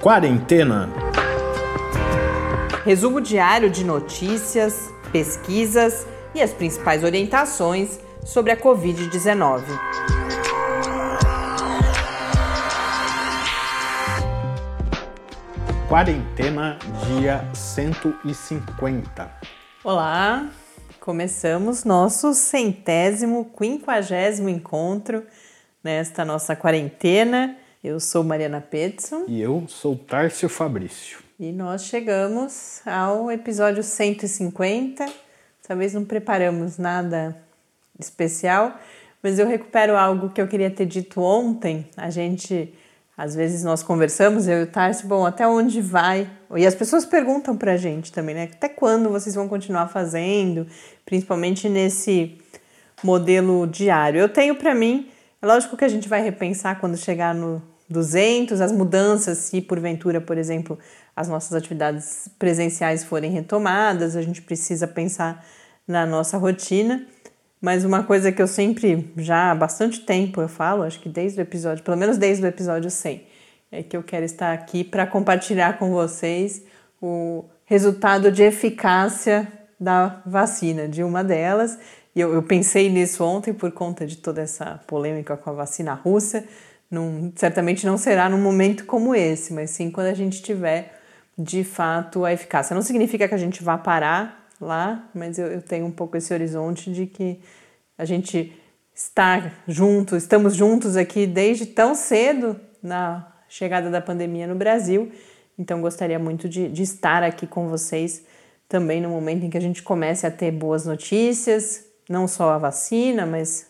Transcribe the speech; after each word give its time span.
Quarentena. 0.00 0.88
Resumo 2.86 3.20
diário 3.20 3.68
de 3.68 3.84
notícias, 3.84 4.90
pesquisas 5.12 6.06
e 6.34 6.40
as 6.40 6.54
principais 6.54 7.04
orientações 7.04 8.00
sobre 8.24 8.50
a 8.50 8.56
Covid-19. 8.56 9.62
Quarentena, 15.86 16.78
dia 17.06 17.44
150. 17.52 19.30
Olá, 19.84 20.48
começamos 20.98 21.84
nosso 21.84 22.32
centésimo, 22.32 23.52
quinquagésimo 23.54 24.48
encontro 24.48 25.26
nesta 25.84 26.24
nossa 26.24 26.56
quarentena. 26.56 27.59
Eu 27.82 27.98
sou 27.98 28.22
Mariana 28.22 28.60
Petson. 28.60 29.24
E 29.26 29.40
eu 29.40 29.64
sou 29.66 29.96
Tárcio 29.96 30.50
Fabrício. 30.50 31.20
E 31.38 31.50
nós 31.50 31.84
chegamos 31.84 32.82
ao 32.84 33.32
episódio 33.32 33.82
150. 33.82 35.06
Talvez 35.66 35.94
não 35.94 36.04
preparamos 36.04 36.76
nada 36.76 37.34
especial, 37.98 38.78
mas 39.22 39.38
eu 39.38 39.46
recupero 39.46 39.96
algo 39.96 40.28
que 40.28 40.42
eu 40.42 40.46
queria 40.46 40.70
ter 40.70 40.84
dito 40.84 41.22
ontem. 41.22 41.86
A 41.96 42.10
gente, 42.10 42.74
às 43.16 43.34
vezes, 43.34 43.64
nós 43.64 43.82
conversamos, 43.82 44.46
eu 44.46 44.60
e 44.60 44.62
o 44.64 44.66
Tarso, 44.66 45.06
bom, 45.06 45.24
até 45.24 45.48
onde 45.48 45.80
vai? 45.80 46.28
E 46.54 46.66
as 46.66 46.74
pessoas 46.74 47.06
perguntam 47.06 47.56
pra 47.56 47.78
gente 47.78 48.12
também, 48.12 48.34
né? 48.34 48.50
Até 48.52 48.68
quando 48.68 49.08
vocês 49.08 49.34
vão 49.34 49.48
continuar 49.48 49.88
fazendo, 49.88 50.66
principalmente 51.06 51.66
nesse 51.66 52.36
modelo 53.02 53.66
diário? 53.66 54.20
Eu 54.20 54.28
tenho 54.28 54.54
para 54.54 54.74
mim, 54.74 55.08
é 55.40 55.46
lógico 55.46 55.78
que 55.78 55.84
a 55.86 55.88
gente 55.88 56.10
vai 56.10 56.20
repensar 56.20 56.78
quando 56.78 56.98
chegar 56.98 57.34
no 57.34 57.69
200, 57.90 58.60
as 58.60 58.70
mudanças, 58.70 59.38
se 59.38 59.60
porventura, 59.60 60.20
por 60.20 60.38
exemplo, 60.38 60.78
as 61.14 61.28
nossas 61.28 61.52
atividades 61.52 62.28
presenciais 62.38 63.02
forem 63.02 63.32
retomadas, 63.32 64.14
a 64.14 64.22
gente 64.22 64.40
precisa 64.40 64.86
pensar 64.86 65.44
na 65.86 66.06
nossa 66.06 66.38
rotina. 66.38 67.04
Mas 67.60 67.84
uma 67.84 68.04
coisa 68.04 68.32
que 68.32 68.40
eu 68.40 68.46
sempre, 68.46 69.12
já 69.18 69.50
há 69.50 69.54
bastante 69.54 70.00
tempo, 70.00 70.40
eu 70.40 70.48
falo, 70.48 70.82
acho 70.82 70.98
que 71.00 71.08
desde 71.08 71.40
o 71.40 71.42
episódio, 71.42 71.84
pelo 71.84 71.96
menos 71.96 72.16
desde 72.16 72.42
o 72.44 72.46
episódio 72.46 72.90
100, 72.90 73.26
é 73.72 73.82
que 73.82 73.96
eu 73.96 74.02
quero 74.02 74.24
estar 74.24 74.52
aqui 74.52 74.82
para 74.82 75.06
compartilhar 75.06 75.78
com 75.78 75.90
vocês 75.90 76.64
o 77.02 77.44
resultado 77.66 78.32
de 78.32 78.42
eficácia 78.42 79.46
da 79.78 80.22
vacina, 80.24 80.88
de 80.88 81.02
uma 81.02 81.22
delas. 81.22 81.78
E 82.14 82.20
eu, 82.20 82.32
eu 82.32 82.42
pensei 82.42 82.88
nisso 82.88 83.22
ontem 83.24 83.52
por 83.52 83.70
conta 83.72 84.06
de 84.06 84.16
toda 84.16 84.40
essa 84.40 84.80
polêmica 84.86 85.36
com 85.36 85.50
a 85.50 85.52
vacina 85.52 85.92
russa. 85.92 86.44
Num, 86.90 87.32
certamente 87.36 87.86
não 87.86 87.96
será 87.96 88.28
num 88.28 88.40
momento 88.40 88.84
como 88.84 89.14
esse, 89.14 89.52
mas 89.52 89.70
sim 89.70 89.90
quando 89.90 90.08
a 90.08 90.14
gente 90.14 90.42
tiver 90.42 91.00
de 91.38 91.62
fato 91.62 92.24
a 92.24 92.32
eficácia. 92.32 92.74
Não 92.74 92.82
significa 92.82 93.28
que 93.28 93.34
a 93.34 93.38
gente 93.38 93.62
vá 93.62 93.78
parar 93.78 94.48
lá, 94.60 95.08
mas 95.14 95.38
eu, 95.38 95.46
eu 95.46 95.62
tenho 95.62 95.86
um 95.86 95.90
pouco 95.90 96.16
esse 96.16 96.34
horizonte 96.34 96.92
de 96.92 97.06
que 97.06 97.40
a 97.96 98.04
gente 98.04 98.52
está 98.94 99.52
junto, 99.66 100.16
estamos 100.16 100.54
juntos 100.54 100.96
aqui 100.96 101.26
desde 101.26 101.66
tão 101.66 101.94
cedo 101.94 102.60
na 102.82 103.32
chegada 103.48 103.90
da 103.90 104.00
pandemia 104.00 104.46
no 104.46 104.54
Brasil. 104.54 105.10
Então 105.58 105.80
gostaria 105.80 106.18
muito 106.18 106.48
de, 106.48 106.68
de 106.68 106.82
estar 106.82 107.22
aqui 107.22 107.46
com 107.46 107.68
vocês 107.68 108.24
também 108.68 109.00
no 109.00 109.08
momento 109.08 109.44
em 109.44 109.50
que 109.50 109.58
a 109.58 109.60
gente 109.60 109.82
comece 109.82 110.26
a 110.26 110.30
ter 110.30 110.50
boas 110.52 110.86
notícias, 110.86 111.84
não 112.08 112.28
só 112.28 112.50
a 112.50 112.58
vacina, 112.58 113.26
mas 113.26 113.69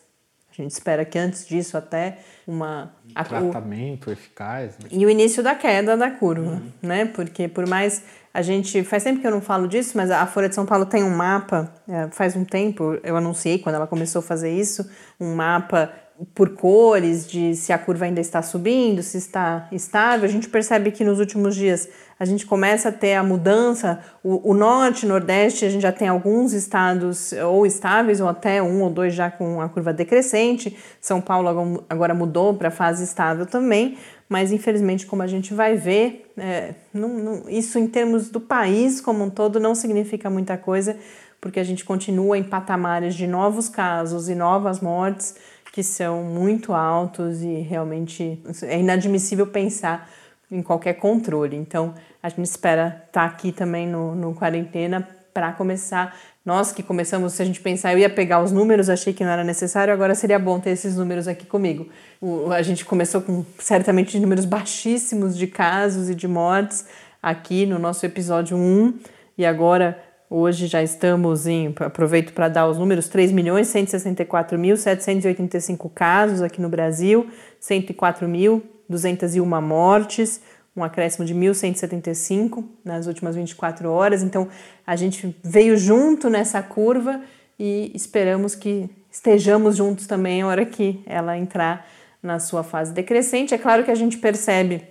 a 0.51 0.61
gente 0.61 0.71
espera 0.71 1.05
que 1.05 1.17
antes 1.17 1.47
disso 1.47 1.77
até 1.77 2.19
uma 2.47 2.91
um 3.09 3.23
tratamento 3.23 4.09
o, 4.09 4.13
eficaz 4.13 4.77
né? 4.79 4.89
e 4.91 5.05
o 5.05 5.09
início 5.09 5.41
da 5.41 5.55
queda 5.55 5.95
da 5.95 6.11
curva, 6.11 6.51
uhum. 6.51 6.71
né? 6.81 7.05
Porque 7.05 7.47
por 7.47 7.67
mais 7.67 8.03
a 8.33 8.41
gente 8.41 8.83
faz 8.83 9.03
tempo 9.03 9.19
que 9.19 9.27
eu 9.27 9.31
não 9.31 9.41
falo 9.41 9.67
disso, 9.67 9.95
mas 9.95 10.09
a 10.09 10.25
Folha 10.25 10.49
de 10.49 10.55
São 10.55 10.65
Paulo 10.65 10.85
tem 10.85 11.03
um 11.03 11.15
mapa 11.15 11.73
é, 11.87 12.07
faz 12.11 12.35
um 12.35 12.45
tempo 12.45 12.97
eu 13.03 13.15
anunciei 13.15 13.59
quando 13.59 13.75
ela 13.75 13.87
começou 13.87 14.19
a 14.19 14.23
fazer 14.23 14.51
isso 14.51 14.89
um 15.19 15.35
mapa 15.35 15.93
por 16.33 16.49
cores 16.49 17.27
de 17.27 17.55
se 17.55 17.73
a 17.73 17.77
curva 17.77 18.05
ainda 18.05 18.21
está 18.21 18.41
subindo, 18.41 19.01
se 19.01 19.17
está 19.17 19.67
estável. 19.71 20.25
A 20.25 20.31
gente 20.31 20.47
percebe 20.49 20.91
que 20.91 21.03
nos 21.03 21.19
últimos 21.19 21.55
dias 21.55 21.89
a 22.19 22.25
gente 22.25 22.45
começa 22.45 22.89
a 22.89 22.91
ter 22.91 23.15
a 23.15 23.23
mudança. 23.23 23.99
O, 24.23 24.51
o 24.51 24.53
norte, 24.53 25.05
nordeste, 25.05 25.65
a 25.65 25.69
gente 25.69 25.81
já 25.81 25.91
tem 25.91 26.07
alguns 26.07 26.53
estados 26.53 27.33
ou 27.33 27.65
estáveis, 27.65 28.21
ou 28.21 28.27
até 28.27 28.61
um 28.61 28.83
ou 28.83 28.89
dois 28.89 29.13
já 29.13 29.31
com 29.31 29.59
a 29.59 29.67
curva 29.67 29.91
decrescente. 29.91 30.77
São 30.99 31.19
Paulo 31.19 31.83
agora 31.89 32.13
mudou 32.13 32.53
para 32.53 32.69
fase 32.69 33.03
estável 33.03 33.45
também, 33.45 33.97
mas 34.29 34.51
infelizmente, 34.51 35.07
como 35.07 35.23
a 35.23 35.27
gente 35.27 35.53
vai 35.53 35.75
ver, 35.75 36.31
é, 36.37 36.75
não, 36.93 37.09
não, 37.09 37.49
isso 37.49 37.79
em 37.79 37.87
termos 37.87 38.29
do 38.29 38.39
país 38.39 39.01
como 39.01 39.23
um 39.23 39.29
todo 39.29 39.59
não 39.59 39.73
significa 39.73 40.29
muita 40.29 40.57
coisa, 40.57 40.95
porque 41.39 41.59
a 41.59 41.63
gente 41.63 41.83
continua 41.83 42.37
em 42.37 42.43
patamares 42.43 43.15
de 43.15 43.25
novos 43.25 43.67
casos 43.67 44.29
e 44.29 44.35
novas 44.35 44.79
mortes 44.79 45.35
que 45.71 45.83
são 45.83 46.23
muito 46.23 46.73
altos 46.73 47.41
e 47.41 47.61
realmente 47.61 48.41
é 48.63 48.79
inadmissível 48.79 49.47
pensar 49.47 50.09
em 50.51 50.61
qualquer 50.61 50.95
controle. 50.95 51.55
Então, 51.55 51.93
a 52.21 52.27
gente 52.27 52.43
espera 52.43 53.03
estar 53.07 53.21
tá 53.21 53.25
aqui 53.25 53.51
também 53.51 53.87
no, 53.87 54.13
no 54.13 54.33
quarentena 54.33 55.07
para 55.33 55.53
começar. 55.53 56.15
Nós 56.43 56.73
que 56.73 56.83
começamos, 56.83 57.33
se 57.33 57.41
a 57.41 57.45
gente 57.45 57.61
pensar, 57.61 57.93
eu 57.93 57.99
ia 57.99 58.09
pegar 58.09 58.43
os 58.43 58.51
números, 58.51 58.89
achei 58.89 59.13
que 59.13 59.23
não 59.23 59.31
era 59.31 59.43
necessário, 59.43 59.93
agora 59.93 60.13
seria 60.13 60.37
bom 60.37 60.59
ter 60.59 60.71
esses 60.71 60.97
números 60.97 61.27
aqui 61.27 61.45
comigo. 61.45 61.87
O, 62.19 62.51
a 62.51 62.61
gente 62.61 62.83
começou 62.83 63.21
com 63.21 63.45
certamente 63.57 64.19
números 64.19 64.43
baixíssimos 64.43 65.37
de 65.37 65.47
casos 65.47 66.09
e 66.09 66.15
de 66.15 66.27
mortes 66.27 66.85
aqui 67.23 67.65
no 67.65 67.79
nosso 67.79 68.05
episódio 68.05 68.57
1 68.57 68.99
e 69.37 69.45
agora 69.45 70.03
Hoje 70.33 70.65
já 70.65 70.81
estamos 70.81 71.45
em, 71.45 71.75
aproveito 71.81 72.31
para 72.31 72.47
dar 72.47 72.65
os 72.65 72.77
números, 72.77 73.09
3.164.785 73.09 75.91
casos 75.93 76.41
aqui 76.41 76.61
no 76.61 76.69
Brasil, 76.69 77.27
104.201 77.61 79.61
mortes, 79.61 80.39
um 80.73 80.85
acréscimo 80.85 81.25
de 81.25 81.35
1.175 81.35 82.63
nas 82.81 83.07
últimas 83.07 83.35
24 83.35 83.91
horas. 83.91 84.23
Então, 84.23 84.47
a 84.87 84.95
gente 84.95 85.35
veio 85.43 85.75
junto 85.75 86.29
nessa 86.29 86.63
curva 86.63 87.19
e 87.59 87.91
esperamos 87.93 88.55
que 88.55 88.89
estejamos 89.11 89.75
juntos 89.75 90.07
também 90.07 90.43
a 90.43 90.47
hora 90.47 90.65
que 90.65 91.03
ela 91.05 91.37
entrar 91.37 91.85
na 92.23 92.39
sua 92.39 92.63
fase 92.63 92.93
decrescente. 92.93 93.53
É 93.53 93.57
claro 93.57 93.83
que 93.83 93.91
a 93.91 93.95
gente 93.95 94.17
percebe 94.17 94.81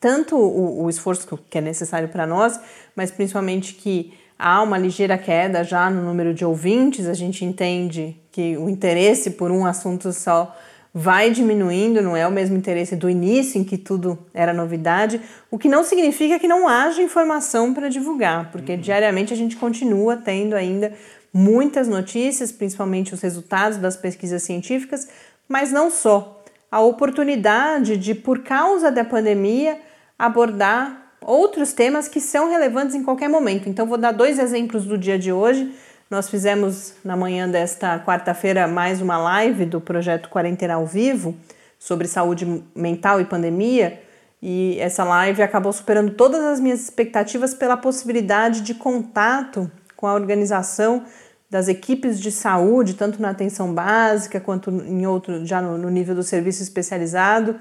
tanto 0.00 0.36
o, 0.36 0.82
o 0.82 0.90
esforço 0.90 1.38
que 1.48 1.58
é 1.58 1.60
necessário 1.60 2.08
para 2.08 2.26
nós, 2.26 2.58
mas 2.96 3.12
principalmente 3.12 3.74
que 3.74 4.18
há 4.40 4.62
uma 4.62 4.78
ligeira 4.78 5.18
queda 5.18 5.62
já 5.62 5.90
no 5.90 6.02
número 6.02 6.32
de 6.32 6.44
ouvintes, 6.44 7.06
a 7.06 7.12
gente 7.12 7.44
entende 7.44 8.16
que 8.32 8.56
o 8.56 8.70
interesse 8.70 9.32
por 9.32 9.50
um 9.50 9.66
assunto 9.66 10.12
só 10.12 10.56
vai 10.92 11.30
diminuindo, 11.30 12.02
não 12.02 12.16
é 12.16 12.26
o 12.26 12.32
mesmo 12.32 12.56
interesse 12.56 12.96
do 12.96 13.08
início 13.08 13.60
em 13.60 13.64
que 13.64 13.76
tudo 13.76 14.18
era 14.34 14.52
novidade, 14.52 15.20
o 15.50 15.58
que 15.58 15.68
não 15.68 15.84
significa 15.84 16.38
que 16.38 16.48
não 16.48 16.66
haja 16.66 17.02
informação 17.02 17.72
para 17.72 17.88
divulgar, 17.88 18.50
porque 18.50 18.72
uhum. 18.72 18.80
diariamente 18.80 19.32
a 19.32 19.36
gente 19.36 19.56
continua 19.56 20.16
tendo 20.16 20.56
ainda 20.56 20.92
muitas 21.32 21.86
notícias, 21.86 22.50
principalmente 22.50 23.14
os 23.14 23.20
resultados 23.20 23.78
das 23.78 23.96
pesquisas 23.96 24.42
científicas, 24.42 25.08
mas 25.48 25.70
não 25.70 25.90
só. 25.90 26.42
A 26.72 26.80
oportunidade 26.80 27.96
de, 27.96 28.14
por 28.14 28.40
causa 28.40 28.90
da 28.90 29.04
pandemia, 29.04 29.78
abordar 30.18 30.99
outros 31.20 31.72
temas 31.72 32.08
que 32.08 32.20
são 32.20 32.50
relevantes 32.50 32.94
em 32.94 33.02
qualquer 33.02 33.28
momento. 33.28 33.68
Então, 33.68 33.86
vou 33.86 33.98
dar 33.98 34.12
dois 34.12 34.38
exemplos 34.38 34.84
do 34.84 34.96
dia 34.96 35.18
de 35.18 35.32
hoje. 35.32 35.72
Nós 36.10 36.28
fizemos 36.28 36.94
na 37.04 37.16
manhã 37.16 37.48
desta 37.48 37.98
quarta-feira 38.00 38.66
mais 38.66 39.00
uma 39.00 39.18
live 39.18 39.64
do 39.64 39.80
projeto 39.80 40.28
Quarentena 40.28 40.74
ao 40.74 40.86
Vivo 40.86 41.36
sobre 41.78 42.08
saúde 42.08 42.64
mental 42.74 43.20
e 43.20 43.24
pandemia. 43.24 44.00
E 44.42 44.76
essa 44.80 45.04
live 45.04 45.42
acabou 45.42 45.72
superando 45.72 46.12
todas 46.14 46.42
as 46.42 46.58
minhas 46.58 46.80
expectativas 46.80 47.54
pela 47.54 47.76
possibilidade 47.76 48.62
de 48.62 48.74
contato 48.74 49.70
com 49.94 50.06
a 50.06 50.14
organização 50.14 51.04
das 51.50 51.68
equipes 51.68 52.18
de 52.18 52.30
saúde, 52.30 52.94
tanto 52.94 53.20
na 53.20 53.30
atenção 53.30 53.74
básica 53.74 54.40
quanto 54.40 54.70
em 54.70 55.06
outro, 55.06 55.44
já 55.44 55.60
no, 55.60 55.76
no 55.76 55.90
nível 55.90 56.14
do 56.14 56.22
serviço 56.22 56.62
especializado 56.62 57.56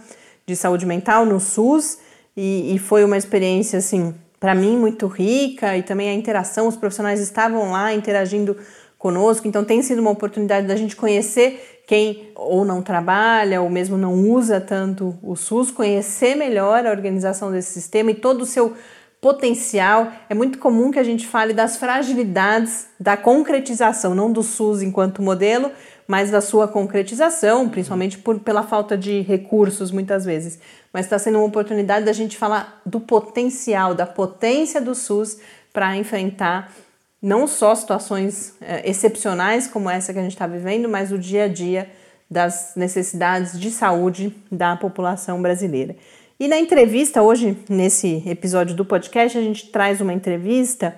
de 0.46 0.56
saúde 0.56 0.86
mental, 0.86 1.26
no 1.26 1.40
SUS 1.40 1.98
e, 2.36 2.76
e 2.76 2.80
foi 2.80 3.04
uma 3.04 3.18
experiência 3.18 3.80
assim 3.80 4.14
para 4.40 4.56
mim 4.56 4.78
muito 4.78 5.08
rica 5.08 5.76
e 5.76 5.84
também 5.84 6.10
a 6.10 6.14
interação, 6.14 6.68
os 6.68 6.78
profissionais 6.78 7.20
estavam 7.20 7.72
lá 7.72 7.94
interagindo 7.94 8.56
conosco, 8.98 9.48
então 9.48 9.64
tem 9.64 9.82
sido 9.82 10.00
uma 10.00 10.12
oportunidade 10.12 10.68
da 10.68 10.76
gente 10.76 10.96
conhecer 10.96 11.82
quem 11.88 12.32
ou 12.36 12.64
não 12.64 12.82
trabalha 12.82 13.62
ou 13.62 13.70
mesmo 13.70 13.98
não 13.98 14.14
usa 14.14 14.62
tanto 14.62 15.18
o 15.24 15.36
SUS, 15.36 15.72
conhecer 15.72 16.36
melhor 16.36 16.86
a 16.86 16.92
organização 16.92 17.52
desse 17.52 17.74
sistema 17.74 18.12
e 18.12 18.16
todo 18.16 18.42
o 18.42 18.46
seu 18.46 18.76
potencial. 19.20 20.12
É 20.30 20.34
muito 20.34 20.60
comum 20.60 20.92
que 20.92 21.00
a 21.00 21.04
gente 21.04 21.26
fale 21.26 21.54
das 21.54 21.78
fragilidades 21.78 22.88
da 23.00 23.18
concretização, 23.18 24.14
não 24.14 24.32
do 24.32 24.44
SUS 24.44 24.82
enquanto 24.82 25.22
modelo, 25.22 25.72
mais 26.10 26.32
da 26.32 26.42
sua 26.42 26.68
concretização, 26.68 27.70
principalmente 27.70 28.18
por, 28.18 28.40
pela 28.40 28.64
falta 28.64 28.98
de 28.98 29.22
recursos 29.22 29.92
muitas 29.92 30.26
vezes. 30.26 30.58
Mas 30.92 31.06
está 31.06 31.20
sendo 31.20 31.38
uma 31.38 31.46
oportunidade 31.46 32.04
da 32.04 32.12
gente 32.12 32.36
falar 32.36 32.82
do 32.84 33.00
potencial, 33.00 33.94
da 33.94 34.08
potência 34.08 34.82
do 34.82 34.96
SUS 34.96 35.38
para 35.72 35.96
enfrentar 35.96 36.74
não 37.22 37.46
só 37.46 37.76
situações 37.76 38.56
é, 38.60 38.90
excepcionais 38.90 39.68
como 39.68 39.88
essa 39.88 40.12
que 40.12 40.18
a 40.18 40.24
gente 40.24 40.32
está 40.32 40.48
vivendo, 40.48 40.90
mas 40.90 41.12
o 41.12 41.18
dia 41.20 41.44
a 41.44 41.48
dia 41.48 41.88
das 42.28 42.74
necessidades 42.76 43.60
de 43.60 43.70
saúde 43.70 44.36
da 44.52 44.76
população 44.76 45.40
brasileira. 45.40 45.96
E 46.40 46.48
na 46.48 46.58
entrevista, 46.58 47.22
hoje, 47.22 47.56
nesse 47.70 48.24
episódio 48.26 48.76
do 48.76 48.84
podcast, 48.84 49.38
a 49.38 49.42
gente 49.42 49.68
traz 49.68 50.02
uma 50.02 50.14
entrevista 50.14 50.98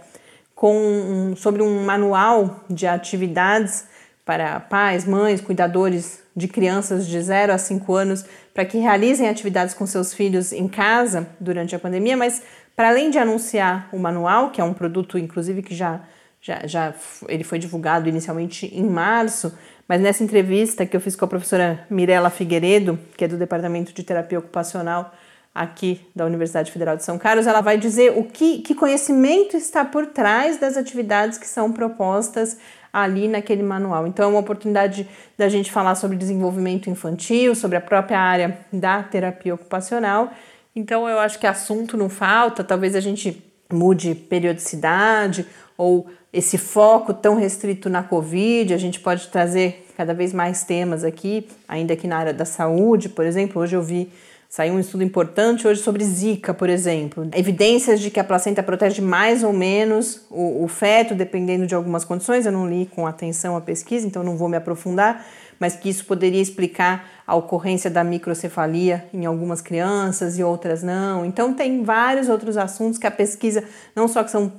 com 0.56 1.34
sobre 1.36 1.62
um 1.62 1.84
manual 1.84 2.62
de 2.70 2.88
atividades 2.88 3.92
para 4.26 4.60
pais, 4.60 5.06
mães, 5.06 5.42
cuidadores 5.42 6.22
de 6.36 6.48
crianças 6.48 7.08
de 7.08 7.22
0 7.22 7.54
a 7.54 7.58
5 7.58 7.94
anos 7.94 8.26
para 8.54 8.66
que 8.66 8.78
realizem 8.78 9.28
atividades 9.28 9.74
com 9.74 9.86
seus 9.86 10.14
filhos 10.14 10.52
em 10.52 10.68
casa 10.68 11.28
durante 11.40 11.76
a 11.76 11.80
pandemia, 11.80 12.16
mas 12.16 12.42
para 12.76 12.90
além 12.90 13.10
de 13.10 13.18
anunciar 13.18 13.90
o 13.92 14.00
manual, 14.00 14.52
que 14.52 14.62
é 14.62 14.64
um 14.64 14.74
produto 14.74 15.18
inclusive 15.18 15.62
que 15.62 15.76
já 15.76 16.02
já, 16.42 16.66
já 16.66 16.94
ele 17.28 17.44
foi 17.44 17.60
divulgado 17.60 18.10
inicialmente 18.10 18.66
em 18.74 18.84
março, 18.84 19.56
mas 19.88 20.02
nessa 20.02 20.24
entrevista 20.24 20.86
que 20.86 20.96
eu 20.96 21.02
fiz 21.02 21.16
com 21.16 21.26
a 21.26 21.28
professora 21.28 21.86
Mirela 21.90 22.32
Figueiredo, 22.32 22.98
que 23.16 23.26
é 23.26 23.28
do 23.28 23.38
Departamento 23.38 23.94
de 23.94 24.04
Terapia 24.04 24.40
Ocupacional 24.40 25.14
aqui 25.54 26.02
da 26.16 26.26
Universidade 26.26 26.72
Federal 26.72 26.96
de 26.96 27.04
São 27.04 27.20
Carlos, 27.20 27.46
ela 27.46 27.62
vai 27.62 27.78
dizer 27.78 28.18
o 28.18 28.24
que, 28.24 28.60
que 28.60 28.74
conhecimento 28.74 29.56
está 29.56 29.84
por 29.84 30.08
trás 30.08 30.58
das 30.58 30.78
atividades 30.78 31.38
que 31.38 31.48
são 31.48 31.72
propostas 31.72 32.58
ali 32.92 33.28
naquele 33.28 33.64
manual. 33.64 34.08
Então 34.08 34.26
é 34.26 34.28
uma 34.28 34.40
oportunidade 34.40 35.08
da 35.38 35.48
gente 35.48 35.72
falar 35.72 35.96
sobre 35.96 36.18
desenvolvimento 36.18 36.90
infantil, 36.90 37.56
sobre 37.56 37.78
a 37.78 37.82
própria 37.82 38.20
área 38.20 38.60
da 38.72 39.02
terapia 39.04 39.54
ocupacional. 39.54 40.32
Então 40.76 41.08
eu 41.08 41.20
acho 41.20 41.40
que 41.40 41.48
assunto 41.48 41.98
não 41.98 42.10
falta, 42.10 42.64
talvez 42.64 42.96
a 42.96 43.00
gente 43.00 43.44
mude 43.72 44.16
periodicidade 44.16 45.46
ou 45.78 46.08
esse 46.34 46.58
foco 46.58 47.14
tão 47.14 47.36
restrito 47.36 47.90
na 47.90 48.04
Covid, 48.04 48.74
a 48.74 48.78
gente 48.78 49.00
pode 49.00 49.28
trazer 49.28 49.86
cada 49.98 50.14
vez 50.14 50.34
mais 50.34 50.64
temas 50.64 51.04
aqui, 51.04 51.48
ainda 51.68 51.94
aqui 51.94 52.08
na 52.08 52.18
área 52.18 52.34
da 52.34 52.46
saúde, 52.46 53.10
por 53.10 53.26
exemplo. 53.26 53.62
Hoje 53.62 53.76
eu 53.76 53.82
vi 53.82 54.10
Saiu 54.52 54.74
um 54.74 54.80
estudo 54.82 55.02
importante 55.02 55.66
hoje 55.66 55.82
sobre 55.82 56.04
Zika, 56.04 56.54
por 56.54 56.70
exemplo. 56.70 57.26
Evidências 57.34 58.02
de 58.02 58.12
que 58.12 58.20
a 58.20 58.24
placenta 58.24 58.62
protege 58.62 59.02
mais 59.02 59.46
ou 59.46 59.54
menos 59.54 60.26
o, 60.30 60.66
o, 60.66 60.68
feto, 60.68 61.16
dependendo 61.16 61.66
de 61.66 61.74
algumas 61.74 62.04
condições. 62.04 62.46
Eu 62.46 62.52
não 62.52 62.70
li 62.70 62.86
com 62.86 63.08
atenção 63.08 63.56
a 63.56 63.62
pesquisa, 63.62 64.06
então 64.06 64.24
não 64.24 64.36
vou 64.36 64.50
me 64.50 64.58
aprofundar, 64.58 65.26
mas 65.58 65.78
que 65.78 65.88
isso 65.88 66.04
poderia 66.04 66.42
explicar 66.42 67.10
a 67.26 67.34
ocorrência 67.34 67.90
da 67.90 68.04
microcefalia 68.04 69.06
em 69.14 69.26
algumas 69.26 69.62
crianças 69.62 70.38
e 70.38 70.44
outras 70.44 70.84
não. 70.84 71.26
Então 71.26 71.54
tem 71.54 71.82
vários 71.82 72.28
outros 72.28 72.58
assuntos 72.58 73.00
que 73.00 73.08
a 73.08 73.12
pesquisa, 73.12 73.64
não 73.96 74.06
só 74.06 74.22
que 74.22 74.32
são 74.32 74.52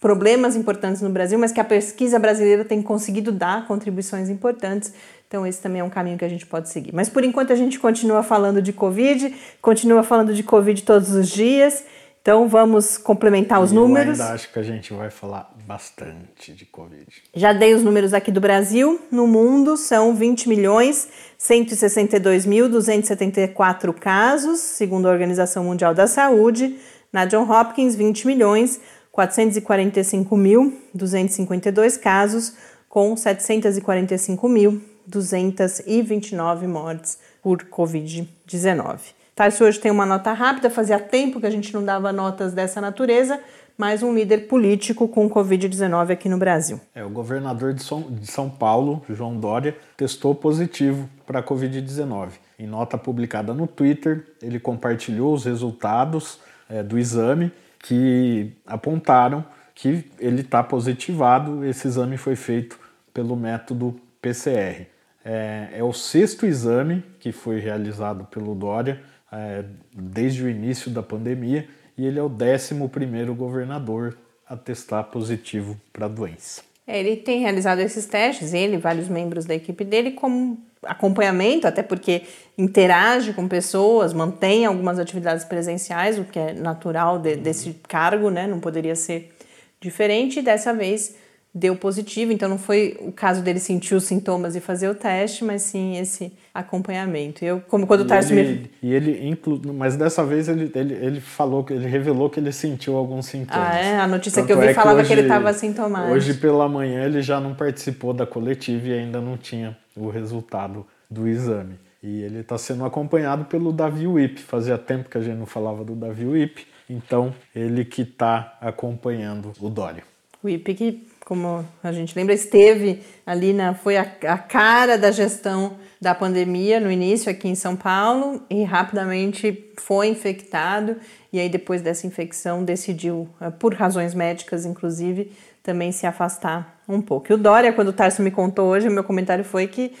problemas 0.00 0.56
importantes 0.56 1.00
no 1.00 1.10
Brasil, 1.10 1.38
mas 1.38 1.52
que 1.52 1.60
a 1.60 1.64
pesquisa 1.64 2.18
brasileira 2.18 2.64
tem 2.64 2.82
conseguido 2.82 3.32
dar 3.32 3.66
contribuições 3.66 4.28
importantes 4.28 4.92
então, 5.28 5.46
esse 5.46 5.60
também 5.60 5.80
é 5.80 5.84
um 5.84 5.90
caminho 5.90 6.16
que 6.16 6.24
a 6.24 6.28
gente 6.28 6.46
pode 6.46 6.68
seguir. 6.68 6.94
Mas 6.94 7.08
por 7.08 7.24
enquanto 7.24 7.52
a 7.52 7.56
gente 7.56 7.80
continua 7.80 8.22
falando 8.22 8.62
de 8.62 8.72
Covid, 8.72 9.34
continua 9.60 10.04
falando 10.04 10.32
de 10.32 10.44
Covid 10.44 10.80
todos 10.82 11.10
os 11.10 11.28
dias. 11.28 11.84
Então 12.22 12.48
vamos 12.48 12.96
complementar 12.96 13.60
os 13.60 13.72
e 13.72 13.74
números. 13.74 14.18
Eu 14.18 14.24
ainda 14.24 14.34
acho 14.34 14.52
que 14.52 14.58
a 14.58 14.62
gente 14.62 14.92
vai 14.92 15.10
falar 15.10 15.52
bastante 15.66 16.52
de 16.52 16.64
Covid. 16.64 17.04
Já 17.34 17.52
dei 17.52 17.74
os 17.74 17.82
números 17.82 18.14
aqui 18.14 18.30
do 18.30 18.40
Brasil. 18.40 19.00
No 19.10 19.26
mundo 19.26 19.76
são 19.76 20.14
20 20.14 20.48
milhões 20.48 21.08
162.274 21.40 23.92
casos, 23.94 24.60
segundo 24.60 25.08
a 25.08 25.10
Organização 25.10 25.64
Mundial 25.64 25.92
da 25.92 26.06
Saúde. 26.06 26.78
Na 27.12 27.24
John 27.24 27.50
Hopkins, 27.50 27.96
20 27.96 28.28
milhões 28.28 28.80
445.252 29.12 31.98
casos, 31.98 32.54
com 32.88 33.16
745 33.16 34.48
mil 34.48 34.80
229 35.06 36.66
mortes 36.66 37.18
por 37.42 37.58
Covid-19. 37.64 38.98
Tarso 39.34 39.64
hoje 39.64 39.78
tem 39.78 39.90
uma 39.90 40.06
nota 40.06 40.32
rápida, 40.32 40.70
fazia 40.70 40.98
tempo 40.98 41.40
que 41.40 41.46
a 41.46 41.50
gente 41.50 41.72
não 41.74 41.84
dava 41.84 42.10
notas 42.12 42.54
dessa 42.54 42.80
natureza, 42.80 43.38
mais 43.76 44.02
um 44.02 44.14
líder 44.14 44.48
político 44.48 45.06
com 45.06 45.28
Covid-19 45.28 46.10
aqui 46.10 46.28
no 46.28 46.38
Brasil. 46.38 46.80
É, 46.94 47.04
o 47.04 47.10
governador 47.10 47.74
de 47.74 47.82
São, 47.82 48.00
de 48.00 48.26
São 48.26 48.48
Paulo, 48.48 49.02
João 49.10 49.38
Dória, 49.38 49.76
testou 49.96 50.34
positivo 50.34 51.06
para 51.26 51.40
a 51.40 51.42
Covid-19. 51.42 52.30
Em 52.58 52.66
nota 52.66 52.96
publicada 52.96 53.52
no 53.52 53.66
Twitter, 53.66 54.26
ele 54.40 54.58
compartilhou 54.58 55.34
os 55.34 55.44
resultados 55.44 56.40
é, 56.70 56.82
do 56.82 56.98
exame 56.98 57.52
que 57.80 58.52
apontaram 58.66 59.44
que 59.74 60.10
ele 60.18 60.40
está 60.40 60.62
positivado. 60.62 61.62
Esse 61.62 61.86
exame 61.86 62.16
foi 62.16 62.34
feito 62.34 62.78
pelo 63.12 63.36
método 63.36 64.00
PCR. 64.22 64.86
É, 65.28 65.78
é 65.78 65.82
o 65.82 65.92
sexto 65.92 66.46
exame 66.46 67.02
que 67.18 67.32
foi 67.32 67.58
realizado 67.58 68.24
pelo 68.26 68.54
Dória 68.54 69.02
é, 69.32 69.64
desde 69.92 70.44
o 70.44 70.48
início 70.48 70.88
da 70.88 71.02
pandemia 71.02 71.66
e 71.98 72.06
ele 72.06 72.16
é 72.16 72.22
o 72.22 72.28
décimo 72.28 72.88
primeiro 72.88 73.34
governador 73.34 74.16
a 74.48 74.56
testar 74.56 75.02
positivo 75.02 75.76
para 75.92 76.06
a 76.06 76.08
doença. 76.08 76.62
É, 76.86 77.00
ele 77.00 77.16
tem 77.16 77.40
realizado 77.40 77.80
esses 77.80 78.06
testes, 78.06 78.54
ele 78.54 78.76
e 78.76 78.78
vários 78.78 79.08
membros 79.08 79.44
da 79.44 79.54
equipe 79.56 79.84
dele, 79.84 80.12
como 80.12 80.64
acompanhamento, 80.84 81.66
até 81.66 81.82
porque 81.82 82.22
interage 82.56 83.32
com 83.32 83.48
pessoas, 83.48 84.12
mantém 84.12 84.64
algumas 84.64 85.00
atividades 85.00 85.44
presenciais, 85.44 86.16
o 86.16 86.24
que 86.24 86.38
é 86.38 86.52
natural 86.52 87.18
de, 87.18 87.34
desse 87.34 87.74
cargo, 87.88 88.30
né? 88.30 88.46
Não 88.46 88.60
poderia 88.60 88.94
ser 88.94 89.34
diferente. 89.80 90.38
E 90.38 90.42
dessa 90.42 90.72
vez 90.72 91.16
deu 91.56 91.74
positivo, 91.74 92.32
então 92.32 92.50
não 92.50 92.58
foi 92.58 92.98
o 93.00 93.10
caso 93.10 93.40
dele 93.40 93.58
sentir 93.58 93.94
os 93.94 94.04
sintomas 94.04 94.54
e 94.54 94.60
fazer 94.60 94.90
o 94.90 94.94
teste, 94.94 95.42
mas 95.42 95.62
sim 95.62 95.96
esse 95.96 96.30
acompanhamento. 96.52 97.42
Eu, 97.42 97.62
como 97.66 97.86
quando 97.86 98.02
o 98.02 98.04
Tarso 98.04 98.34
me... 98.34 98.70
E 98.82 98.92
ele, 98.92 99.26
inclu... 99.26 99.58
mas 99.72 99.96
dessa 99.96 100.22
vez 100.22 100.50
ele, 100.50 100.70
ele, 100.74 100.92
ele 100.94 101.18
falou, 101.18 101.64
que 101.64 101.72
ele 101.72 101.86
revelou 101.86 102.28
que 102.28 102.38
ele 102.38 102.52
sentiu 102.52 102.94
alguns 102.94 103.24
sintomas. 103.24 103.68
Ah, 103.70 103.78
é? 103.78 103.98
A 103.98 104.06
notícia 104.06 104.42
Tanto 104.42 104.48
que 104.48 104.52
eu 104.52 104.60
vi 104.60 104.66
é 104.66 104.74
falava 104.74 104.96
que, 104.96 105.00
hoje, 105.00 105.08
que 105.08 105.14
ele 105.14 105.22
estava 105.22 105.52
sintomático. 105.54 106.12
Hoje 106.12 106.34
pela 106.34 106.68
manhã 106.68 107.06
ele 107.06 107.22
já 107.22 107.40
não 107.40 107.54
participou 107.54 108.12
da 108.12 108.26
coletiva 108.26 108.88
e 108.88 108.92
ainda 108.92 109.18
não 109.18 109.38
tinha 109.38 109.74
o 109.96 110.10
resultado 110.10 110.86
do 111.10 111.26
exame. 111.26 111.78
E 112.02 112.20
ele 112.22 112.40
está 112.40 112.58
sendo 112.58 112.84
acompanhado 112.84 113.46
pelo 113.46 113.72
Davi 113.72 114.06
Wip. 114.06 114.42
Fazia 114.42 114.76
tempo 114.76 115.08
que 115.08 115.16
a 115.16 115.22
gente 115.22 115.38
não 115.38 115.46
falava 115.46 115.82
do 115.82 115.94
Davi 115.94 116.26
Wip, 116.26 116.66
então 116.88 117.34
ele 117.54 117.82
que 117.82 118.02
está 118.02 118.58
acompanhando 118.60 119.52
o 119.58 119.70
Dória. 119.70 120.04
O 120.42 120.48
Wip 120.48 120.74
que 120.74 121.15
como 121.26 121.66
a 121.82 121.90
gente 121.90 122.16
lembra, 122.16 122.32
esteve 122.32 123.02
ali 123.26 123.52
na 123.52 123.74
foi 123.74 123.96
a, 123.96 124.06
a, 124.28 124.38
cara 124.38 124.96
da 124.96 125.10
gestão 125.10 125.72
da 126.00 126.14
pandemia 126.14 126.78
no 126.78 126.88
início 126.88 127.28
aqui 127.28 127.48
em 127.48 127.56
São 127.56 127.74
Paulo 127.74 128.44
e 128.48 128.62
rapidamente 128.62 129.72
foi 129.76 130.06
infectado 130.06 130.96
e 131.32 131.40
aí 131.40 131.48
depois 131.48 131.82
dessa 131.82 132.06
infecção 132.06 132.62
decidiu, 132.62 133.28
eh, 133.40 133.50
por 133.50 133.74
razões 133.74 134.14
médicas 134.14 134.64
inclusive, 134.64 135.32
também 135.64 135.90
se 135.90 136.06
afastar 136.06 136.80
um 136.88 137.02
pouco. 137.02 137.32
E 137.32 137.34
o 137.34 137.38
Dória, 137.38 137.72
quando 137.72 137.88
o 137.88 137.92
Tarso 137.92 138.22
me 138.22 138.30
contou 138.30 138.68
hoje, 138.68 138.86
o 138.86 138.92
meu 138.92 139.02
comentário 139.02 139.42
foi 139.42 139.66
que 139.66 139.92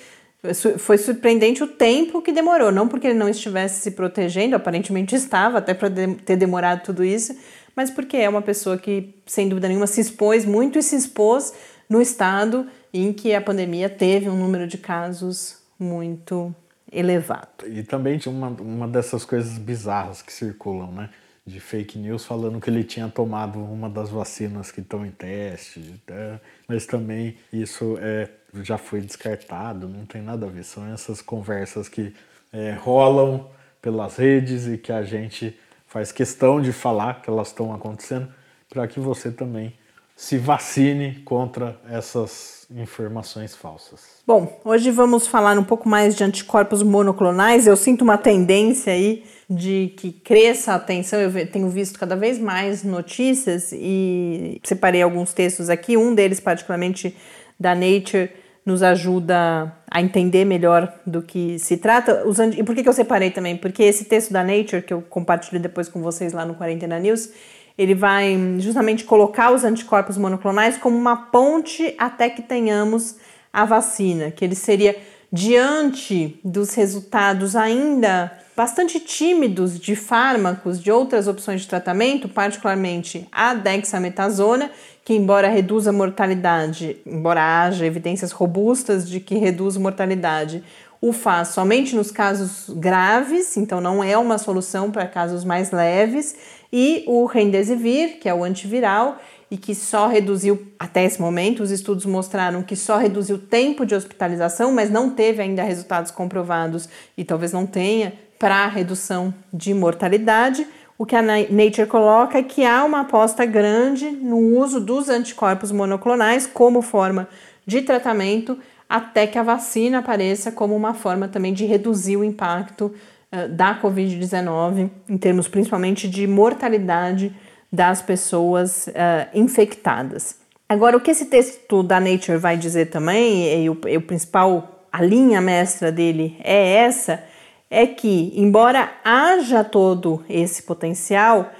foi 0.78 0.98
surpreendente 0.98 1.62
o 1.62 1.66
tempo 1.66 2.22
que 2.22 2.32
demorou, 2.32 2.70
não 2.70 2.86
porque 2.86 3.08
ele 3.08 3.18
não 3.18 3.28
estivesse 3.28 3.80
se 3.80 3.90
protegendo, 3.92 4.54
aparentemente 4.54 5.14
estava, 5.14 5.58
até 5.58 5.74
para 5.74 5.90
ter 6.24 6.36
demorado 6.36 6.84
tudo 6.84 7.04
isso, 7.04 7.36
mas 7.74 7.90
porque 7.90 8.16
é 8.16 8.28
uma 8.28 8.42
pessoa 8.42 8.78
que, 8.78 9.14
sem 9.26 9.48
dúvida 9.48 9.68
nenhuma, 9.68 9.86
se 9.86 10.00
expôs 10.00 10.44
muito 10.44 10.78
e 10.78 10.82
se 10.82 10.96
expôs 10.96 11.52
no 11.88 12.00
estado 12.00 12.66
em 12.92 13.12
que 13.12 13.34
a 13.34 13.40
pandemia 13.40 13.88
teve 13.88 14.28
um 14.28 14.36
número 14.36 14.66
de 14.66 14.78
casos 14.78 15.58
muito 15.78 16.54
elevado. 16.90 17.66
E 17.66 17.82
também 17.82 18.18
tinha 18.18 18.34
uma, 18.34 18.48
uma 18.48 18.88
dessas 18.88 19.24
coisas 19.24 19.58
bizarras 19.58 20.22
que 20.22 20.32
circulam, 20.32 20.90
né? 20.92 21.10
De 21.44 21.60
fake 21.60 21.98
news 21.98 22.24
falando 22.24 22.60
que 22.60 22.68
ele 22.68 22.82
tinha 22.82 23.08
tomado 23.08 23.58
uma 23.60 23.88
das 23.88 24.10
vacinas 24.10 24.72
que 24.72 24.80
estão 24.80 25.06
em 25.06 25.12
teste, 25.12 25.94
né? 26.08 26.40
mas 26.66 26.86
também 26.86 27.36
isso 27.52 27.96
é, 28.00 28.28
já 28.64 28.78
foi 28.78 29.00
descartado, 29.00 29.88
não 29.88 30.04
tem 30.04 30.22
nada 30.22 30.46
a 30.46 30.48
ver. 30.48 30.64
São 30.64 30.86
essas 30.92 31.20
conversas 31.20 31.88
que 31.88 32.14
é, 32.52 32.72
rolam 32.72 33.48
pelas 33.80 34.16
redes 34.16 34.66
e 34.66 34.78
que 34.78 34.92
a 34.92 35.02
gente 35.02 35.58
faz 35.86 36.12
questão 36.12 36.60
de 36.60 36.72
falar 36.72 37.22
que 37.22 37.30
elas 37.30 37.48
estão 37.48 37.72
acontecendo 37.72 38.28
para 38.68 38.86
que 38.86 38.98
você 39.00 39.30
também 39.30 39.72
se 40.16 40.38
vacine 40.38 41.20
contra 41.24 41.78
essas 41.90 42.66
informações 42.74 43.54
falsas. 43.54 44.22
Bom, 44.26 44.60
hoje 44.64 44.90
vamos 44.90 45.26
falar 45.26 45.58
um 45.58 45.62
pouco 45.62 45.86
mais 45.86 46.16
de 46.16 46.24
anticorpos 46.24 46.82
monoclonais. 46.82 47.66
Eu 47.66 47.76
sinto 47.76 48.02
uma 48.02 48.16
tendência 48.16 48.94
aí 48.94 49.24
de 49.48 49.92
que 49.96 50.10
cresça 50.10 50.72
a 50.72 50.76
atenção. 50.76 51.20
Eu 51.20 51.46
tenho 51.46 51.68
visto 51.68 51.98
cada 51.98 52.16
vez 52.16 52.38
mais 52.38 52.82
notícias 52.82 53.72
e 53.72 54.58
separei 54.64 55.02
alguns 55.02 55.34
textos 55.34 55.68
aqui. 55.68 55.98
Um 55.98 56.14
deles, 56.14 56.40
particularmente 56.40 57.14
da 57.60 57.74
Nature, 57.74 58.30
nos 58.66 58.82
ajuda 58.82 59.72
a 59.88 60.02
entender 60.02 60.44
melhor 60.44 60.92
do 61.06 61.22
que 61.22 61.56
se 61.60 61.76
trata. 61.76 62.24
E 62.56 62.64
por 62.64 62.74
que, 62.74 62.82
que 62.82 62.88
eu 62.88 62.92
separei 62.92 63.30
também? 63.30 63.56
Porque 63.56 63.84
esse 63.84 64.04
texto 64.04 64.32
da 64.32 64.42
Nature, 64.42 64.82
que 64.82 64.92
eu 64.92 65.00
compartilho 65.00 65.60
depois 65.60 65.88
com 65.88 66.02
vocês 66.02 66.32
lá 66.32 66.44
no 66.44 66.56
Quarentena 66.56 66.98
News, 66.98 67.30
ele 67.78 67.94
vai 67.94 68.36
justamente 68.58 69.04
colocar 69.04 69.52
os 69.52 69.62
anticorpos 69.62 70.18
monoclonais 70.18 70.76
como 70.76 70.98
uma 70.98 71.16
ponte 71.16 71.94
até 71.96 72.28
que 72.28 72.42
tenhamos 72.42 73.16
a 73.52 73.64
vacina, 73.64 74.32
que 74.32 74.44
ele 74.44 74.56
seria 74.56 74.96
diante 75.32 76.40
dos 76.44 76.74
resultados 76.74 77.54
ainda 77.54 78.32
bastante 78.56 78.98
tímidos 78.98 79.78
de 79.78 79.94
fármacos, 79.94 80.82
de 80.82 80.90
outras 80.90 81.28
opções 81.28 81.60
de 81.60 81.68
tratamento, 81.68 82.28
particularmente 82.28 83.28
a 83.30 83.52
dexametasona, 83.52 84.70
que 85.06 85.14
embora 85.14 85.46
reduza 85.46 85.90
a 85.90 85.92
mortalidade, 85.92 86.96
embora 87.06 87.40
haja 87.40 87.86
evidências 87.86 88.32
robustas 88.32 89.08
de 89.08 89.20
que 89.20 89.36
reduz 89.36 89.76
mortalidade, 89.76 90.64
o 91.00 91.12
faz 91.12 91.50
somente 91.50 91.94
nos 91.94 92.10
casos 92.10 92.68
graves, 92.70 93.56
então 93.56 93.80
não 93.80 94.02
é 94.02 94.18
uma 94.18 94.36
solução 94.36 94.90
para 94.90 95.06
casos 95.06 95.44
mais 95.44 95.70
leves, 95.70 96.34
e 96.72 97.04
o 97.06 97.24
Remdesivir, 97.24 98.18
que 98.18 98.28
é 98.28 98.34
o 98.34 98.42
antiviral, 98.42 99.18
e 99.48 99.56
que 99.56 99.76
só 99.76 100.08
reduziu, 100.08 100.66
até 100.76 101.04
esse 101.04 101.20
momento, 101.20 101.62
os 101.62 101.70
estudos 101.70 102.04
mostraram 102.04 102.64
que 102.64 102.74
só 102.74 102.96
reduziu 102.96 103.36
o 103.36 103.38
tempo 103.38 103.86
de 103.86 103.94
hospitalização, 103.94 104.72
mas 104.72 104.90
não 104.90 105.10
teve 105.10 105.40
ainda 105.40 105.62
resultados 105.62 106.10
comprovados 106.10 106.88
e 107.16 107.22
talvez 107.22 107.52
não 107.52 107.64
tenha 107.64 108.12
para 108.40 108.64
a 108.64 108.68
redução 108.68 109.32
de 109.54 109.72
mortalidade. 109.72 110.66
O 110.98 111.04
que 111.04 111.14
a 111.14 111.22
Nature 111.22 111.86
coloca 111.86 112.38
é 112.38 112.42
que 112.42 112.64
há 112.64 112.82
uma 112.84 113.00
aposta 113.00 113.44
grande 113.44 114.10
no 114.10 114.38
uso 114.38 114.80
dos 114.80 115.10
anticorpos 115.10 115.70
monoclonais 115.70 116.46
como 116.46 116.80
forma 116.80 117.28
de 117.66 117.82
tratamento 117.82 118.58
até 118.88 119.26
que 119.26 119.38
a 119.38 119.42
vacina 119.42 119.98
apareça 119.98 120.50
como 120.50 120.74
uma 120.74 120.94
forma 120.94 121.28
também 121.28 121.52
de 121.52 121.66
reduzir 121.66 122.16
o 122.16 122.24
impacto 122.24 122.94
uh, 123.32 123.48
da 123.48 123.78
Covid-19, 123.80 124.90
em 125.08 125.18
termos 125.18 125.48
principalmente 125.48 126.08
de 126.08 126.26
mortalidade 126.26 127.34
das 127.70 128.00
pessoas 128.00 128.86
uh, 128.86 129.28
infectadas. 129.34 130.38
Agora, 130.68 130.96
o 130.96 131.00
que 131.00 131.10
esse 131.10 131.26
texto 131.26 131.82
da 131.82 132.00
Nature 132.00 132.38
vai 132.38 132.56
dizer 132.56 132.86
também, 132.86 133.64
e 133.64 133.68
o, 133.68 133.78
e 133.86 133.96
o 133.96 134.02
principal, 134.02 134.86
a 134.90 135.02
linha 135.02 135.40
mestra 135.40 135.92
dele 135.92 136.38
é 136.42 136.76
essa, 136.76 137.22
é 137.70 137.86
que, 137.86 138.32
embora 138.36 138.92
haja 139.04 139.64
todo 139.64 140.24
esse 140.28 140.62
potencial, 140.62 141.50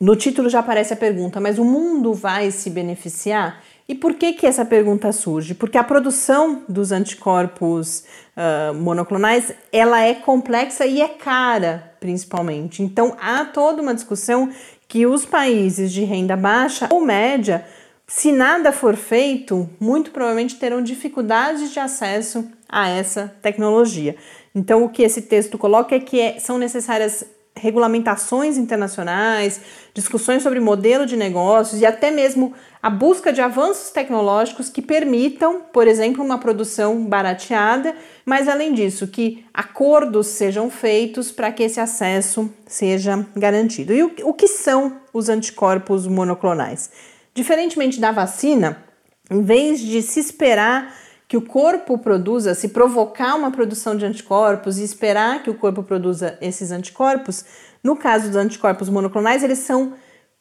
no 0.00 0.16
título 0.16 0.48
já 0.48 0.60
aparece 0.60 0.94
a 0.94 0.96
pergunta, 0.96 1.40
mas 1.40 1.58
o 1.58 1.64
mundo 1.64 2.14
vai 2.14 2.50
se 2.50 2.70
beneficiar? 2.70 3.62
E 3.86 3.94
por 3.94 4.14
que, 4.14 4.32
que 4.32 4.46
essa 4.46 4.64
pergunta 4.64 5.10
surge? 5.10 5.52
Porque 5.52 5.76
a 5.76 5.82
produção 5.82 6.62
dos 6.68 6.92
anticorpos 6.92 8.04
uh, 8.36 8.72
monoclonais 8.72 9.52
ela 9.72 10.00
é 10.00 10.14
complexa 10.14 10.86
e 10.86 11.02
é 11.02 11.08
cara, 11.08 11.92
principalmente. 11.98 12.84
Então 12.84 13.16
há 13.20 13.44
toda 13.44 13.82
uma 13.82 13.92
discussão 13.92 14.48
que 14.86 15.06
os 15.06 15.26
países 15.26 15.92
de 15.92 16.04
renda 16.04 16.36
baixa 16.36 16.88
ou 16.90 17.00
média, 17.00 17.66
se 18.06 18.32
nada 18.32 18.72
for 18.72 18.96
feito, 18.96 19.68
muito 19.80 20.12
provavelmente 20.12 20.54
terão 20.56 20.80
dificuldades 20.80 21.72
de 21.72 21.80
acesso 21.80 22.48
a 22.68 22.88
essa 22.88 23.34
tecnologia. 23.42 24.16
Então, 24.54 24.84
o 24.84 24.88
que 24.88 25.02
esse 25.02 25.22
texto 25.22 25.56
coloca 25.56 25.94
é 25.94 26.00
que 26.00 26.20
é, 26.20 26.38
são 26.38 26.58
necessárias 26.58 27.24
regulamentações 27.56 28.56
internacionais, 28.56 29.60
discussões 29.92 30.42
sobre 30.42 30.60
modelo 30.60 31.04
de 31.04 31.16
negócios 31.16 31.80
e 31.80 31.86
até 31.86 32.10
mesmo 32.10 32.54
a 32.82 32.88
busca 32.88 33.32
de 33.32 33.40
avanços 33.40 33.90
tecnológicos 33.90 34.70
que 34.70 34.80
permitam, 34.80 35.60
por 35.72 35.86
exemplo, 35.86 36.24
uma 36.24 36.38
produção 36.38 37.04
barateada, 37.04 37.94
mas 38.24 38.48
além 38.48 38.72
disso, 38.72 39.06
que 39.08 39.44
acordos 39.52 40.28
sejam 40.28 40.70
feitos 40.70 41.30
para 41.30 41.52
que 41.52 41.62
esse 41.62 41.78
acesso 41.80 42.50
seja 42.66 43.26
garantido. 43.36 43.92
E 43.92 44.02
o, 44.02 44.12
o 44.24 44.32
que 44.32 44.48
são 44.48 44.98
os 45.12 45.28
anticorpos 45.28 46.06
monoclonais? 46.06 46.90
Diferentemente 47.34 48.00
da 48.00 48.12
vacina, 48.12 48.82
em 49.30 49.42
vez 49.42 49.80
de 49.80 50.00
se 50.00 50.18
esperar 50.18 50.94
que 51.30 51.36
o 51.36 51.42
corpo 51.42 51.96
produza, 51.96 52.56
se 52.56 52.70
provocar 52.70 53.36
uma 53.36 53.52
produção 53.52 53.94
de 53.94 54.04
anticorpos 54.04 54.78
e 54.78 54.82
esperar 54.82 55.44
que 55.44 55.48
o 55.48 55.54
corpo 55.54 55.80
produza 55.80 56.36
esses 56.40 56.72
anticorpos, 56.72 57.44
no 57.84 57.94
caso 57.94 58.26
dos 58.26 58.34
anticorpos 58.34 58.88
monoclonais, 58.88 59.44
eles 59.44 59.60
são 59.60 59.92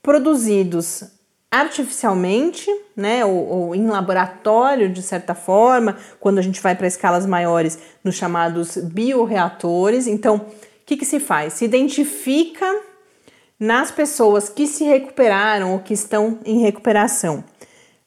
produzidos 0.02 1.04
artificialmente, 1.52 2.66
né, 2.96 3.24
ou, 3.24 3.48
ou, 3.48 3.76
em 3.76 3.86
laboratório 3.86 4.92
de 4.92 5.04
certa 5.04 5.36
forma, 5.36 5.96
quando 6.20 6.40
a 6.40 6.42
gente 6.42 6.60
vai 6.60 6.76
para 6.76 6.88
escalas 6.88 7.24
maiores, 7.24 7.78
nos 8.04 8.16
chamados 8.16 8.76
bioreatores. 8.78 10.08
Então, 10.08 10.38
o 10.38 10.46
que, 10.88 10.98
que 10.98 11.06
se 11.06 11.20
faz? 11.20 11.54
Se 11.54 11.66
identifica 11.66 12.66
nas 13.60 13.92
pessoas 13.92 14.50
que 14.50 14.66
se 14.66 14.86
recuperaram 14.86 15.74
ou 15.74 15.80
que 15.82 15.94
estão 15.94 16.40
em 16.44 16.62
recuperação 16.62 17.44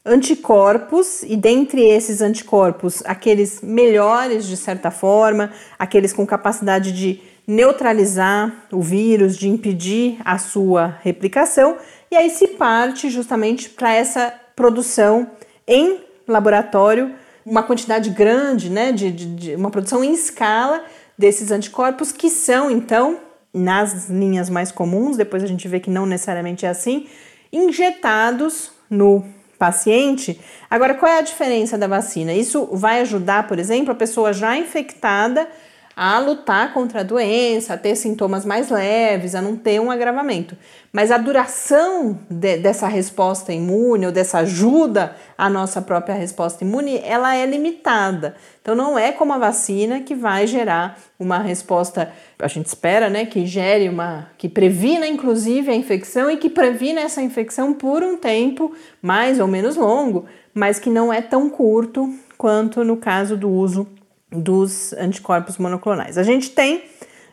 anticorpos, 0.05 1.23
e 1.23 1.37
dentre 1.37 1.83
esses 1.89 2.21
anticorpos, 2.21 3.03
aqueles 3.07 3.61
melhores 3.63 4.47
de 4.47 4.57
certa 4.57 4.91
forma, 4.91 5.53
aqueles 5.79 6.13
com 6.13 6.27
capacidade 6.27 6.93
de 6.93 7.21
neutralizar 7.47 8.67
o 8.73 8.81
vírus, 8.81 9.37
de 9.37 9.49
impedir 9.49 10.19
a 10.25 10.39
sua 10.39 10.99
replicação, 11.03 11.77
e 12.11 12.17
aí 12.17 12.31
se 12.31 12.49
parte 12.49 13.11
justamente 13.11 13.69
para 13.71 13.93
essa 13.93 14.33
produção 14.55 15.31
em 15.67 16.01
laboratório, 16.27 17.15
uma 17.45 17.63
quantidade 17.63 18.11
grande, 18.11 18.71
né, 18.71 18.93
de, 18.93 19.11
de, 19.11 19.27
de, 19.35 19.55
uma 19.55 19.71
produção 19.71 20.05
em 20.05 20.13
escala 20.13 20.85
desses 21.19 21.51
anticorpos 21.51 22.13
que 22.13 22.31
são 22.31 22.71
então 22.71 23.19
nas 23.53 24.09
linhas 24.09 24.49
mais 24.49 24.73
comuns, 24.73 25.17
depois 25.17 25.43
a 25.43 25.47
gente 25.47 25.67
vê 25.69 25.79
que 25.79 25.91
não 25.91 26.07
necessariamente 26.07 26.65
é 26.65 26.69
assim, 26.69 27.07
injetados 27.53 28.71
no 28.89 29.25
paciente. 29.63 30.41
Agora, 30.69 30.93
qual 30.93 31.13
é 31.13 31.19
a 31.19 31.23
diferença 31.23 31.79
da 31.79 31.87
vacina? 31.87 32.33
Isso 32.33 32.69
vai 32.73 33.01
ajudar, 33.01 33.47
por 33.47 33.61
exemplo, 33.61 33.93
a 33.93 33.95
pessoa 33.95 34.33
já 34.33 34.57
infectada 34.57 35.47
a 35.97 36.19
lutar 36.19 36.73
contra 36.73 37.01
a 37.01 37.03
doença, 37.03 37.75
a 37.75 37.79
ter 37.79 37.95
sintomas 37.97 38.45
mais 38.45 38.71
leves, 38.71 39.35
a 39.35 39.43
não 39.43 39.57
ter 39.57 39.81
um 39.81 39.91
agravamento. 39.91 40.57
Mas 40.93 41.11
a 41.11 41.19
duração 41.19 42.19
de, 42.29 42.59
dessa 42.59 42.87
resposta 42.89 43.53
imune 43.53 44.07
ou 44.07 44.13
dessa 44.13 44.39
ajuda 44.39 45.15
à 45.37 45.49
nossa 45.49 45.81
própria 45.83 46.15
resposta 46.15 46.65
imune, 46.65 47.01
ela 47.05 47.35
é 47.35 47.45
limitada. 47.47 48.35
Então 48.61 48.75
não 48.75 48.99
é 48.99 49.13
como 49.13 49.33
a 49.33 49.39
vacina 49.39 50.01
que 50.01 50.15
vai 50.15 50.47
gerar 50.47 50.99
uma 51.19 51.39
resposta, 51.39 52.13
a 52.39 52.49
gente 52.49 52.67
espera, 52.67 53.09
né, 53.09 53.27
que 53.27 53.47
gere 53.47 53.89
uma, 53.89 54.31
que 54.39 54.49
previna 54.49 55.07
inclusive 55.07 55.71
a 55.71 55.75
infecção 55.75 56.31
e 56.31 56.37
que 56.37 56.51
previna 56.51 57.01
essa 57.01 57.23
infecção 57.23 57.73
por 57.73 58.03
um 58.03 58.17
tempo 58.17 58.75
mais 59.01 59.41
ou 59.41 59.47
menos 59.47 59.77
longo, 59.77 60.27
mas 60.55 60.79
que 60.79 60.91
não 60.91 61.13
é 61.13 61.21
tão 61.21 61.49
curto 61.49 62.13
quanto 62.37 62.85
no 62.85 62.97
caso 62.97 63.37
do 63.37 63.49
uso 63.49 63.87
dos 64.33 64.93
anticorpos 64.95 65.59
monoclonais. 65.59 66.19
A 66.19 66.23
gente 66.23 66.51
tem 66.51 66.85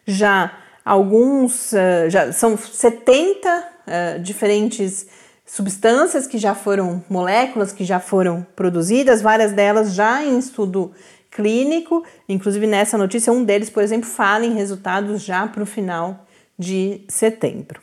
já 0.05 0.51
alguns, 0.83 1.71
uh, 1.71 2.09
já 2.09 2.31
são 2.31 2.57
70 2.57 3.49
uh, 3.49 3.61
eh, 3.87 4.19
diferentes 4.19 5.07
substâncias 5.45 6.27
que 6.27 6.37
já 6.37 6.53
foram, 6.53 7.03
moléculas 7.09 7.71
que 7.71 7.83
já 7.83 7.99
foram 7.99 8.45
produzidas, 8.55 9.21
várias 9.21 9.51
delas 9.51 9.93
já 9.93 10.23
em 10.23 10.37
estudo 10.37 10.91
clínico, 11.31 12.03
inclusive 12.27 12.67
nessa 12.67 12.97
notícia, 12.97 13.31
um 13.31 13.43
deles, 13.43 13.69
por 13.69 13.83
exemplo, 13.83 14.07
fala 14.07 14.45
em 14.45 14.53
resultados 14.53 15.23
já 15.23 15.47
para 15.47 15.63
o 15.63 15.65
final 15.65 16.25
de 16.57 17.01
setembro. 17.07 17.81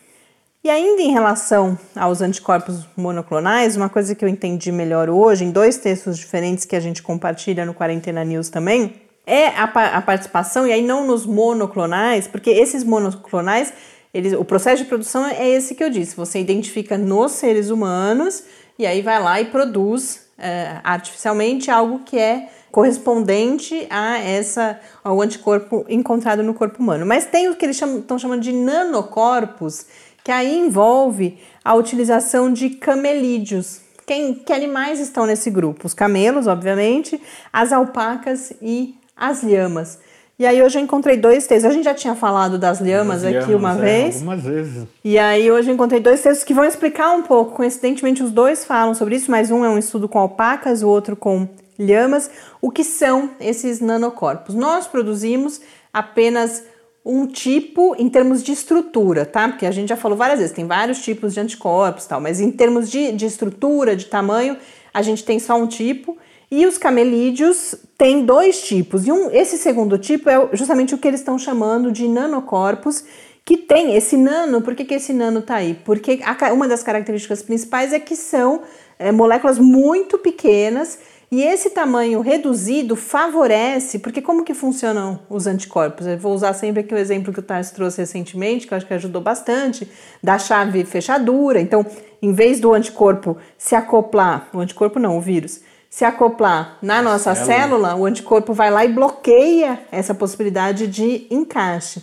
E 0.63 0.69
ainda 0.69 1.01
em 1.01 1.13
relação 1.13 1.79
aos 1.95 2.21
anticorpos 2.21 2.87
monoclonais, 2.97 3.77
uma 3.77 3.89
coisa 3.89 4.17
que 4.17 4.25
eu 4.25 4.29
entendi 4.29 4.73
melhor 4.73 5.09
hoje, 5.09 5.45
em 5.45 5.51
dois 5.53 5.77
textos 5.77 6.19
diferentes 6.19 6.65
que 6.65 6.75
a 6.75 6.81
gente 6.81 7.03
compartilha 7.03 7.65
no 7.65 7.73
Quarentena 7.73 8.25
News 8.25 8.49
também, 8.49 8.95
é 9.27 9.49
a, 9.49 9.65
a 9.65 10.01
participação, 10.01 10.67
e 10.67 10.73
aí 10.73 10.83
não 10.83 11.05
nos 11.05 11.27
monoclonais, 11.27 12.29
porque 12.29 12.49
esses 12.51 12.85
monoclonais, 12.85 13.73
eles, 14.15 14.33
o 14.33 14.45
processo 14.45 14.85
de 14.85 14.89
produção 14.89 15.27
é 15.27 15.49
esse 15.49 15.75
que 15.75 15.83
eu 15.83 15.91
disse: 15.91 16.17
você 16.17 16.39
identifica 16.39 16.97
nos 16.97 17.33
seres 17.33 17.69
humanos 17.69 18.45
e 18.79 18.87
aí 18.87 19.03
vai 19.03 19.21
lá 19.21 19.41
e 19.41 19.47
produz 19.47 20.29
é, 20.39 20.79
artificialmente 20.85 21.71
algo 21.71 22.01
que 22.05 22.17
é 22.17 22.49
correspondente 22.71 23.87
a 23.91 24.19
essa 24.19 24.79
ao 25.03 25.21
anticorpo 25.21 25.85
encontrado 25.89 26.43
no 26.43 26.55
corpo 26.55 26.83
humano. 26.83 27.05
Mas 27.05 27.27
tem 27.27 27.49
o 27.49 27.57
que 27.57 27.65
eles 27.65 27.81
estão 27.81 28.19
chamando 28.19 28.43
de 28.43 28.53
nanocorpos, 28.53 29.87
que 30.23 30.31
aí 30.31 30.59
envolve 30.59 31.39
a 31.65 31.75
utilização 31.75 32.53
de 32.53 32.71
camelídeos. 32.71 33.81
Quem, 34.07 34.35
que 34.35 34.53
animais 34.53 35.01
estão 35.01 35.27
nesse 35.27 35.51
grupo? 35.51 35.87
Os 35.87 35.95
camelos, 35.95 36.47
obviamente, 36.47 37.21
as 37.53 37.73
alpacas 37.73 38.53
e 38.63 38.95
as 39.17 39.43
lhamas. 39.43 39.99
E 40.39 40.45
aí 40.45 40.63
hoje 40.63 40.79
eu 40.79 40.83
encontrei 40.83 41.17
dois 41.17 41.47
textos. 41.47 41.71
A 41.71 41.75
gente 41.75 41.85
já 41.85 41.95
tinha 41.95 42.15
falado 42.15 42.59
das 42.59 42.79
lhamas, 42.79 43.23
lhamas 43.23 43.45
aqui 43.45 43.55
uma 43.55 43.73
é, 43.73 43.77
vez. 43.77 44.17
Algumas 44.17 44.43
vezes. 44.43 44.85
E 45.03 45.19
aí 45.19 45.51
hoje 45.51 45.71
eu 45.71 45.75
encontrei 45.75 45.99
dois 45.99 46.21
textos 46.21 46.45
que 46.45 46.53
vão 46.53 46.65
explicar 46.65 47.13
um 47.13 47.23
pouco. 47.23 47.53
Coincidentemente, 47.53 48.23
os 48.23 48.31
dois 48.31 48.65
falam 48.65 48.95
sobre 48.95 49.17
isso, 49.17 49.31
mas 49.31 49.51
um 49.51 49.65
é 49.65 49.69
um 49.71 49.79
estudo 49.79 50.07
com 50.07 50.19
alpacas, 50.19 50.83
o 50.83 50.89
outro 50.89 51.17
com 51.17 51.49
lhamas. 51.79 52.31
O 52.61 52.71
que 52.71 52.85
são 52.85 53.31
esses 53.41 53.81
nanocorpos? 53.81 54.55
Nós 54.55 54.87
produzimos 54.87 55.63
apenas 55.91 56.65
um 57.03 57.27
tipo 57.27 57.95
em 57.99 58.11
termos 58.11 58.43
de 58.43 58.53
estrutura, 58.53 59.25
tá? 59.25 59.49
Porque 59.49 59.65
a 59.65 59.71
gente 59.71 59.89
já 59.89 59.97
falou 59.97 60.19
várias 60.19 60.41
vezes, 60.41 60.55
tem 60.55 60.67
vários 60.67 61.03
tipos 61.03 61.33
de 61.33 61.41
anticorpos 61.41 62.05
tal, 62.05 62.21
mas 62.21 62.41
em 62.41 62.51
termos 62.51 62.91
de, 62.91 63.13
de 63.13 63.25
estrutura, 63.25 63.95
de 63.95 64.07
tamanho, 64.07 64.57
a 64.93 65.01
gente 65.03 65.25
tem 65.25 65.39
só 65.39 65.57
um 65.57 65.67
tipo. 65.67 66.19
E 66.51 66.65
os 66.67 66.79
camelídeos 66.79 67.75
têm 67.99 68.25
dois 68.25 68.63
tipos. 68.63 69.07
E 69.07 69.13
um, 69.13 69.31
esse 69.31 69.59
segundo 69.59 69.99
tipo 69.99 70.31
é 70.31 70.49
justamente 70.53 70.95
o 70.95 70.99
que 70.99 71.09
eles 71.09 71.21
estão 71.21 71.39
chamando 71.39 71.91
de 71.91 72.07
nanocorpos, 72.07 73.05
que 73.45 73.57
tem 73.57 73.97
esse 73.97 74.17
nano. 74.17 74.63
Por 74.63 74.75
que, 74.75 74.85
que 74.85 74.95
esse 74.95 75.13
nano 75.13 75.41
está 75.41 75.57
aí? 75.57 75.79
Porque 75.85 76.21
a, 76.23 76.53
uma 76.53 76.69
das 76.69 76.83
características 76.83 77.43
principais 77.43 77.93
é 77.93 77.99
que 77.99 78.15
são 78.15 78.63
é, 78.99 79.11
moléculas 79.11 79.59
muito 79.59 80.19
pequenas 80.19 80.99
e 81.31 81.43
esse 81.43 81.71
tamanho 81.71 82.21
reduzido 82.21 82.95
favorece, 82.95 83.99
porque 83.99 84.23
como 84.23 84.45
que 84.45 84.55
funcionam 84.55 85.19
os 85.29 85.49
anticorpos? 85.49 86.07
Eu 86.07 86.17
vou 86.17 86.33
usar 86.33 86.53
sempre 86.53 86.81
aqui 86.81 86.95
o 86.95 86.99
exemplo 86.99 87.33
que 87.33 87.41
o 87.41 87.43
Tarso 87.43 87.75
trouxe 87.75 87.99
recentemente, 87.99 88.67
que 88.67 88.73
eu 88.73 88.77
acho 88.77 88.87
que 88.87 88.95
ajudou 88.95 89.21
bastante, 89.21 89.91
da 90.23 90.39
chave 90.39 90.85
fechadura. 90.85 91.61
Então, 91.61 91.85
em 92.23 92.33
vez 92.33 92.61
do 92.61 92.73
anticorpo 92.73 93.37
se 93.59 93.75
acoplar, 93.75 94.49
o 94.55 94.61
anticorpo 94.61 95.01
não, 95.01 95.19
o 95.19 95.21
vírus, 95.21 95.61
se 95.97 96.05
acoplar 96.05 96.77
na 96.83 97.01
nossa 97.01 97.35
célula. 97.35 97.89
célula, 97.89 97.97
o 97.97 98.05
anticorpo 98.05 98.53
vai 98.53 98.71
lá 98.71 98.85
e 98.85 98.89
bloqueia 98.89 99.81
essa 99.91 100.15
possibilidade 100.15 100.87
de 100.87 101.27
encaixe. 101.31 102.03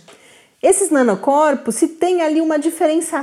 Esses 0.60 0.90
nanocorpos, 0.90 1.76
se 1.76 1.86
tem 1.86 2.20
ali 2.20 2.40
uma 2.40 2.58
diferença, 2.58 3.22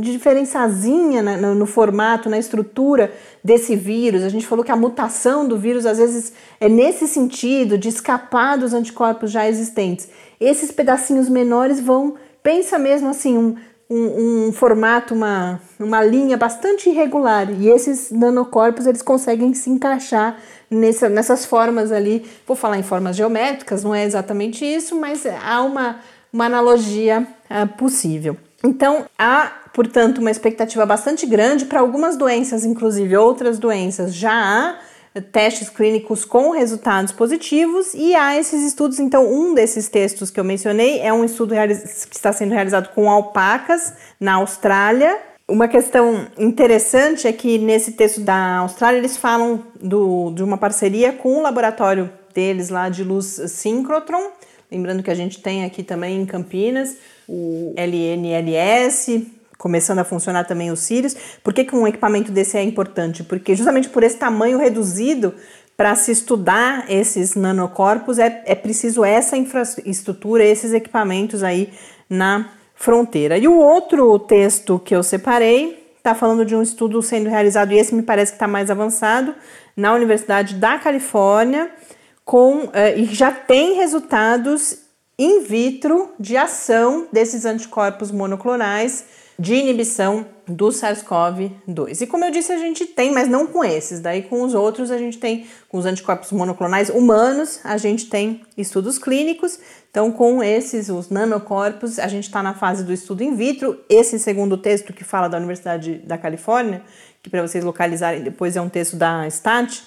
diferençazinha 0.00 1.22
no, 1.22 1.56
no, 1.56 1.66
formato, 1.66 2.30
na 2.30 2.38
estrutura 2.38 3.12
desse 3.42 3.74
vírus, 3.74 4.22
a 4.22 4.28
gente 4.28 4.46
falou 4.46 4.64
que 4.64 4.70
a 4.70 4.76
mutação 4.76 5.48
do 5.48 5.58
vírus 5.58 5.84
às 5.84 5.98
vezes 5.98 6.32
é 6.60 6.68
nesse 6.68 7.08
sentido, 7.08 7.76
de 7.76 7.88
escapar 7.88 8.56
dos 8.56 8.72
anticorpos 8.72 9.28
já 9.28 9.48
existentes. 9.48 10.08
Esses 10.40 10.70
pedacinhos 10.70 11.28
menores 11.28 11.80
vão, 11.80 12.14
pensa 12.44 12.78
mesmo 12.78 13.08
assim, 13.08 13.36
um, 13.36 13.56
um, 13.94 14.48
um 14.48 14.52
formato, 14.52 15.14
uma, 15.14 15.60
uma 15.78 16.02
linha 16.04 16.36
bastante 16.36 16.88
irregular. 16.88 17.50
E 17.50 17.68
esses 17.68 18.10
nanocorpos 18.10 18.86
eles 18.86 19.02
conseguem 19.02 19.52
se 19.54 19.70
encaixar 19.70 20.36
nessa, 20.70 21.08
nessas 21.08 21.44
formas 21.44 21.92
ali. 21.92 22.24
Vou 22.46 22.56
falar 22.56 22.78
em 22.78 22.82
formas 22.82 23.16
geométricas, 23.16 23.84
não 23.84 23.94
é 23.94 24.04
exatamente 24.04 24.64
isso, 24.64 24.98
mas 24.98 25.24
há 25.26 25.62
uma 25.62 26.00
uma 26.32 26.46
analogia 26.46 27.26
uh, 27.50 27.68
possível. 27.76 28.36
Então, 28.64 29.04
há, 29.18 29.52
portanto, 29.74 30.18
uma 30.18 30.30
expectativa 30.30 30.86
bastante 30.86 31.26
grande 31.26 31.66
para 31.66 31.80
algumas 31.80 32.16
doenças, 32.16 32.64
inclusive 32.64 33.16
outras 33.16 33.58
doenças, 33.58 34.14
já 34.14 34.32
há 34.32 34.76
testes 35.20 35.68
clínicos 35.68 36.24
com 36.24 36.50
resultados 36.50 37.12
positivos 37.12 37.92
e 37.94 38.14
há 38.14 38.38
esses 38.38 38.62
estudos. 38.62 38.98
Então, 38.98 39.30
um 39.30 39.54
desses 39.54 39.88
textos 39.88 40.30
que 40.30 40.40
eu 40.40 40.44
mencionei 40.44 41.00
é 41.00 41.12
um 41.12 41.24
estudo 41.24 41.54
que 41.54 42.16
está 42.16 42.32
sendo 42.32 42.52
realizado 42.52 42.88
com 42.94 43.10
alpacas 43.10 43.92
na 44.18 44.34
Austrália. 44.34 45.18
Uma 45.46 45.68
questão 45.68 46.26
interessante 46.38 47.26
é 47.26 47.32
que 47.32 47.58
nesse 47.58 47.92
texto 47.92 48.20
da 48.20 48.58
Austrália 48.58 48.98
eles 48.98 49.16
falam 49.16 49.64
do, 49.80 50.30
de 50.30 50.42
uma 50.42 50.56
parceria 50.56 51.12
com 51.12 51.36
o 51.38 51.42
laboratório 51.42 52.10
deles 52.32 52.70
lá 52.70 52.88
de 52.88 53.04
luz 53.04 53.40
síncrotron 53.48 54.30
Lembrando 54.72 55.02
que 55.02 55.10
a 55.10 55.14
gente 55.14 55.42
tem 55.42 55.66
aqui 55.66 55.82
também 55.82 56.22
em 56.22 56.24
Campinas 56.24 56.96
o 57.28 57.74
LNLS, 57.76 59.26
começando 59.62 60.00
a 60.00 60.04
funcionar 60.04 60.44
também 60.44 60.72
os 60.72 60.80
Sirius. 60.80 61.16
Por 61.40 61.54
que, 61.54 61.64
que 61.64 61.76
um 61.76 61.86
equipamento 61.86 62.32
desse 62.32 62.58
é 62.58 62.62
importante? 62.64 63.22
Porque 63.22 63.54
justamente 63.54 63.88
por 63.88 64.02
esse 64.02 64.16
tamanho 64.16 64.58
reduzido, 64.58 65.32
para 65.76 65.94
se 65.94 66.10
estudar 66.10 66.90
esses 66.90 67.36
nanocorpos, 67.36 68.18
é, 68.18 68.42
é 68.44 68.56
preciso 68.56 69.04
essa 69.04 69.36
infraestrutura, 69.36 70.42
esses 70.42 70.72
equipamentos 70.72 71.44
aí 71.44 71.72
na 72.10 72.50
fronteira. 72.74 73.38
E 73.38 73.46
o 73.46 73.56
outro 73.56 74.18
texto 74.18 74.80
que 74.84 74.96
eu 74.96 75.02
separei 75.04 75.80
está 75.96 76.12
falando 76.12 76.44
de 76.44 76.56
um 76.56 76.62
estudo 76.62 77.00
sendo 77.00 77.30
realizado, 77.30 77.72
e 77.72 77.78
esse 77.78 77.94
me 77.94 78.02
parece 78.02 78.32
que 78.32 78.36
está 78.36 78.48
mais 78.48 78.68
avançado, 78.68 79.32
na 79.76 79.94
Universidade 79.94 80.56
da 80.56 80.76
Califórnia, 80.76 81.70
com 82.24 82.64
uh, 82.64 82.72
e 82.96 83.04
já 83.04 83.30
tem 83.30 83.74
resultados 83.74 84.78
in 85.16 85.44
vitro 85.44 86.10
de 86.18 86.36
ação 86.36 87.06
desses 87.12 87.44
anticorpos 87.44 88.10
monoclonais 88.10 89.21
de 89.42 89.54
inibição 89.54 90.24
do 90.46 90.68
SARS-CoV-2. 90.68 92.00
E 92.00 92.06
como 92.06 92.24
eu 92.24 92.30
disse, 92.30 92.52
a 92.52 92.58
gente 92.58 92.86
tem, 92.86 93.10
mas 93.10 93.26
não 93.26 93.44
com 93.44 93.64
esses, 93.64 93.98
daí 93.98 94.22
com 94.22 94.40
os 94.42 94.54
outros 94.54 94.88
a 94.92 94.96
gente 94.96 95.18
tem, 95.18 95.48
com 95.68 95.78
os 95.78 95.84
anticorpos 95.84 96.30
monoclonais 96.30 96.88
humanos, 96.90 97.58
a 97.64 97.76
gente 97.76 98.06
tem 98.06 98.42
estudos 98.56 98.98
clínicos. 98.98 99.58
Então, 99.90 100.12
com 100.12 100.44
esses, 100.44 100.88
os 100.88 101.10
nanocorpos, 101.10 101.98
a 101.98 102.06
gente 102.06 102.24
está 102.24 102.40
na 102.40 102.54
fase 102.54 102.84
do 102.84 102.92
estudo 102.92 103.24
in 103.24 103.34
vitro. 103.34 103.80
Esse 103.88 104.16
segundo 104.16 104.56
texto 104.56 104.92
que 104.92 105.02
fala 105.02 105.28
da 105.28 105.38
Universidade 105.38 105.94
da 106.06 106.16
Califórnia, 106.16 106.80
que 107.20 107.28
para 107.28 107.42
vocês 107.42 107.64
localizarem 107.64 108.22
depois 108.22 108.56
é 108.56 108.60
um 108.60 108.68
texto 108.68 108.94
da 108.94 109.28
STAT, 109.28 109.82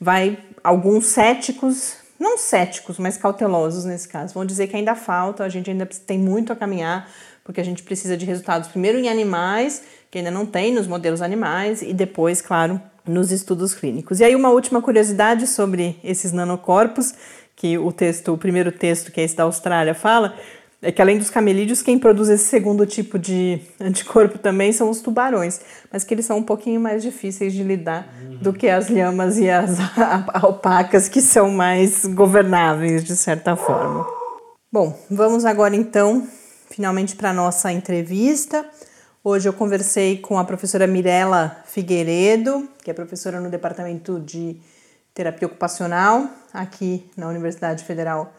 vai 0.00 0.38
alguns 0.62 1.04
céticos, 1.08 1.96
não 2.18 2.38
céticos, 2.38 2.98
mas 2.98 3.18
cautelosos 3.18 3.84
nesse 3.84 4.08
caso, 4.08 4.32
vão 4.32 4.46
dizer 4.46 4.66
que 4.66 4.76
ainda 4.76 4.94
falta, 4.94 5.44
a 5.44 5.48
gente 5.50 5.70
ainda 5.70 5.84
tem 5.84 6.18
muito 6.18 6.54
a 6.54 6.56
caminhar, 6.56 7.06
porque 7.44 7.60
a 7.60 7.64
gente 7.64 7.82
precisa 7.82 8.16
de 8.16 8.24
resultados 8.24 8.68
primeiro 8.68 8.98
em 8.98 9.08
animais, 9.08 9.82
que 10.10 10.18
ainda 10.18 10.30
não 10.30 10.46
tem 10.46 10.72
nos 10.72 10.86
modelos 10.86 11.20
animais, 11.20 11.82
e 11.82 11.92
depois, 11.92 12.40
claro, 12.40 12.80
nos 13.06 13.30
estudos 13.30 13.74
clínicos. 13.74 14.20
E 14.20 14.24
aí 14.24 14.34
uma 14.34 14.48
última 14.48 14.80
curiosidade 14.80 15.46
sobre 15.46 15.98
esses 16.02 16.32
nanocorpos, 16.32 17.12
que 17.54 17.78
o 17.78 17.92
texto, 17.92 18.32
o 18.32 18.38
primeiro 18.38 18.72
texto, 18.72 19.12
que 19.12 19.20
é 19.20 19.24
esse 19.24 19.36
da 19.36 19.44
Austrália, 19.44 19.94
fala, 19.94 20.34
é 20.84 20.92
que 20.92 21.00
além 21.00 21.18
dos 21.18 21.30
camelídeos, 21.30 21.80
quem 21.80 21.98
produz 21.98 22.28
esse 22.28 22.44
segundo 22.44 22.84
tipo 22.84 23.18
de 23.18 23.60
anticorpo 23.80 24.38
também 24.38 24.72
são 24.72 24.90
os 24.90 25.00
tubarões, 25.00 25.60
mas 25.92 26.04
que 26.04 26.12
eles 26.12 26.26
são 26.26 26.38
um 26.38 26.42
pouquinho 26.42 26.80
mais 26.80 27.02
difíceis 27.02 27.52
de 27.52 27.62
lidar 27.62 28.08
uhum. 28.22 28.36
do 28.36 28.52
que 28.52 28.68
as 28.68 28.88
lhamas 28.88 29.38
e 29.38 29.48
as 29.48 29.78
alpacas, 30.34 31.08
que 31.08 31.20
são 31.20 31.50
mais 31.50 32.04
governáveis 32.04 33.04
de 33.04 33.16
certa 33.16 33.56
forma. 33.56 34.06
Bom, 34.72 34.98
vamos 35.10 35.44
agora 35.44 35.74
então, 35.74 36.26
finalmente, 36.74 37.14
para 37.14 37.30
a 37.30 37.32
nossa 37.32 37.70
entrevista. 37.70 38.66
Hoje 39.22 39.48
eu 39.48 39.52
conversei 39.52 40.18
com 40.18 40.40
a 40.40 40.44
professora 40.44 40.88
Mirella 40.88 41.56
Figueiredo, 41.66 42.68
que 42.82 42.90
é 42.90 42.94
professora 42.94 43.38
no 43.38 43.48
Departamento 43.48 44.18
de 44.18 44.56
Terapia 45.14 45.46
Ocupacional 45.46 46.28
aqui 46.52 47.08
na 47.16 47.28
Universidade 47.28 47.84
Federal 47.84 48.34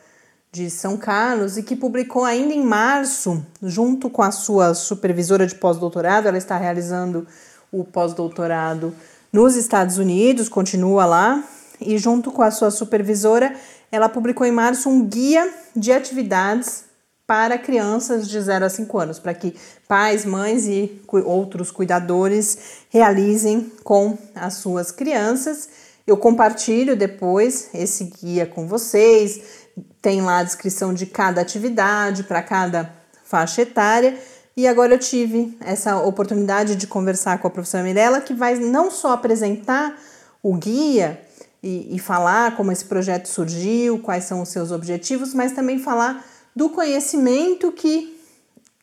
de 0.52 0.70
São 0.70 0.98
Carlos 0.98 1.58
e 1.58 1.64
que 1.64 1.78
publicou 1.78 2.26
ainda 2.26 2.54
em 2.54 2.62
março, 2.62 3.42
junto 3.64 4.10
com 4.10 4.22
a 4.22 4.32
sua 4.32 4.74
supervisora 4.74 5.48
de 5.48 5.56
pós-doutorado. 5.56 6.28
Ela 6.28 6.38
está 6.38 6.58
realizando 6.58 7.26
o 7.72 7.86
pós-doutorado 7.86 8.94
nos 9.32 9.56
Estados 9.56 9.98
Unidos, 9.98 10.50
continua 10.50 11.06
lá, 11.06 11.42
e 11.80 11.98
junto 11.98 12.34
com 12.34 12.42
a 12.42 12.52
sua 12.52 12.70
supervisora, 12.70 13.56
ela 13.90 14.10
publicou 14.10 14.46
em 14.46 14.52
março 14.52 14.90
um 14.90 15.06
guia 15.06 15.50
de 15.74 15.94
atividades 15.94 16.84
para 17.28 17.58
crianças 17.58 18.30
de 18.30 18.40
0 18.40 18.66
a 18.66 18.70
5 18.70 19.00
anos, 19.00 19.20
para 19.20 19.34
que 19.34 19.56
pais, 19.88 20.26
mães 20.26 20.68
e 20.68 21.02
outros 21.26 21.72
cuidadores 21.72 22.58
realizem 22.90 23.72
com 23.84 24.18
as 24.36 24.56
suas 24.56 24.92
crianças. 24.92 25.70
Eu 26.06 26.18
compartilho 26.18 26.96
depois 26.96 27.70
esse 27.74 28.06
guia 28.06 28.46
com 28.46 28.68
vocês 28.68 29.66
tem 30.02 30.22
lá 30.22 30.40
a 30.40 30.44
descrição 30.44 30.94
de 30.94 31.06
cada 31.06 31.42
atividade 31.42 32.24
para 32.24 32.42
cada 32.42 32.94
faixa 33.24 33.64
etária. 33.64 34.18
E 34.56 34.68
agora 34.68 34.94
eu 34.94 35.00
tive 35.00 35.58
essa 35.60 35.98
oportunidade 35.98 36.76
de 36.76 36.88
conversar 36.88 37.40
com 37.40 37.48
a 37.48 37.52
professora 37.52 37.84
Mirella, 37.84 38.22
que 38.22 38.34
vai 38.34 38.56
não 38.56 38.90
só 38.90 39.12
apresentar 39.12 39.98
o 40.42 40.56
guia 40.56 41.20
e, 41.62 41.96
e, 41.96 42.00
falar 42.00 42.56
como 42.56 42.72
esse 42.72 42.86
projeto 42.86 43.26
surgiu, 43.26 44.00
quais 44.00 44.26
são 44.26 44.42
os 44.42 44.50
seus 44.50 44.72
objetivos, 44.72 45.34
mas 45.34 45.52
também 45.52 45.80
falar 45.80 46.24
do 46.56 46.70
conhecimento 46.70 47.72
que 47.72 48.16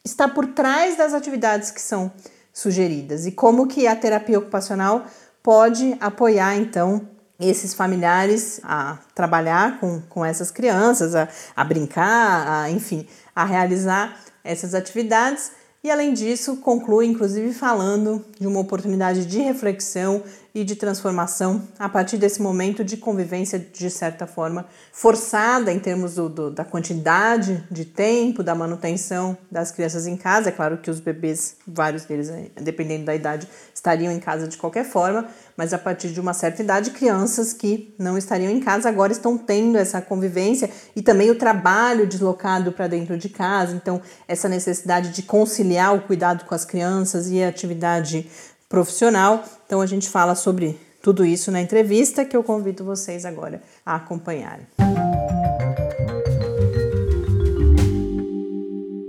está 0.05 0.29
por 0.29 0.47
trás 0.49 0.97
das 0.97 1.15
atividades 1.15 1.71
que 1.71 1.81
são 1.81 2.13
sugeridas 2.53 3.27
e 3.27 3.33
como 3.33 3.67
que 3.67 3.87
a 3.87 3.97
terapia 3.97 4.39
ocupacional 4.39 5.07
pode 5.43 5.97
apoiar 6.01 6.57
então 6.57 7.09
esses 7.41 7.75
familiares 7.75 8.61
a 8.63 8.99
trabalhar 9.15 9.81
com, 9.81 10.01
com 10.03 10.25
essas 10.25 10.51
crianças, 10.51 11.15
a, 11.15 11.29
a 11.57 11.65
brincar, 11.65 12.47
a, 12.47 12.71
enfim, 12.71 13.07
a 13.35 13.45
realizar 13.45 14.21
essas 14.45 14.75
atividades. 14.75 15.53
E 15.85 15.91
além 15.91 16.13
disso, 16.13 16.59
conclui 16.59 17.07
inclusive 17.07 17.53
falando 17.53 18.25
de 18.39 18.47
uma 18.47 18.61
oportunidade 18.61 19.27
de 19.27 19.41
reflexão, 19.41 20.23
e 20.55 20.65
de 20.65 20.77
transformação 20.77 21.63
a 21.79 21.89
partir 21.89 22.19
desse 22.19 22.43
momento 22.43 22.85
de 22.85 22.97
convivência, 22.97 23.59
de 23.59 23.89
certa 23.89 24.27
forma, 24.27 24.67
forçada 24.93 25.73
em 25.73 25.79
termos 25.79 26.17
do, 26.17 26.29
do, 26.29 26.51
da 26.51 26.65
quantidade 26.65 27.65
de 27.71 27.87
tempo, 27.87 28.43
da 28.43 28.55
manutenção 28.55 29.37
das 29.51 29.71
crianças 29.71 30.07
em 30.07 30.17
casa. 30.17 30.51
É 30.51 30.53
claro 30.53 30.77
que 30.79 30.91
os 30.91 31.01
bebês, 31.01 31.57
vários 31.67 32.05
deles, 32.05 32.31
dependendo 32.61 33.07
da 33.07 33.15
idade, 33.15 33.49
estariam 33.75 34.13
em 34.13 34.21
casa 34.21 34.47
de 34.47 34.59
qualquer 34.59 34.85
forma, 34.85 35.27
mas 35.57 35.73
a 35.73 35.79
partir 35.79 36.09
de 36.09 36.21
uma 36.21 36.33
certa 36.35 36.63
idade, 36.63 36.91
crianças 36.91 37.53
que 37.53 37.95
não 37.99 38.17
estariam 38.17 38.51
em 38.51 38.61
casa 38.61 38.89
agora 38.89 39.13
estão 39.13 39.37
tendo 39.37 39.79
essa 39.79 40.01
convivência 40.01 40.71
e 40.97 41.03
também 41.03 41.31
o 41.31 41.35
trabalho 41.35 42.07
deslocado 42.07 42.73
para 42.73 42.87
dentro 42.87 43.17
de 43.17 43.29
casa. 43.29 43.75
Então, 43.75 44.01
essa 44.27 44.49
necessidade 44.49 45.11
de 45.11 45.23
conciliar 45.23 45.95
o 45.95 46.03
cuidado 46.03 46.45
com 46.45 46.55
as 46.55 46.65
crianças 46.65 47.31
e 47.31 47.43
a 47.43 47.49
atividade 47.49 48.27
profissional. 48.69 49.45
Então, 49.67 49.81
a 49.81 49.87
gente 49.87 50.09
fala 50.09 50.35
sobre 50.35 50.79
tudo 51.03 51.25
isso 51.25 51.51
na 51.51 51.61
entrevista 51.61 52.25
que 52.25 52.37
eu 52.37 52.45
convido 52.45 52.85
vocês 52.85 53.25
agora 53.25 53.63
a 53.85 53.97
acompanharem. 53.97 54.67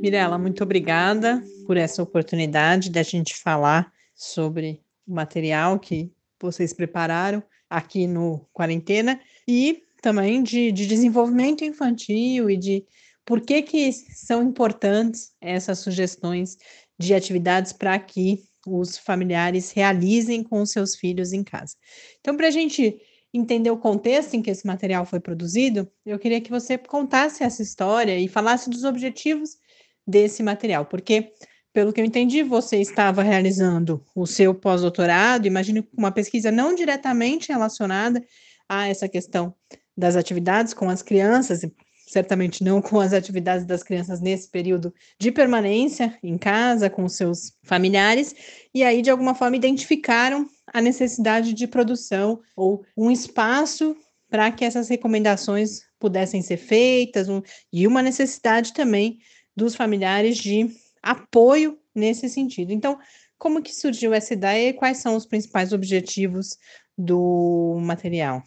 Mirela, 0.01 0.37
muito 0.37 0.61
obrigada 0.61 1.41
por 1.65 1.77
essa 1.77 2.03
oportunidade 2.03 2.89
da 2.89 3.01
gente 3.03 3.37
falar 3.37 3.89
sobre 4.13 4.81
o 5.07 5.13
material 5.13 5.79
que 5.79 6.11
vocês 6.45 6.73
prepararam 6.73 7.43
aqui 7.69 8.07
no 8.07 8.47
Quarentena 8.53 9.19
e 9.47 9.83
também 10.01 10.43
de, 10.43 10.71
de 10.71 10.85
desenvolvimento 10.85 11.63
infantil 11.63 12.49
e 12.49 12.57
de 12.57 12.85
por 13.25 13.41
que, 13.41 13.61
que 13.61 13.91
são 13.91 14.43
importantes 14.43 15.31
essas 15.39 15.79
sugestões 15.79 16.57
de 16.99 17.13
atividades 17.13 17.71
para 17.71 17.97
que 17.97 18.39
os 18.67 18.97
familiares 18.97 19.71
realizem 19.71 20.43
com 20.43 20.65
seus 20.65 20.95
filhos 20.95 21.33
em 21.33 21.43
casa. 21.43 21.75
Então, 22.19 22.35
para 22.35 22.47
a 22.47 22.51
gente 22.51 22.99
entender 23.33 23.71
o 23.71 23.77
contexto 23.77 24.35
em 24.35 24.41
que 24.41 24.51
esse 24.51 24.65
material 24.67 25.05
foi 25.05 25.19
produzido, 25.19 25.89
eu 26.05 26.19
queria 26.19 26.39
que 26.39 26.51
você 26.51 26.77
contasse 26.77 27.43
essa 27.43 27.63
história 27.63 28.17
e 28.19 28.27
falasse 28.27 28.69
dos 28.69 28.83
objetivos 28.83 29.57
desse 30.05 30.43
material, 30.43 30.85
porque 30.85 31.31
pelo 31.73 31.91
que 31.91 31.99
eu 31.99 32.05
entendi, 32.05 32.43
você 32.43 32.77
estava 32.77 33.23
realizando 33.23 34.05
o 34.15 34.27
seu 34.27 34.53
pós-doutorado, 34.53 35.47
imagino 35.47 35.85
uma 35.97 36.11
pesquisa 36.11 36.51
não 36.51 36.75
diretamente 36.75 37.51
relacionada 37.51 38.23
a 38.69 38.87
essa 38.87 39.09
questão 39.09 39.53
das 39.97 40.15
atividades 40.15 40.73
com 40.73 40.87
as 40.87 41.01
crianças, 41.01 41.61
certamente 42.07 42.63
não 42.63 42.79
com 42.79 42.99
as 42.99 43.11
atividades 43.11 43.65
das 43.65 43.81
crianças 43.81 44.21
nesse 44.21 44.49
período 44.49 44.93
de 45.19 45.31
permanência 45.31 46.17
em 46.21 46.37
casa 46.37 46.91
com 46.91 47.09
seus 47.09 47.53
familiares, 47.63 48.35
e 48.73 48.83
aí 48.83 49.01
de 49.01 49.09
alguma 49.09 49.33
forma 49.33 49.55
identificaram 49.55 50.47
a 50.71 50.79
necessidade 50.79 51.53
de 51.53 51.67
produção 51.67 52.39
ou 52.55 52.85
um 52.95 53.09
espaço 53.09 53.95
para 54.29 54.51
que 54.51 54.63
essas 54.63 54.89
recomendações 54.89 55.81
pudessem 55.99 56.41
ser 56.41 56.57
feitas, 56.57 57.29
um, 57.29 57.41
e 57.71 57.87
uma 57.87 58.01
necessidade 58.01 58.73
também 58.73 59.17
dos 59.55 59.75
familiares 59.75 60.37
de 60.37 60.69
apoio 61.03 61.77
nesse 61.93 62.29
sentido. 62.29 62.71
Então, 62.71 62.97
como 63.37 63.61
que 63.61 63.75
surgiu 63.75 64.13
essa 64.13 64.33
ideia 64.33 64.69
e 64.69 64.73
quais 64.73 64.99
são 64.99 65.17
os 65.17 65.25
principais 65.25 65.73
objetivos 65.73 66.57
do 66.97 67.77
material? 67.83 68.41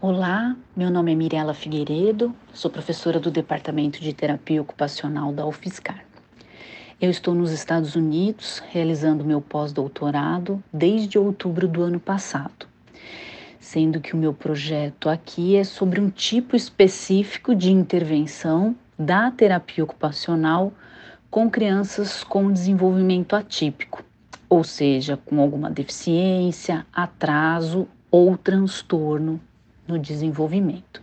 Olá, 0.00 0.56
meu 0.74 0.90
nome 0.90 1.12
é 1.12 1.14
Mirela 1.14 1.54
Figueiredo, 1.54 2.34
sou 2.52 2.70
professora 2.70 3.20
do 3.20 3.30
Departamento 3.30 4.00
de 4.00 4.12
Terapia 4.12 4.60
Ocupacional 4.60 5.32
da 5.32 5.46
UFSCar. 5.46 6.04
Eu 7.00 7.10
estou 7.10 7.34
nos 7.34 7.52
Estados 7.52 7.94
Unidos 7.94 8.62
realizando 8.70 9.24
meu 9.24 9.40
pós-doutorado 9.40 10.62
desde 10.72 11.18
outubro 11.18 11.68
do 11.68 11.82
ano 11.82 12.00
passado, 12.00 12.66
sendo 13.60 14.00
que 14.00 14.14
o 14.14 14.18
meu 14.18 14.34
projeto 14.34 15.08
aqui 15.08 15.56
é 15.56 15.64
sobre 15.64 16.00
um 16.00 16.10
tipo 16.10 16.56
específico 16.56 17.54
de 17.54 17.70
intervenção 17.70 18.74
da 18.98 19.30
terapia 19.30 19.84
ocupacional 19.84 20.72
com 21.30 21.48
crianças 21.48 22.24
com 22.24 22.52
desenvolvimento 22.52 23.36
atípico, 23.36 24.04
ou 24.48 24.64
seja, 24.64 25.16
com 25.16 25.40
alguma 25.40 25.70
deficiência, 25.70 26.84
atraso 26.92 27.86
ou 28.10 28.36
transtorno 28.36 29.40
no 29.86 29.96
desenvolvimento. 29.96 31.00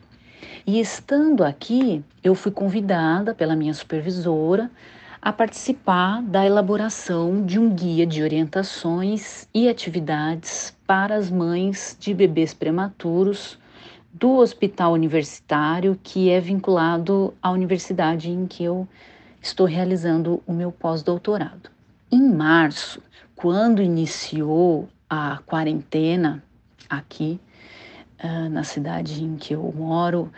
E 0.65 0.81
estando 0.81 1.45
aqui, 1.45 2.03
eu 2.21 2.35
fui 2.35 2.51
convidada 2.51 3.33
pela 3.33 3.55
minha 3.55 3.73
supervisora 3.73 4.69
a 5.21 5.31
participar 5.31 6.21
da 6.21 6.45
elaboração 6.45 7.45
de 7.45 7.57
um 7.57 7.73
guia 7.73 8.05
de 8.05 8.21
orientações 8.21 9.47
e 9.53 9.69
atividades 9.69 10.75
para 10.85 11.15
as 11.15 11.31
mães 11.31 11.95
de 11.99 12.13
bebês 12.13 12.53
prematuros 12.53 13.57
do 14.13 14.35
hospital 14.37 14.91
universitário 14.91 15.97
que 16.03 16.29
é 16.29 16.39
vinculado 16.39 17.33
à 17.41 17.49
universidade 17.49 18.29
em 18.29 18.45
que 18.45 18.63
eu 18.63 18.87
estou 19.41 19.65
realizando 19.65 20.41
o 20.45 20.53
meu 20.53 20.71
pós-doutorado. 20.71 21.69
Em 22.11 22.21
março, 22.21 23.01
quando 23.35 23.81
iniciou 23.81 24.87
a 25.09 25.39
quarentena 25.45 26.43
aqui 26.89 27.39
uh, 28.23 28.49
na 28.49 28.63
cidade 28.63 29.23
em 29.23 29.35
que 29.35 29.53
eu 29.53 29.73
moro, 29.75 30.31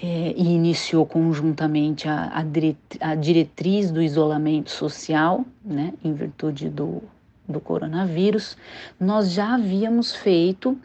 é, 0.00 0.32
e 0.36 0.54
iniciou 0.54 1.04
conjuntamente 1.04 2.08
a, 2.08 2.44
a, 3.00 3.14
diretriz 3.14 3.90
do 3.90 4.00
isolamento 4.00 4.70
social, 4.70 5.44
né, 5.64 5.92
em 6.04 6.14
virtude 6.14 6.68
do, 6.68 7.02
do 7.48 7.58
coronavírus, 7.58 8.56
nós 9.00 9.32
já 9.32 9.54
havíamos 9.54 10.14
feito 10.14 10.78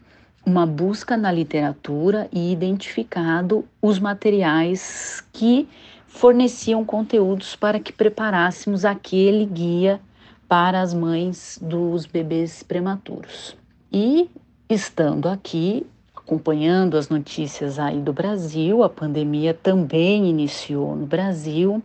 uma 0.45 0.65
busca 0.65 1.15
na 1.15 1.31
literatura 1.31 2.27
e 2.31 2.51
identificado 2.51 3.65
os 3.81 3.99
materiais 3.99 5.23
que 5.31 5.69
forneciam 6.13 6.85
conteúdos 6.85 7.55
para 7.55 7.79
que 7.79 7.91
preparássemos 7.91 8.85
aquele 8.85 9.45
guia 9.45 9.99
para 10.47 10.79
as 10.79 10.93
mães 10.93 11.59
dos 11.59 12.05
bebês 12.05 12.61
prematuros. 12.61 13.57
E 13.91 14.29
estando 14.69 15.27
aqui, 15.27 15.85
acompanhando 16.15 16.97
as 16.97 17.09
notícias 17.09 17.79
aí 17.79 17.99
do 17.99 18.13
Brasil, 18.13 18.83
a 18.83 18.89
pandemia 18.89 19.55
também 19.55 20.29
iniciou 20.29 20.95
no 20.95 21.07
Brasil, 21.07 21.81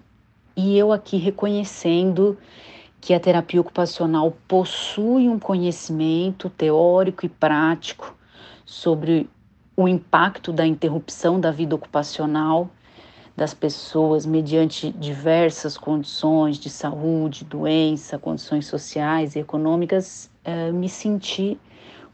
e 0.55 0.77
eu 0.77 0.93
aqui 0.93 1.17
reconhecendo 1.17 2.37
que 3.01 3.15
a 3.15 3.21
terapia 3.21 3.61
ocupacional 3.61 4.37
possui 4.47 5.27
um 5.27 5.39
conhecimento 5.39 6.51
teórico 6.51 7.25
e 7.25 7.31
prático 7.31 8.15
sobre 8.67 9.29
o 9.75 9.89
impacto 9.89 10.53
da 10.53 10.67
interrupção 10.67 11.41
da 11.41 11.51
vida 11.51 11.75
ocupacional 11.75 12.71
das 13.39 13.55
pessoas 13.55 14.27
mediante 14.27 14.91
diversas 14.91 15.79
condições 15.79 16.59
de 16.59 16.69
saúde, 16.69 17.45
doença, 17.45 18.19
condições 18.19 18.67
sociais 18.67 19.37
e 19.37 19.39
econômicas, 19.39 20.29
eh, 20.45 20.73
me 20.73 20.89
senti 20.89 21.57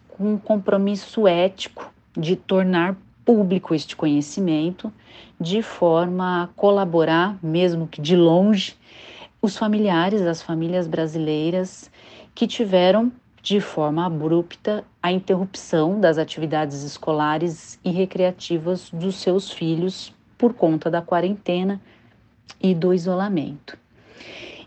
com 0.06 0.34
um 0.34 0.38
compromisso 0.38 1.26
ético 1.26 1.90
de 2.14 2.36
tornar 2.36 2.94
público 3.24 3.74
este 3.74 3.96
conhecimento, 3.96 4.92
de 5.40 5.62
forma 5.62 6.42
a 6.42 6.46
colaborar, 6.48 7.38
mesmo 7.42 7.88
que 7.88 8.02
de 8.02 8.14
longe, 8.14 8.76
os 9.40 9.56
familiares, 9.56 10.20
as 10.20 10.42
famílias 10.42 10.86
brasileiras 10.86 11.90
que 12.34 12.46
tiveram 12.46 13.10
de 13.40 13.62
forma 13.62 14.04
abrupta 14.04 14.84
a 15.02 15.10
interrupção 15.10 15.98
das 15.98 16.18
atividades 16.18 16.82
escolares 16.82 17.80
e 17.82 17.90
recreativas 17.90 18.90
dos 18.90 19.14
seus 19.14 19.50
filhos 19.50 20.13
por 20.36 20.54
conta 20.54 20.90
da 20.90 21.00
quarentena 21.00 21.80
e 22.60 22.74
do 22.74 22.92
isolamento. 22.92 23.76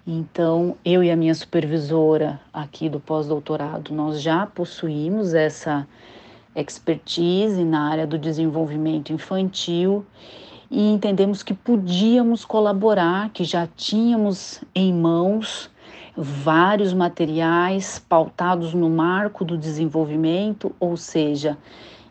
Então, 0.06 0.78
eu 0.86 1.04
e 1.04 1.12
a 1.12 1.16
minha 1.18 1.36
supervisora 1.36 2.40
aqui 2.54 2.88
do 2.88 3.00
pós-doutorado, 3.00 3.94
nós 3.94 4.22
já 4.22 4.46
possuímos 4.46 5.34
essa 5.34 5.86
expertise 6.56 7.64
na 7.64 7.90
área 7.90 8.08
do 8.08 8.18
desenvolvimento 8.18 9.12
infantil 9.12 10.06
e 10.72 10.92
entendemos 10.92 11.44
que 11.44 11.54
podíamos 11.54 12.46
colaborar, 12.46 13.30
que 13.32 13.44
já 13.44 13.68
tínhamos 13.76 14.62
em 14.74 14.94
mãos 14.94 15.70
vários 16.16 16.94
materiais 16.94 18.00
pautados 18.00 18.74
no 18.74 18.90
marco 18.90 19.46
do 19.46 19.58
desenvolvimento, 19.58 20.76
ou 20.80 20.98
seja, 20.98 21.58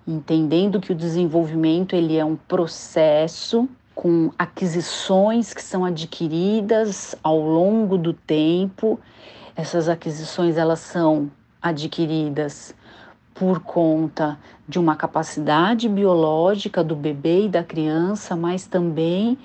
entendendo 0.06 0.80
que 0.80 0.92
o 0.92 0.94
desenvolvimento 0.94 1.94
ele 1.94 2.16
é 2.16 2.24
um 2.24 2.36
processo 2.36 3.68
com 3.94 4.30
aquisições 4.38 5.54
que 5.54 5.62
são 5.62 5.84
adquiridas 5.84 7.16
ao 7.22 7.40
longo 7.40 7.96
do 7.96 8.12
tempo. 8.12 9.00
Essas 9.56 9.88
aquisições 9.88 10.56
elas 10.56 10.80
são 10.80 11.30
adquiridas 11.60 12.74
por 13.34 13.60
conta 13.60 14.38
de 14.68 14.78
uma 14.78 14.96
capacidade 14.96 15.88
biológica 15.88 16.84
do 16.84 16.94
bebê 16.94 17.46
e 17.46 17.48
da 17.48 17.64
criança, 17.64 18.36
mas 18.36 18.66
também 18.66 19.38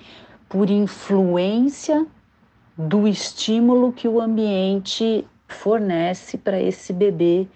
por 0.47 0.69
influência 0.69 2.05
do 2.77 3.07
estímulo 3.07 3.91
que 3.91 4.07
o 4.07 4.19
ambiente 4.19 5.25
fornece 5.47 6.37
para 6.37 6.61
esse 6.61 6.93
bebê 6.93 7.47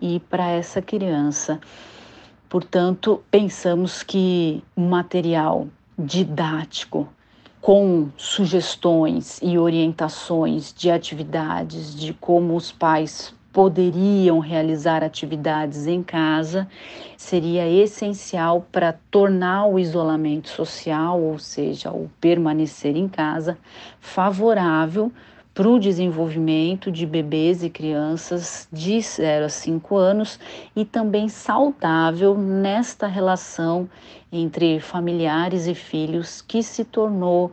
e 0.00 0.20
para 0.20 0.50
essa 0.50 0.80
criança. 0.80 1.60
Portanto, 2.48 3.22
pensamos 3.30 4.02
que 4.02 4.62
o 4.74 4.80
material 4.80 5.68
didático 5.98 7.06
com 7.60 8.08
sugestões 8.16 9.38
e 9.42 9.58
orientações 9.58 10.72
de 10.72 10.90
atividades, 10.90 11.94
de 11.94 12.14
como 12.14 12.56
os 12.56 12.72
pais 12.72 13.34
poderiam 13.52 14.38
realizar 14.38 15.02
atividades 15.02 15.86
em 15.86 16.02
casa, 16.02 16.68
seria 17.16 17.68
essencial 17.68 18.66
para 18.70 18.98
tornar 19.10 19.66
o 19.66 19.78
isolamento 19.78 20.48
social, 20.48 21.20
ou 21.20 21.38
seja, 21.38 21.90
o 21.90 22.10
permanecer 22.20 22.96
em 22.96 23.08
casa, 23.08 23.58
favorável 24.00 25.12
para 25.58 25.68
o 25.68 25.76
desenvolvimento 25.76 26.88
de 26.88 27.04
bebês 27.04 27.64
e 27.64 27.68
crianças 27.68 28.68
de 28.72 29.00
0 29.00 29.46
a 29.46 29.48
5 29.48 29.96
anos 29.96 30.38
e 30.76 30.84
também 30.84 31.28
saudável 31.28 32.38
nesta 32.38 33.08
relação 33.08 33.90
entre 34.30 34.78
familiares 34.78 35.66
e 35.66 35.74
filhos 35.74 36.40
que 36.42 36.62
se 36.62 36.84
tornou 36.84 37.50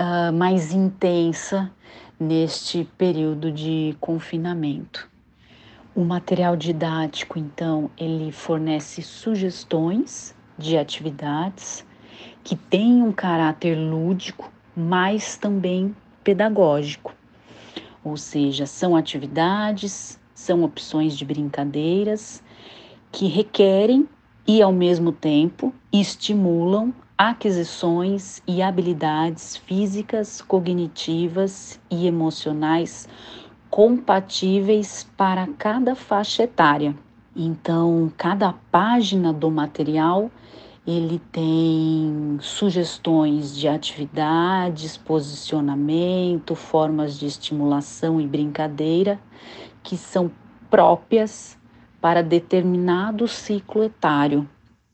uh, 0.00 0.32
mais 0.32 0.72
intensa 0.72 1.70
neste 2.18 2.88
período 2.96 3.52
de 3.52 3.94
confinamento. 4.00 5.06
O 5.94 6.04
material 6.06 6.56
didático, 6.56 7.38
então, 7.38 7.90
ele 7.98 8.32
fornece 8.32 9.02
sugestões 9.02 10.34
de 10.56 10.78
atividades 10.78 11.84
que 12.42 12.56
têm 12.56 13.02
um 13.02 13.12
caráter 13.12 13.74
lúdico, 13.74 14.50
mas 14.74 15.36
também 15.36 15.94
pedagógico. 16.24 17.14
Ou 18.02 18.16
seja, 18.16 18.66
são 18.66 18.96
atividades, 18.96 20.18
são 20.34 20.64
opções 20.64 21.16
de 21.16 21.24
brincadeiras 21.24 22.42
que 23.12 23.26
requerem 23.26 24.08
e, 24.46 24.60
ao 24.60 24.72
mesmo 24.72 25.12
tempo, 25.12 25.72
estimulam 25.92 26.92
aquisições 27.16 28.42
e 28.46 28.60
habilidades 28.60 29.56
físicas, 29.56 30.42
cognitivas 30.42 31.80
e 31.90 32.06
emocionais 32.06 33.08
compatíveis 33.70 35.08
para 35.16 35.46
cada 35.58 35.94
faixa 35.94 36.42
etária. 36.42 36.94
Então, 37.36 38.12
cada 38.16 38.52
página 38.70 39.32
do 39.32 39.50
material 39.50 40.30
ele 40.86 41.18
tem 41.32 42.36
sugestões 42.40 43.56
de 43.56 43.66
atividades, 43.66 44.96
posicionamento, 44.96 46.54
formas 46.54 47.18
de 47.18 47.26
estimulação 47.26 48.20
e 48.20 48.26
brincadeira 48.26 49.18
que 49.82 49.96
são 49.96 50.30
próprias 50.70 51.56
para 52.00 52.22
determinado 52.22 53.26
ciclo 53.26 53.84
etário. 53.84 54.48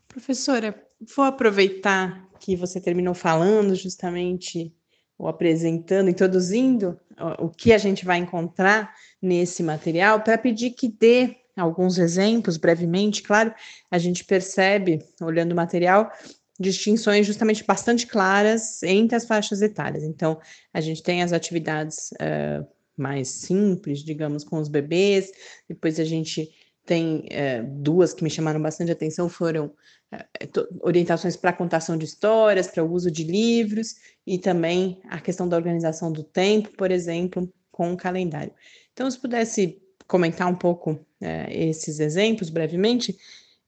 Professora, 0.09 0.81
vou 1.17 1.25
aproveitar 1.25 2.25
que 2.39 2.55
você 2.55 2.81
terminou 2.81 3.15
falando 3.15 3.75
justamente 3.75 4.73
ou 5.19 5.29
apresentando, 5.29 6.09
introduzindo 6.09 6.99
o 7.39 7.49
que 7.49 7.73
a 7.73 7.79
gente 7.79 8.05
vai 8.05 8.19
encontrar 8.19 8.95
nesse 9.21 9.63
material 9.63 10.21
para 10.21 10.39
pedir 10.39 10.71
que 10.71 10.89
dê 10.89 11.37
alguns 11.57 11.99
exemplos 11.99 12.57
brevemente. 12.57 13.23
Claro, 13.23 13.55
a 13.91 13.99
gente 13.99 14.25
percebe, 14.25 15.05
olhando 15.21 15.53
o 15.53 15.57
material, 15.57 16.11
distinções 16.61 17.27
justamente 17.27 17.65
bastante 17.65 18.07
claras 18.07 18.83
entre 18.83 19.17
as 19.17 19.25
faixas 19.25 19.63
etárias. 19.63 20.05
Então, 20.05 20.39
a 20.75 20.81
gente 20.81 21.03
tem 21.03 21.23
as 21.23 21.33
atividades 21.33 22.11
uh, 22.13 22.67
mais 22.97 23.29
simples, 23.29 24.01
digamos, 24.01 24.45
com 24.45 24.59
os 24.59 24.69
bebês, 24.69 25.33
depois 25.67 25.99
a 25.99 26.05
gente 26.05 26.51
tem 26.85 27.21
uh, 27.21 27.67
duas 27.81 28.13
que 28.13 28.23
me 28.23 28.29
chamaram 28.29 28.61
bastante 28.61 28.93
atenção, 28.93 29.27
foram 29.27 29.67
uh, 30.13 30.79
orientações 30.83 31.35
para 31.35 31.53
contação 31.53 31.97
de 31.97 32.05
histórias, 32.05 32.67
para 32.67 32.85
o 32.85 32.93
uso 32.93 33.11
de 33.11 33.25
livros, 33.25 33.95
e 34.27 34.39
também 34.39 35.01
a 35.09 35.19
questão 35.19 35.49
da 35.49 35.57
organização 35.57 36.13
do 36.13 36.23
tempo, 36.23 36.77
por 36.77 36.91
exemplo, 36.91 37.51
com 37.71 37.95
o 37.95 37.97
calendário. 37.97 38.53
Então, 38.93 39.11
se 39.11 39.19
pudesse 39.19 39.81
comentar 40.07 40.47
um 40.47 40.55
pouco 40.55 41.01
é, 41.21 41.47
esses 41.69 42.01
exemplos 42.01 42.51
brevemente. 42.51 43.17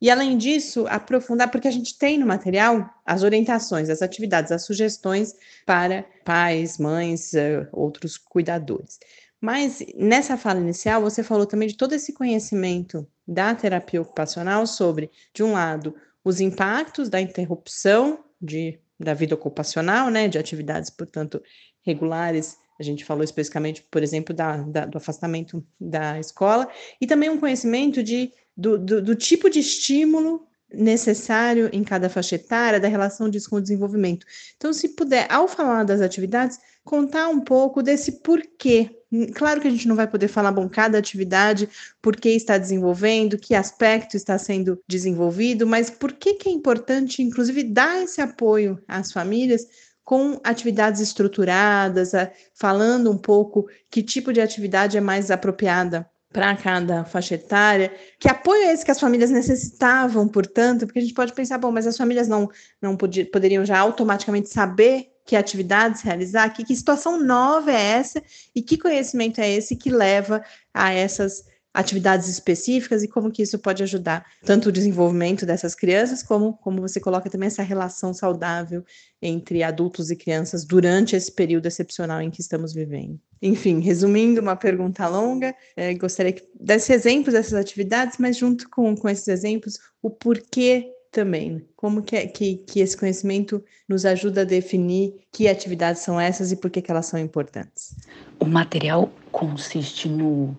E 0.00 0.10
além 0.10 0.36
disso, 0.36 0.84
aprofundar, 0.88 1.50
porque 1.50 1.68
a 1.68 1.72
gente 1.72 1.96
tem 1.96 2.18
no 2.18 2.26
material 2.26 2.90
as 3.06 3.22
orientações, 3.22 3.88
as 3.88 4.02
atividades, 4.02 4.50
as 4.50 4.64
sugestões 4.64 5.34
para 5.64 6.04
pais, 6.24 6.76
mães, 6.76 7.32
uh, 7.34 7.68
outros 7.72 8.18
cuidadores. 8.18 8.98
Mas 9.40 9.80
nessa 9.94 10.36
fala 10.36 10.60
inicial, 10.60 11.02
você 11.02 11.22
falou 11.22 11.46
também 11.46 11.68
de 11.68 11.76
todo 11.76 11.92
esse 11.92 12.12
conhecimento 12.12 13.06
da 13.26 13.54
terapia 13.54 14.02
ocupacional 14.02 14.66
sobre, 14.66 15.10
de 15.32 15.42
um 15.42 15.52
lado, 15.52 15.94
os 16.24 16.40
impactos 16.40 17.08
da 17.08 17.20
interrupção 17.20 18.24
de, 18.40 18.80
da 18.98 19.14
vida 19.14 19.34
ocupacional, 19.34 20.10
né, 20.10 20.26
de 20.26 20.38
atividades, 20.38 20.90
portanto, 20.90 21.42
regulares 21.84 22.56
a 22.78 22.82
gente 22.82 23.04
falou 23.04 23.22
especificamente, 23.22 23.86
por 23.90 24.02
exemplo, 24.02 24.34
da, 24.34 24.56
da, 24.58 24.86
do 24.86 24.98
afastamento 24.98 25.64
da 25.80 26.18
escola, 26.18 26.68
e 27.00 27.06
também 27.06 27.30
um 27.30 27.38
conhecimento 27.38 28.02
de, 28.02 28.32
do, 28.56 28.78
do, 28.78 29.02
do 29.02 29.14
tipo 29.14 29.48
de 29.48 29.60
estímulo 29.60 30.46
necessário 30.72 31.68
em 31.72 31.84
cada 31.84 32.08
faixa 32.08 32.36
etária, 32.36 32.80
da 32.80 32.88
relação 32.88 33.28
disso 33.28 33.50
com 33.50 33.56
o 33.56 33.60
desenvolvimento. 33.60 34.26
Então, 34.56 34.72
se 34.72 34.88
puder, 34.90 35.26
ao 35.30 35.46
falar 35.46 35.84
das 35.84 36.00
atividades, 36.00 36.58
contar 36.84 37.28
um 37.28 37.40
pouco 37.40 37.82
desse 37.82 38.12
porquê. 38.22 38.90
Claro 39.34 39.60
que 39.60 39.68
a 39.68 39.70
gente 39.70 39.86
não 39.86 39.94
vai 39.94 40.08
poder 40.08 40.28
falar, 40.28 40.50
bom, 40.50 40.68
cada 40.68 40.96
atividade, 40.96 41.68
por 42.00 42.16
que 42.16 42.30
está 42.30 42.56
desenvolvendo, 42.56 43.38
que 43.38 43.54
aspecto 43.54 44.16
está 44.16 44.38
sendo 44.38 44.80
desenvolvido, 44.88 45.66
mas 45.66 45.90
por 45.90 46.12
que, 46.12 46.34
que 46.34 46.48
é 46.48 46.52
importante, 46.52 47.22
inclusive, 47.22 47.62
dar 47.62 48.02
esse 48.02 48.20
apoio 48.20 48.82
às 48.88 49.12
famílias 49.12 49.66
com 50.04 50.40
atividades 50.42 51.00
estruturadas, 51.00 52.12
falando 52.54 53.10
um 53.10 53.18
pouco 53.18 53.66
que 53.90 54.02
tipo 54.02 54.32
de 54.32 54.40
atividade 54.40 54.98
é 54.98 55.00
mais 55.00 55.30
apropriada 55.30 56.08
para 56.32 56.56
cada 56.56 57.04
faixa 57.04 57.34
etária. 57.34 57.92
Que 58.18 58.28
apoio 58.28 58.62
é 58.62 58.72
esse 58.72 58.84
que 58.84 58.90
as 58.90 58.98
famílias 58.98 59.30
necessitavam, 59.30 60.26
portanto? 60.26 60.86
Porque 60.86 60.98
a 60.98 61.02
gente 61.02 61.14
pode 61.14 61.32
pensar, 61.32 61.58
bom, 61.58 61.70
mas 61.70 61.86
as 61.86 61.96
famílias 61.96 62.26
não, 62.26 62.48
não 62.80 62.96
poderiam 62.96 63.64
já 63.64 63.78
automaticamente 63.78 64.48
saber 64.48 65.08
que 65.24 65.36
atividades 65.36 66.02
realizar, 66.02 66.48
que, 66.50 66.64
que 66.64 66.74
situação 66.74 67.22
nova 67.22 67.70
é 67.70 67.80
essa 67.80 68.22
e 68.54 68.60
que 68.60 68.76
conhecimento 68.76 69.40
é 69.40 69.48
esse 69.48 69.76
que 69.76 69.90
leva 69.90 70.42
a 70.74 70.92
essas 70.92 71.44
atividades 71.72 72.28
específicas 72.28 73.02
e 73.02 73.08
como 73.08 73.30
que 73.30 73.42
isso 73.42 73.58
pode 73.58 73.82
ajudar 73.82 74.26
tanto 74.44 74.68
o 74.68 74.72
desenvolvimento 74.72 75.46
dessas 75.46 75.74
crianças, 75.74 76.22
como, 76.22 76.54
como 76.54 76.80
você 76.80 77.00
coloca 77.00 77.30
também 77.30 77.46
essa 77.46 77.62
relação 77.62 78.12
saudável 78.12 78.84
entre 79.20 79.62
adultos 79.62 80.10
e 80.10 80.16
crianças 80.16 80.64
durante 80.64 81.16
esse 81.16 81.32
período 81.32 81.66
excepcional 81.66 82.20
em 82.20 82.30
que 82.30 82.40
estamos 82.40 82.72
vivendo. 82.74 83.18
Enfim, 83.40 83.80
resumindo 83.80 84.40
uma 84.40 84.54
pergunta 84.54 85.08
longa, 85.08 85.54
é, 85.76 85.94
gostaria 85.94 86.32
que 86.32 86.46
desse 86.60 86.92
exemplos 86.92 87.32
dessas 87.32 87.54
atividades, 87.54 88.18
mas 88.18 88.36
junto 88.36 88.68
com, 88.68 88.94
com 88.94 89.08
esses 89.08 89.26
exemplos, 89.28 89.78
o 90.00 90.10
porquê 90.10 90.92
também. 91.12 91.66
Como 91.76 92.02
que, 92.02 92.16
é, 92.16 92.26
que, 92.26 92.56
que 92.56 92.80
esse 92.80 92.96
conhecimento 92.96 93.62
nos 93.88 94.04
ajuda 94.06 94.40
a 94.40 94.44
definir 94.44 95.14
que 95.30 95.46
atividades 95.46 96.02
são 96.02 96.18
essas 96.18 96.50
e 96.50 96.56
por 96.56 96.70
que, 96.70 96.80
que 96.80 96.90
elas 96.90 97.06
são 97.06 97.20
importantes? 97.20 97.94
O 98.40 98.46
material 98.46 99.12
consiste 99.30 100.08
no 100.08 100.56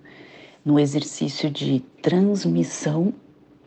no 0.66 0.80
exercício 0.80 1.50
de 1.50 1.80
transmissão 2.02 3.14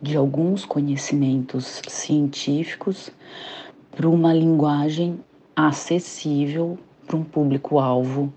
de 0.00 0.16
alguns 0.16 0.64
conhecimentos 0.64 1.82
científicos 1.88 3.10
para 3.94 4.08
uma 4.08 4.32
linguagem 4.32 5.18
acessível 5.54 6.78
para 7.06 7.16
um 7.16 7.24
público-alvo 7.24 8.32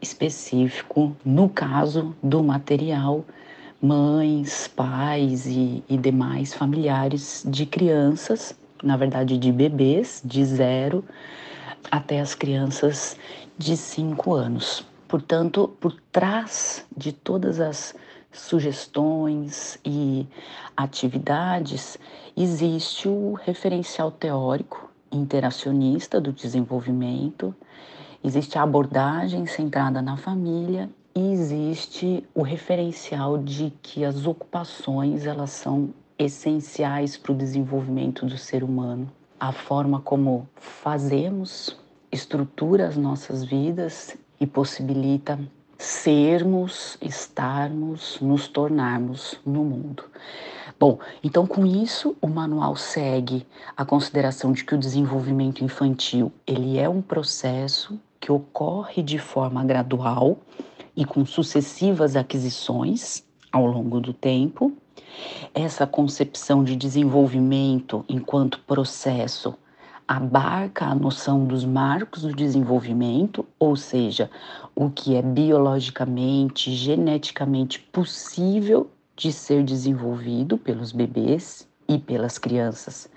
específico, 0.00 1.14
no 1.24 1.48
caso 1.48 2.14
do 2.22 2.42
material, 2.42 3.24
mães, 3.82 4.68
pais 4.68 5.46
e, 5.46 5.82
e, 5.88 5.96
demais 5.96 6.54
familiares 6.54 7.44
de 7.46 7.66
crianças, 7.66 8.54
na 8.82 8.96
verdade 8.96 9.36
de 9.38 9.50
bebês 9.50 10.22
de 10.24 10.44
zero 10.44 11.04
até 11.90 12.20
as 12.20 12.34
crianças 12.34 13.16
de 13.58 13.76
cinco 13.76 14.32
anos. 14.34 14.89
Portanto, 15.10 15.66
por 15.80 15.92
trás 16.12 16.86
de 16.96 17.10
todas 17.12 17.58
as 17.58 17.96
sugestões 18.30 19.76
e 19.84 20.24
atividades, 20.76 21.98
existe 22.36 23.08
o 23.08 23.32
referencial 23.32 24.12
teórico 24.12 24.88
interacionista 25.10 26.20
do 26.20 26.32
desenvolvimento, 26.32 27.52
existe 28.22 28.56
a 28.56 28.62
abordagem 28.62 29.46
centrada 29.46 30.00
na 30.00 30.16
família 30.16 30.88
e 31.12 31.32
existe 31.32 32.24
o 32.32 32.42
referencial 32.42 33.36
de 33.36 33.72
que 33.82 34.04
as 34.04 34.28
ocupações 34.28 35.26
elas 35.26 35.50
são 35.50 35.92
essenciais 36.16 37.16
para 37.16 37.32
o 37.32 37.36
desenvolvimento 37.36 38.24
do 38.26 38.38
ser 38.38 38.62
humano. 38.62 39.10
A 39.40 39.50
forma 39.50 40.00
como 40.00 40.48
fazemos 40.54 41.76
estrutura 42.12 42.86
as 42.86 42.96
nossas 42.96 43.42
vidas 43.42 44.16
e 44.40 44.46
possibilita 44.46 45.38
sermos, 45.76 46.98
estarmos, 47.00 48.18
nos 48.20 48.48
tornarmos 48.48 49.38
no 49.44 49.64
mundo. 49.64 50.04
Bom, 50.78 50.98
então 51.22 51.46
com 51.46 51.66
isso 51.66 52.16
o 52.20 52.26
manual 52.26 52.74
segue 52.74 53.46
a 53.76 53.84
consideração 53.84 54.52
de 54.52 54.64
que 54.64 54.74
o 54.74 54.78
desenvolvimento 54.78 55.62
infantil 55.62 56.32
ele 56.46 56.78
é 56.78 56.88
um 56.88 57.02
processo 57.02 58.00
que 58.18 58.32
ocorre 58.32 59.02
de 59.02 59.18
forma 59.18 59.64
gradual 59.64 60.38
e 60.96 61.04
com 61.04 61.24
sucessivas 61.24 62.16
aquisições 62.16 63.24
ao 63.52 63.66
longo 63.66 64.00
do 64.00 64.12
tempo. 64.12 64.72
Essa 65.54 65.86
concepção 65.86 66.62
de 66.62 66.76
desenvolvimento 66.76 68.04
enquanto 68.08 68.60
processo 68.60 69.54
abarca 70.10 70.86
a 70.86 70.94
noção 70.94 71.44
dos 71.44 71.64
marcos 71.64 72.22
do 72.22 72.34
desenvolvimento, 72.34 73.46
ou 73.60 73.76
seja, 73.76 74.28
o 74.74 74.90
que 74.90 75.14
é 75.14 75.22
biologicamente, 75.22 76.74
geneticamente 76.74 77.78
possível 77.78 78.90
de 79.14 79.32
ser 79.32 79.62
desenvolvido 79.62 80.58
pelos 80.58 80.90
bebês 80.90 81.64
e 81.88 81.96
pelas 81.96 82.38
crianças 82.38 83.08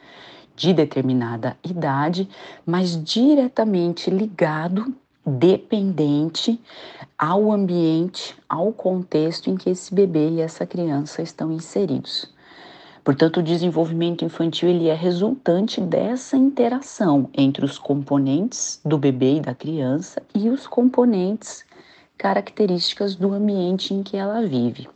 de 0.56 0.72
determinada 0.72 1.58
idade, 1.68 2.30
mas 2.64 3.04
diretamente 3.04 4.12
ligado, 4.12 4.94
dependente 5.26 6.62
ao 7.18 7.52
ambiente, 7.52 8.36
ao 8.48 8.72
contexto 8.72 9.50
em 9.50 9.56
que 9.56 9.72
esse 9.72 9.92
bebê 9.96 10.30
e 10.30 10.42
essa 10.42 10.64
criança 10.64 11.24
estão 11.24 11.52
inseridos. 11.52 12.32
Portanto, 13.04 13.42
o 13.42 13.44
desenvolvimento 13.44 14.24
infantil 14.24 14.70
ele 14.70 14.88
é 14.88 14.94
resultante 14.94 15.82
dessa 15.82 16.38
interação 16.38 17.30
entre 17.34 17.66
os 17.66 17.78
componentes 17.78 18.80
do 18.84 18.98
bebê 18.98 19.38
e 19.38 19.42
da 19.42 19.54
criança 19.54 20.22
e 20.34 20.50
os 20.50 20.66
componentes 20.66 21.66
características 22.18 23.16
do 23.16 23.34
ambiente 23.34 23.94
em 23.94 24.02
que 24.02 24.16
ela 24.16 24.42
vive. 24.42 24.88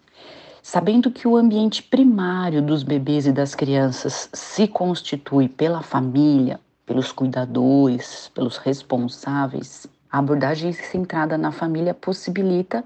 Sabendo 0.63 1.11
que 1.11 1.27
o 1.27 1.35
ambiente 1.35 1.83
primário 1.83 2.61
dos 2.61 2.81
bebês 2.81 3.27
e 3.27 3.31
das 3.33 3.53
crianças 3.53 4.29
se 4.31 4.67
constitui 4.67 5.49
pela 5.49 5.81
família, 5.81 6.59
pelos 6.85 7.11
cuidadores, 7.11 8.31
pelos 8.33 8.57
responsáveis 8.57 9.85
a 10.09 10.19
abordagem 10.19 10.71
centrada 10.71 11.37
na 11.37 11.51
família 11.51 11.93
possibilita 11.93 12.83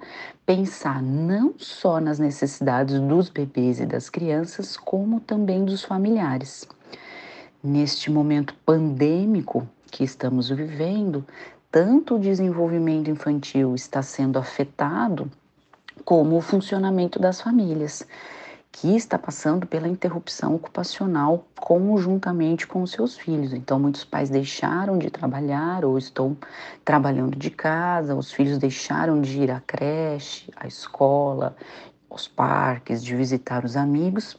pensar 0.54 1.02
não 1.02 1.54
só 1.58 2.02
nas 2.02 2.20
necessidades 2.20 3.00
dos 3.00 3.30
bebês 3.30 3.80
e 3.80 3.86
das 3.86 4.10
crianças, 4.10 4.76
como 4.76 5.22
também 5.22 5.64
dos 5.64 5.82
familiares. 5.82 6.68
Neste 7.64 8.12
momento 8.12 8.54
pandêmico 8.66 9.66
que 9.90 10.04
estamos 10.04 10.50
vivendo, 10.50 11.26
tanto 11.72 12.16
o 12.16 12.20
desenvolvimento 12.20 13.10
infantil 13.10 13.74
está 13.76 14.02
sendo 14.02 14.38
afetado, 14.38 15.32
como 16.04 16.36
o 16.36 16.42
funcionamento 16.42 17.18
das 17.18 17.40
famílias 17.40 18.06
que 18.72 18.96
está 18.96 19.20
passando 19.20 19.68
pela 19.68 19.88
interrupção 19.88 20.56
ocupacional 20.56 21.46
conjuntamente 21.60 22.66
com 22.66 22.82
os 22.82 22.92
seus 22.92 23.18
filhos. 23.18 23.54
Então, 23.54 23.80
muitos 23.80 24.06
pais 24.06 24.30
deixaram 24.30 24.98
de 24.98 25.10
trabalhar 25.10 25.84
ou 25.84 25.98
estão 25.98 26.38
trabalhando 26.86 27.38
de 27.38 27.50
casa, 27.50 28.16
os 28.16 28.32
filhos 28.32 28.58
deixaram 28.58 29.20
de 29.22 29.42
ir 29.42 29.52
à 29.52 29.60
creche, 29.60 30.50
à 30.56 30.68
escola, 30.68 31.56
aos 32.10 32.28
parques, 32.28 33.04
de 33.04 33.16
visitar 33.16 33.66
os 33.66 33.76
amigos, 33.76 34.38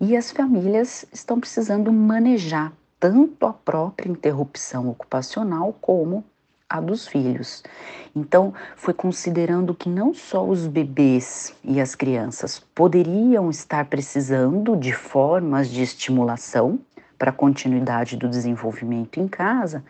e 0.00 0.16
as 0.16 0.30
famílias 0.30 1.04
estão 1.12 1.38
precisando 1.38 1.92
manejar 1.92 2.72
tanto 2.98 3.46
a 3.46 3.52
própria 3.52 4.10
interrupção 4.10 4.88
ocupacional 4.88 5.72
como 5.80 6.24
a 6.68 6.80
dos 6.80 7.06
filhos. 7.06 7.62
Então, 8.14 8.52
foi 8.76 8.92
considerando 8.92 9.74
que 9.74 9.88
não 9.88 10.12
só 10.12 10.44
os 10.44 10.66
bebês 10.66 11.54
e 11.64 11.80
as 11.80 11.94
crianças 11.94 12.60
poderiam 12.74 13.48
estar 13.48 13.86
precisando 13.86 14.76
de 14.76 14.92
formas 14.92 15.68
de 15.68 15.82
estimulação 15.82 16.78
para 17.18 17.30
a 17.30 17.34
continuidade 17.34 18.16
do 18.16 18.28
desenvolvimento 18.28 19.18
em 19.18 19.26
casa, 19.26 19.82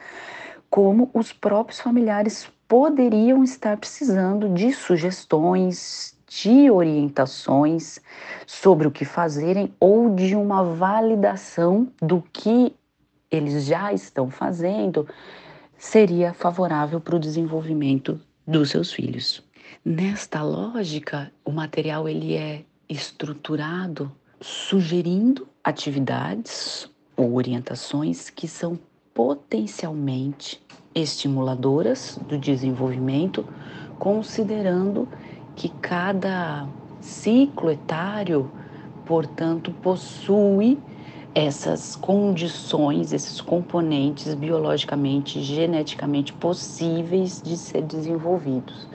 como 0.70 1.10
os 1.12 1.32
próprios 1.32 1.80
familiares 1.80 2.48
poderiam 2.68 3.42
estar 3.42 3.76
precisando 3.76 4.48
de 4.48 4.72
sugestões, 4.72 6.16
de 6.28 6.70
orientações 6.70 7.98
sobre 8.46 8.86
o 8.86 8.90
que 8.90 9.04
fazerem 9.04 9.74
ou 9.80 10.14
de 10.14 10.36
uma 10.36 10.62
validação 10.62 11.88
do 12.00 12.22
que 12.32 12.74
eles 13.30 13.64
já 13.64 13.92
estão 13.92 14.30
fazendo 14.30 15.06
seria 15.78 16.34
favorável 16.34 17.00
para 17.00 17.16
o 17.16 17.20
desenvolvimento 17.20 18.20
dos 18.46 18.70
seus 18.70 18.92
filhos. 18.92 19.42
Nesta 19.84 20.42
lógica, 20.42 21.32
o 21.44 21.52
material 21.52 22.08
ele 22.08 22.34
é 22.34 22.64
estruturado 22.88 24.10
sugerindo 24.40 25.46
atividades 25.62 26.90
ou 27.16 27.34
orientações 27.34 28.28
que 28.28 28.48
são 28.48 28.78
potencialmente 29.14 30.60
estimuladoras 30.94 32.18
do 32.28 32.38
desenvolvimento, 32.38 33.46
considerando 33.98 35.08
que 35.54 35.68
cada 35.68 36.68
ciclo 37.00 37.70
etário, 37.70 38.50
portanto, 39.04 39.72
possui 39.82 40.78
essas 41.34 41.94
condições, 41.96 43.12
esses 43.12 43.40
componentes 43.40 44.34
biologicamente, 44.34 45.42
geneticamente 45.42 46.32
possíveis 46.32 47.40
de 47.42 47.56
ser 47.56 47.82
desenvolvidos. 47.82 48.88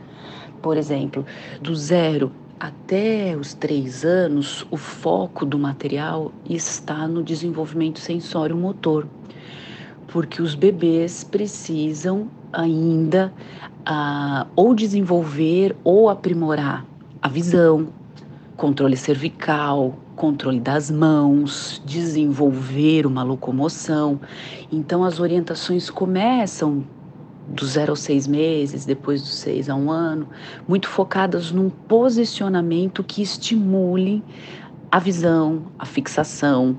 Por 0.61 0.77
exemplo, 0.77 1.25
do 1.61 1.75
zero 1.75 2.31
até 2.59 3.35
os 3.35 3.53
três 3.53 4.05
anos, 4.05 4.65
o 4.71 4.77
foco 4.77 5.45
do 5.45 5.59
material 5.59 6.31
está 6.49 7.07
no 7.07 7.21
desenvolvimento 7.21 7.99
sensório-motor, 7.99 9.05
porque 10.07 10.41
os 10.41 10.55
bebês 10.55 11.23
precisam 11.23 12.29
ainda 12.53 13.33
uh, 13.81 14.47
ou 14.55 14.73
desenvolver 14.73 15.75
ou 15.83 16.09
aprimorar 16.09 16.85
a 17.21 17.27
visão, 17.27 17.89
controle 18.55 18.95
cervical, 18.95 19.97
controle 20.15 20.59
das 20.59 20.89
mãos, 20.91 21.81
desenvolver 21.85 23.05
uma 23.05 23.23
locomoção. 23.23 24.19
Então, 24.71 25.03
as 25.03 25.19
orientações 25.19 25.89
começam 25.89 26.83
do 27.47 27.65
zero 27.65 27.91
aos 27.91 27.99
seis 27.99 28.25
meses, 28.25 28.85
depois 28.85 29.21
dos 29.21 29.35
seis 29.35 29.69
a 29.69 29.75
um 29.75 29.91
ano, 29.91 30.27
muito 30.67 30.87
focadas 30.87 31.51
num 31.51 31.69
posicionamento 31.69 33.03
que 33.03 33.21
estimule 33.21 34.23
a 34.89 34.99
visão, 34.99 35.63
a 35.77 35.85
fixação, 35.85 36.77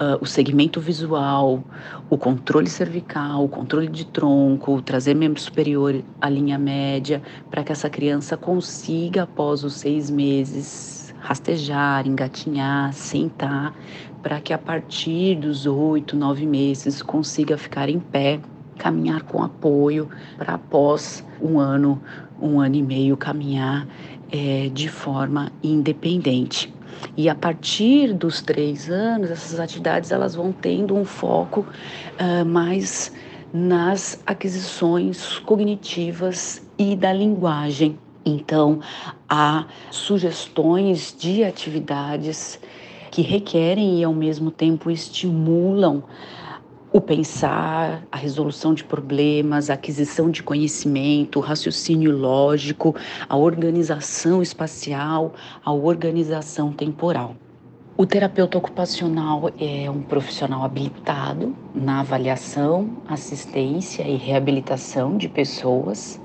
uh, 0.00 0.18
o 0.20 0.26
segmento 0.26 0.80
visual, 0.80 1.62
o 2.08 2.16
controle 2.16 2.68
cervical, 2.68 3.44
o 3.44 3.48
controle 3.48 3.86
de 3.86 4.06
tronco, 4.06 4.80
trazer 4.80 5.14
membro 5.14 5.40
superior 5.40 6.02
à 6.20 6.28
linha 6.28 6.58
média, 6.58 7.22
para 7.50 7.62
que 7.62 7.70
essa 7.70 7.90
criança 7.90 8.36
consiga, 8.36 9.24
após 9.24 9.62
os 9.62 9.74
seis 9.74 10.10
meses, 10.10 10.99
rastejar, 11.20 12.06
engatinhar, 12.06 12.92
sentar, 12.92 13.74
para 14.22 14.40
que 14.40 14.52
a 14.52 14.58
partir 14.58 15.36
dos 15.36 15.66
oito, 15.66 16.16
nove 16.16 16.46
meses 16.46 17.02
consiga 17.02 17.56
ficar 17.56 17.88
em 17.88 18.00
pé, 18.00 18.40
caminhar 18.78 19.22
com 19.22 19.42
apoio, 19.42 20.08
para 20.36 20.54
após 20.54 21.24
um 21.40 21.58
ano, 21.58 22.00
um 22.40 22.60
ano 22.60 22.76
e 22.76 22.82
meio 22.82 23.16
caminhar 23.16 23.86
é, 24.32 24.70
de 24.72 24.88
forma 24.88 25.52
independente. 25.62 26.72
E 27.16 27.28
a 27.28 27.34
partir 27.34 28.12
dos 28.12 28.42
três 28.42 28.90
anos, 28.90 29.30
essas 29.30 29.58
atividades 29.58 30.10
elas 30.10 30.34
vão 30.34 30.52
tendo 30.52 30.94
um 30.94 31.04
foco 31.04 31.60
uh, 31.60 32.44
mais 32.44 33.12
nas 33.52 34.22
aquisições 34.26 35.38
cognitivas 35.40 36.62
e 36.78 36.94
da 36.94 37.12
linguagem 37.12 37.98
então, 38.24 38.80
há 39.28 39.66
sugestões 39.90 41.14
de 41.18 41.42
atividades 41.42 42.60
que 43.10 43.22
requerem 43.22 44.00
e 44.00 44.04
ao 44.04 44.14
mesmo 44.14 44.50
tempo 44.50 44.90
estimulam 44.90 46.04
o 46.92 47.00
pensar, 47.00 48.04
a 48.10 48.16
resolução 48.16 48.74
de 48.74 48.82
problemas, 48.82 49.70
a 49.70 49.74
aquisição 49.74 50.28
de 50.28 50.42
conhecimento, 50.42 51.38
o 51.38 51.42
raciocínio 51.42 52.16
lógico, 52.16 52.94
a 53.28 53.36
organização 53.36 54.42
espacial, 54.42 55.32
a 55.64 55.72
organização 55.72 56.72
temporal. 56.72 57.36
O 57.96 58.06
terapeuta 58.06 58.58
ocupacional 58.58 59.50
é 59.58 59.88
um 59.88 60.02
profissional 60.02 60.64
habilitado 60.64 61.54
na 61.74 62.00
avaliação, 62.00 62.90
assistência 63.06 64.02
e 64.02 64.16
reabilitação 64.16 65.16
de 65.16 65.28
pessoas 65.28 66.20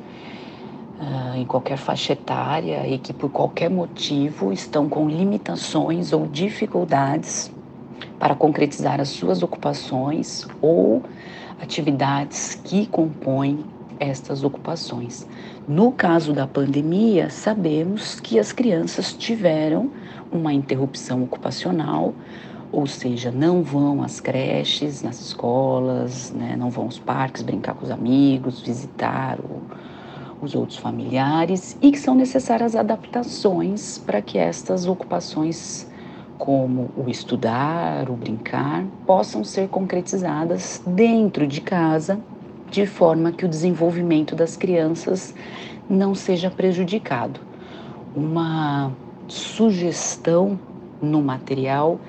uh, 1.00 1.36
em 1.38 1.46
qualquer 1.46 1.78
faixa 1.78 2.14
etária 2.14 2.88
e 2.88 2.98
que 2.98 3.14
por 3.14 3.30
qualquer 3.30 3.70
motivo 3.70 4.52
estão 4.52 4.88
com 4.90 5.10
limitações 5.10 6.14
ou 6.14 6.28
dificuldades 6.28 7.52
para 8.20 8.36
concretizar 8.36 9.00
as 9.00 9.10
suas 9.10 9.44
ocupações 9.44 10.48
ou 10.62 11.04
atividades 11.62 12.56
que 12.64 12.86
compõem 12.88 13.66
estas 14.00 14.44
ocupações. 14.44 15.26
No 15.68 15.92
caso 15.92 16.34
da 16.34 16.46
pandemia, 16.46 17.30
sabemos 17.30 18.20
que 18.20 18.38
as 18.38 18.52
crianças 18.52 19.14
tiveram 19.14 19.90
uma 20.32 20.54
interrupção 20.54 21.24
ocupacional, 21.24 22.14
ou 22.72 22.86
seja, 22.86 23.32
não 23.32 23.64
vão 23.64 24.04
às 24.04 24.20
creches, 24.20 25.02
nas 25.02 25.22
escolas, 25.22 26.32
né, 26.32 26.56
não 26.58 26.70
vão 26.70 26.86
aos 26.86 27.00
parques 27.00 27.42
brincar 27.42 27.74
com 27.74 27.86
os 27.86 27.92
amigos, 27.92 28.62
visitar 28.62 29.40
o, 29.40 29.62
os 30.46 30.56
outros 30.56 30.78
familiares 30.78 31.78
e 31.82 31.92
que 31.92 32.00
são 32.00 32.16
necessárias 32.16 32.76
adaptações 32.76 33.98
para 33.98 34.22
que 34.22 34.38
estas 34.38 34.88
ocupações, 34.88 35.88
como 36.38 36.92
o 36.96 37.10
estudar, 37.10 38.10
o 38.10 38.14
brincar, 38.14 38.86
possam 39.06 39.44
ser 39.44 39.68
concretizadas 39.68 40.82
dentro 40.86 41.46
de 41.48 41.60
casa, 41.60 42.20
de 42.70 42.86
forma 42.86 43.32
que 43.32 43.46
o 43.46 43.50
desenvolvimento 43.50 44.36
das 44.36 44.56
crianças 44.56 45.34
não 45.90 46.16
seja 46.16 46.50
prejudicado. 46.50 47.40
Uma 48.16 48.92
sugestão 49.28 50.60
no 51.02 51.22
material 51.22 52.00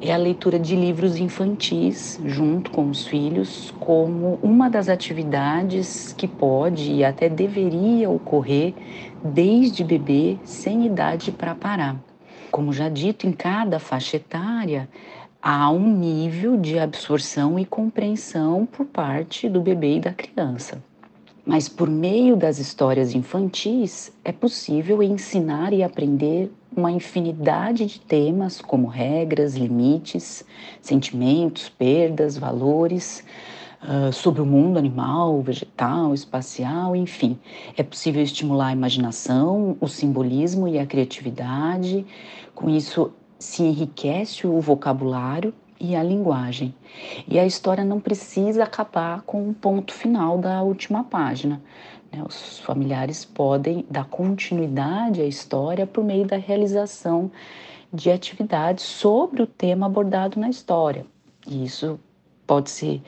é 0.00 0.12
a 0.12 0.16
leitura 0.16 0.58
de 0.58 0.76
livros 0.76 1.16
infantis 1.16 2.20
junto 2.24 2.70
com 2.70 2.90
os 2.90 3.06
filhos, 3.06 3.72
como 3.80 4.38
uma 4.42 4.68
das 4.68 4.88
atividades 4.88 6.12
que 6.12 6.28
pode 6.28 6.92
e 6.92 7.04
até 7.04 7.28
deveria 7.28 8.10
ocorrer 8.10 8.74
desde 9.24 9.82
bebê, 9.82 10.36
sem 10.44 10.86
idade 10.86 11.32
para 11.32 11.54
parar. 11.54 11.96
Como 12.50 12.72
já 12.72 12.88
dito, 12.88 13.26
em 13.26 13.32
cada 13.32 13.78
faixa 13.78 14.16
etária 14.16 14.88
há 15.40 15.70
um 15.70 15.96
nível 15.96 16.56
de 16.56 16.78
absorção 16.78 17.58
e 17.58 17.64
compreensão 17.64 18.66
por 18.66 18.84
parte 18.84 19.48
do 19.48 19.60
bebê 19.60 19.96
e 19.96 20.00
da 20.00 20.12
criança. 20.12 20.82
Mas 21.44 21.68
por 21.68 21.88
meio 21.88 22.36
das 22.36 22.58
histórias 22.58 23.14
infantis 23.14 24.12
é 24.24 24.32
possível 24.32 25.00
ensinar 25.00 25.72
e 25.72 25.84
aprender 25.84 26.50
uma 26.76 26.92
infinidade 26.92 27.86
de 27.86 27.98
temas, 27.98 28.60
como 28.60 28.86
regras, 28.86 29.56
limites, 29.56 30.44
sentimentos, 30.80 31.70
perdas, 31.70 32.36
valores, 32.36 33.24
uh, 33.82 34.12
sobre 34.12 34.42
o 34.42 34.46
mundo 34.46 34.78
animal, 34.78 35.40
vegetal, 35.40 36.12
espacial, 36.12 36.94
enfim. 36.94 37.38
É 37.76 37.82
possível 37.82 38.22
estimular 38.22 38.68
a 38.68 38.72
imaginação, 38.72 39.76
o 39.80 39.88
simbolismo 39.88 40.68
e 40.68 40.78
a 40.78 40.84
criatividade. 40.84 42.04
Com 42.54 42.68
isso, 42.68 43.10
se 43.38 43.62
enriquece 43.62 44.46
o 44.46 44.60
vocabulário 44.60 45.54
e 45.80 45.94
a 45.94 46.02
linguagem. 46.02 46.74
E 47.28 47.38
a 47.38 47.46
história 47.46 47.84
não 47.84 48.00
precisa 48.00 48.64
acabar 48.64 49.22
com 49.22 49.48
o 49.48 49.54
ponto 49.54 49.92
final 49.92 50.38
da 50.38 50.62
última 50.62 51.04
página. 51.04 51.60
Né? 52.12 52.22
Os 52.26 52.58
familiares 52.60 53.24
podem 53.24 53.84
dar 53.90 54.04
continuidade 54.06 55.20
à 55.20 55.24
história 55.26 55.86
por 55.86 56.04
meio 56.04 56.26
da 56.26 56.36
realização 56.36 57.30
de 57.92 58.10
atividades 58.10 58.84
sobre 58.84 59.42
o 59.42 59.46
tema 59.46 59.86
abordado 59.86 60.38
na 60.40 60.48
história. 60.48 61.06
E 61.46 61.64
isso 61.64 61.98
pode 62.46 62.70
se 62.70 63.02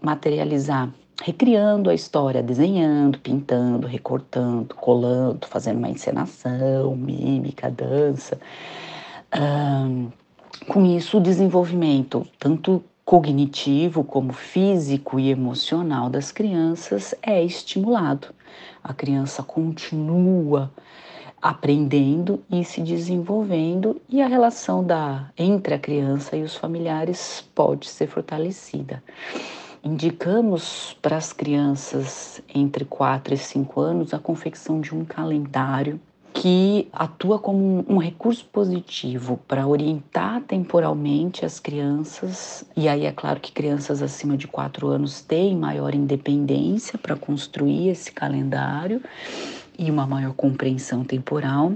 materializar 0.00 0.92
recriando 1.22 1.88
a 1.88 1.94
história, 1.94 2.42
desenhando, 2.42 3.18
pintando, 3.18 3.86
recortando, 3.86 4.74
colando, 4.74 5.46
fazendo 5.46 5.78
uma 5.78 5.88
encenação, 5.88 6.96
mímica, 6.96 7.70
dança. 7.70 8.40
Com 10.66 10.84
isso, 10.84 11.18
o 11.18 11.20
desenvolvimento, 11.20 12.26
tanto 12.38 12.82
cognitivo 13.04 14.04
como 14.04 14.32
físico 14.32 15.18
e 15.18 15.30
emocional 15.30 16.08
das 16.08 16.30
crianças 16.30 17.14
é 17.22 17.42
estimulado. 17.42 18.28
A 18.82 18.94
criança 18.94 19.42
continua 19.42 20.70
aprendendo 21.40 22.40
e 22.48 22.64
se 22.64 22.80
desenvolvendo 22.80 24.00
e 24.08 24.22
a 24.22 24.28
relação 24.28 24.84
da 24.84 25.28
entre 25.36 25.74
a 25.74 25.78
criança 25.78 26.36
e 26.36 26.42
os 26.42 26.54
familiares 26.54 27.44
pode 27.54 27.88
ser 27.88 28.06
fortalecida. 28.06 29.02
Indicamos 29.82 30.96
para 31.02 31.16
as 31.16 31.32
crianças 31.32 32.40
entre 32.54 32.84
4 32.84 33.34
e 33.34 33.36
5 33.36 33.80
anos 33.80 34.14
a 34.14 34.18
confecção 34.18 34.80
de 34.80 34.94
um 34.94 35.04
calendário 35.04 36.00
que 36.32 36.88
atua 36.92 37.38
como 37.38 37.84
um, 37.88 37.98
recurso 37.98 38.44
positivo 38.46 39.38
para 39.46 39.66
orientar 39.66 40.40
temporalmente 40.42 41.44
as 41.44 41.60
crianças. 41.60 42.64
E 42.76 42.88
aí 42.88 43.04
é 43.04 43.12
claro 43.12 43.38
que 43.38 43.52
crianças 43.52 44.02
acima 44.02 44.36
de 44.36 44.46
4 44.46 44.88
anos 44.88 45.20
têm 45.20 45.56
maior 45.56 45.94
independência 45.94 46.98
para 46.98 47.16
construir 47.16 47.88
esse 47.88 48.10
calendário 48.10 49.02
e 49.78 49.90
uma 49.90 50.06
maior 50.06 50.32
compreensão 50.32 51.04
temporal. 51.04 51.74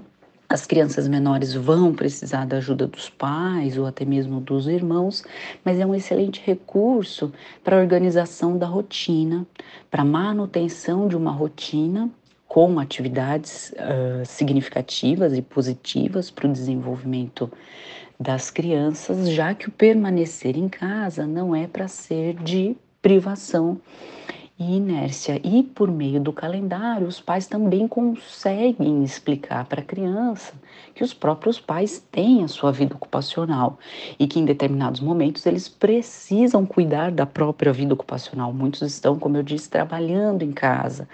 As 0.48 0.64
crianças 0.64 1.08
menores 1.08 1.52
vão 1.52 1.92
precisar 1.92 2.46
da 2.46 2.58
ajuda 2.58 2.86
dos 2.86 3.10
pais 3.10 3.76
ou 3.76 3.84
até 3.84 4.04
mesmo 4.04 4.40
dos 4.40 4.68
irmãos, 4.68 5.24
mas 5.64 5.78
é 5.80 5.84
um 5.84 5.94
excelente 5.94 6.40
recurso 6.44 7.32
para 7.64 7.76
a 7.76 7.80
organização 7.80 8.56
da 8.56 8.66
rotina, 8.66 9.44
para 9.90 10.02
a 10.02 10.04
manutenção 10.04 11.08
de 11.08 11.16
uma 11.16 11.32
rotina 11.32 12.10
com 12.56 12.80
atividades 12.80 13.70
uh, 13.72 14.24
significativas 14.24 15.34
e 15.34 15.42
positivas 15.42 16.30
para 16.30 16.48
o 16.48 16.52
desenvolvimento 16.52 17.52
das 18.18 18.50
crianças, 18.50 19.28
já 19.28 19.54
que 19.54 19.68
o 19.68 19.70
permanecer 19.70 20.56
em 20.56 20.66
casa 20.66 21.26
não 21.26 21.54
é 21.54 21.66
para 21.66 21.86
ser 21.86 22.32
de 22.32 22.74
privação 23.02 23.78
e 24.58 24.76
inércia. 24.76 25.40
E 25.44 25.62
por 25.62 25.90
meio 25.90 26.20
do 26.20 26.32
calendário, 26.32 27.06
os 27.06 27.20
pais 27.20 27.46
também 27.46 27.86
conseguem 27.86 29.04
explicar 29.04 29.64
para 29.66 29.80
a 29.80 29.84
criança 29.84 30.54
que 30.94 31.04
os 31.04 31.12
próprios 31.12 31.60
pais 31.60 32.02
têm 32.10 32.42
a 32.42 32.48
sua 32.48 32.72
vida 32.72 32.94
ocupacional 32.94 33.78
e 34.18 34.26
que 34.26 34.40
em 34.40 34.44
determinados 34.44 35.00
momentos 35.00 35.44
eles 35.44 35.68
precisam 35.68 36.64
cuidar 36.64 37.10
da 37.12 37.26
própria 37.26 37.72
vida 37.72 37.92
ocupacional. 37.92 38.52
Muitos 38.52 38.82
estão, 38.82 39.18
como 39.18 39.36
eu 39.36 39.42
disse, 39.42 39.68
trabalhando 39.68 40.42
em 40.42 40.52
casa. 40.52 41.06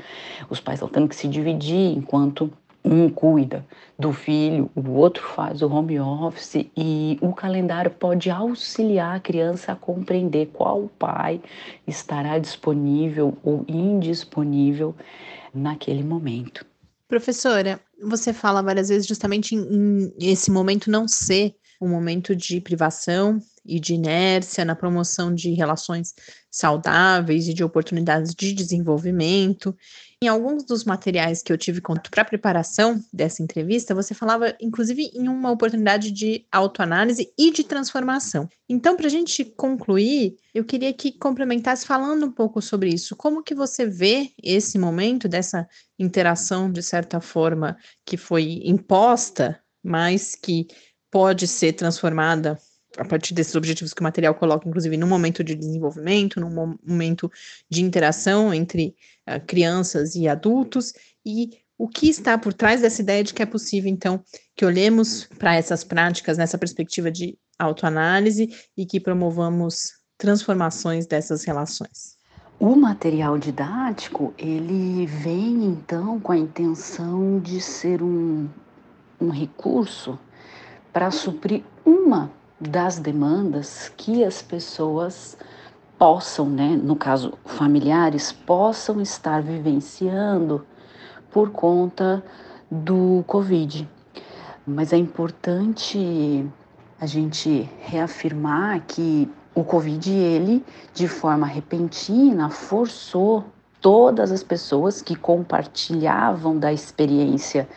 Os 0.49 0.61
pais 0.61 0.77
estão 0.77 0.89
tendo 0.89 1.09
que 1.09 1.17
se 1.17 1.27
dividir 1.27 1.97
enquanto 1.97 2.51
um 2.85 3.09
cuida 3.09 3.65
do 3.99 4.13
filho, 4.13 4.71
o 4.75 4.91
outro 4.93 5.23
faz 5.23 5.63
o 5.63 5.69
home 5.69 6.01
office 6.01 6.67
e 6.77 7.19
o 7.21 7.33
calendário 7.33 7.91
pode 7.91 8.31
auxiliar 8.31 9.17
a 9.17 9.21
criança 9.21 9.73
a 9.73 9.77
compreender 9.77 10.51
qual 10.53 10.91
pai 10.99 11.41
estará 11.87 12.39
disponível 12.39 13.37
ou 13.43 13.65
indisponível 13.69 14.95
naquele 15.55 16.03
momento. 16.03 16.67
Professora, 17.07 17.79
você 18.03 18.33
fala 18.33 18.63
várias 18.63 18.89
vezes 18.89 19.07
justamente 19.07 19.55
em, 19.55 20.13
esse 20.19 20.51
momento 20.51 20.91
não 20.91 21.07
ser 21.07 21.55
um 21.81 21.89
momento 21.89 22.35
de 22.35 22.61
privação 22.61 23.39
e 23.67 23.79
de 23.79 23.95
inércia 23.95 24.65
na 24.65 24.75
promoção 24.75 25.35
de 25.35 25.53
relações 25.53 26.15
saudáveis 26.51 27.49
e 27.49 27.55
de 27.55 27.63
oportunidades 27.63 28.35
de 28.35 28.53
desenvolvimento. 28.53 29.77
Em 30.23 30.29
alguns 30.29 30.63
dos 30.63 30.85
materiais 30.85 31.43
que 31.43 31.53
eu 31.53 31.59
tive 31.59 31.81
conto 31.81 32.09
para 32.09 32.23
a 32.23 32.25
preparação 32.25 33.05
dessa 33.13 33.43
entrevista, 33.43 33.93
você 33.93 34.15
falava, 34.15 34.55
inclusive, 34.61 35.11
em 35.13 35.27
uma 35.27 35.51
oportunidade 35.51 36.13
de 36.13 36.47
autoanálise 36.53 37.35
e 37.37 37.51
de 37.51 37.65
transformação. 37.65 38.49
Então, 38.69 38.97
para 38.97 39.09
a 39.09 39.11
gente 39.11 39.45
concluir, 39.45 40.37
eu 40.55 40.65
queria 40.65 40.93
que 40.93 41.11
complementasse 41.19 41.85
falando 41.85 42.25
um 42.25 42.31
pouco 42.31 42.63
sobre 42.63 42.91
isso. 42.91 43.17
Como 43.17 43.43
que 43.43 43.53
você 43.53 43.85
vê 43.85 44.31
esse 44.41 44.79
momento 44.79 45.29
dessa 45.29 45.69
interação, 45.99 46.71
de 46.71 46.85
certa 46.85 47.21
forma, 47.21 47.77
que 48.07 48.17
foi 48.17 48.61
imposta, 48.63 49.59
mas 49.83 50.37
que 50.37 50.69
pode 51.11 51.49
ser 51.49 51.73
transformada 51.73 52.57
a 52.97 53.05
partir 53.05 53.35
desses 53.35 53.55
objetivos 53.55 53.95
que 53.95 54.01
o 54.01 54.05
material 54.05 54.35
coloca, 54.35 54.69
inclusive 54.69 54.97
num 54.97 55.09
momento 55.09 55.43
de 55.43 55.55
desenvolvimento, 55.55 56.39
num 56.41 56.51
momento 56.51 57.31
de 57.69 57.83
interação 57.83 58.53
entre 58.53 58.95
crianças 59.47 60.15
e 60.15 60.29
adultos, 60.29 60.93
e 61.25 61.51
o 61.79 61.89
que 61.89 62.09
está 62.09 62.39
por 62.39 62.53
trás 62.53 62.81
dessa 62.81 63.03
ideia 63.03 63.25
de 63.25 63.35
que 63.35 63.43
é 63.43 63.47
possível, 63.47 63.91
então, 63.91 64.23
que 64.57 64.65
olhemos 64.65 65.25
para 65.39 65.57
essas 65.57 65.83
práticas 65.83 66.39
nessa 66.39 66.59
perspectiva 66.59 67.11
de 67.11 67.37
autoanálise 67.59 68.49
e 68.77 68.87
que 68.87 69.01
promovamos 69.01 69.93
transformações 70.17 71.07
dessas 71.07 71.45
relações. 71.45 72.17
O 72.61 72.77
material 72.77 73.39
didático, 73.39 74.33
ele 74.39 75.07
vem 75.07 75.65
então 75.65 76.21
com 76.21 76.31
a 76.31 76.39
intenção 76.39 77.41
de 77.41 77.61
ser 77.61 78.01
um, 78.01 78.49
um 79.21 79.31
recurso 79.31 80.17
para 80.93 81.11
suprir 81.11 81.65
uma 81.85 82.31
das 82.61 83.01
demandas 83.01 83.93
que 83.97 84.23
as 84.23 84.41
pessoas 84.41 85.37
possam, 86.03 86.51
né, 86.51 86.77
no 86.83 86.97
caso 86.97 87.35
familiares, 87.45 88.33
possam 88.33 89.01
estar 89.01 89.41
vivenciando 89.41 90.67
por 91.31 91.51
conta 91.51 92.21
do 92.69 93.23
Covid. 93.25 93.89
Mas 94.67 94.93
é 94.93 94.97
importante 94.97 96.45
a 97.01 97.07
gente 97.07 97.71
reafirmar 97.79 98.83
que 98.85 99.31
o 99.55 99.63
Covid, 99.63 100.11
ele, 100.11 100.65
de 100.93 101.07
forma 101.07 101.47
repentina, 101.47 102.51
forçou 102.51 103.45
todas 103.81 104.33
as 104.33 104.43
pessoas 104.43 105.01
que 105.01 105.15
compartilhavam 105.15 106.59
da 106.59 106.73
experiência 106.73 107.69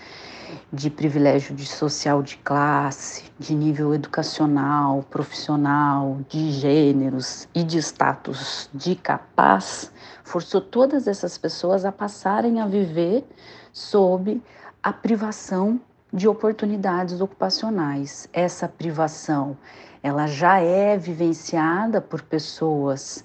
de 0.71 0.89
privilégio 0.89 1.55
de 1.55 1.65
social 1.65 2.21
de 2.21 2.37
classe, 2.37 3.25
de 3.39 3.53
nível 3.53 3.93
educacional, 3.93 5.03
profissional, 5.09 6.19
de 6.29 6.51
gêneros 6.51 7.47
e 7.53 7.63
de 7.63 7.77
status 7.77 8.69
de 8.73 8.95
capaz, 8.95 9.91
forçou 10.23 10.61
todas 10.61 11.07
essas 11.07 11.37
pessoas 11.37 11.85
a 11.85 11.91
passarem 11.91 12.59
a 12.59 12.67
viver 12.67 13.23
sob 13.71 14.41
a 14.81 14.93
privação 14.93 15.79
de 16.11 16.27
oportunidades 16.27 17.19
ocupacionais. 17.21 18.29
Essa 18.31 18.67
privação, 18.67 19.57
ela 20.01 20.27
já 20.27 20.59
é 20.59 20.97
vivenciada 20.97 21.99
por 21.99 22.21
pessoas 22.21 23.23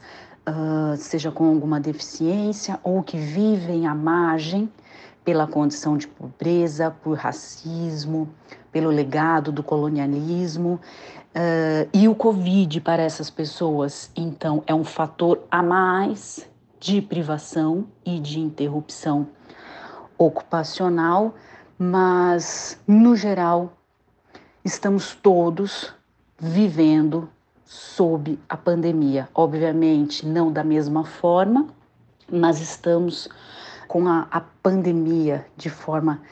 uh, 0.49 0.97
seja 0.97 1.31
com 1.31 1.47
alguma 1.47 1.81
deficiência 1.81 2.79
ou 2.83 3.03
que 3.03 3.17
vivem 3.17 3.87
à 3.87 3.95
margem 3.95 4.71
pela 5.25 5.47
condição 5.47 5.97
de 5.97 6.07
pobreza, 6.07 6.91
por 7.03 7.17
racismo, 7.17 8.29
pelo 8.73 8.91
legado 8.91 9.53
do 9.53 9.63
colonialismo. 9.63 10.81
Uh, 11.31 11.89
e 11.93 12.09
o 12.09 12.15
Covid 12.15 12.81
para 12.81 13.03
essas 13.03 13.31
pessoas, 13.31 14.11
então, 14.17 14.63
é 14.67 14.75
um 14.75 14.85
fator 14.85 15.41
a 15.51 15.63
mais 15.63 16.49
de 16.81 17.01
privação 17.01 17.87
e 18.05 18.19
de 18.19 18.41
interrupção 18.41 19.29
ocupacional, 20.19 21.35
mas, 21.79 22.81
no 22.87 23.15
geral, 23.15 23.73
estamos 24.65 25.15
todos 25.15 25.95
vivendo 26.39 27.29
sob 27.65 28.39
a 28.49 28.57
pandemia. 28.57 29.29
Obviamente, 29.35 30.27
não 30.27 30.51
da 30.51 30.65
mesma 30.65 31.05
forma, 31.05 31.69
mas 32.31 32.61
estamos 32.61 33.29
com 33.91 34.07
a, 34.07 34.29
a 34.31 34.41
pandemia 34.41 35.45
de 35.57 35.69
forma 35.69 36.23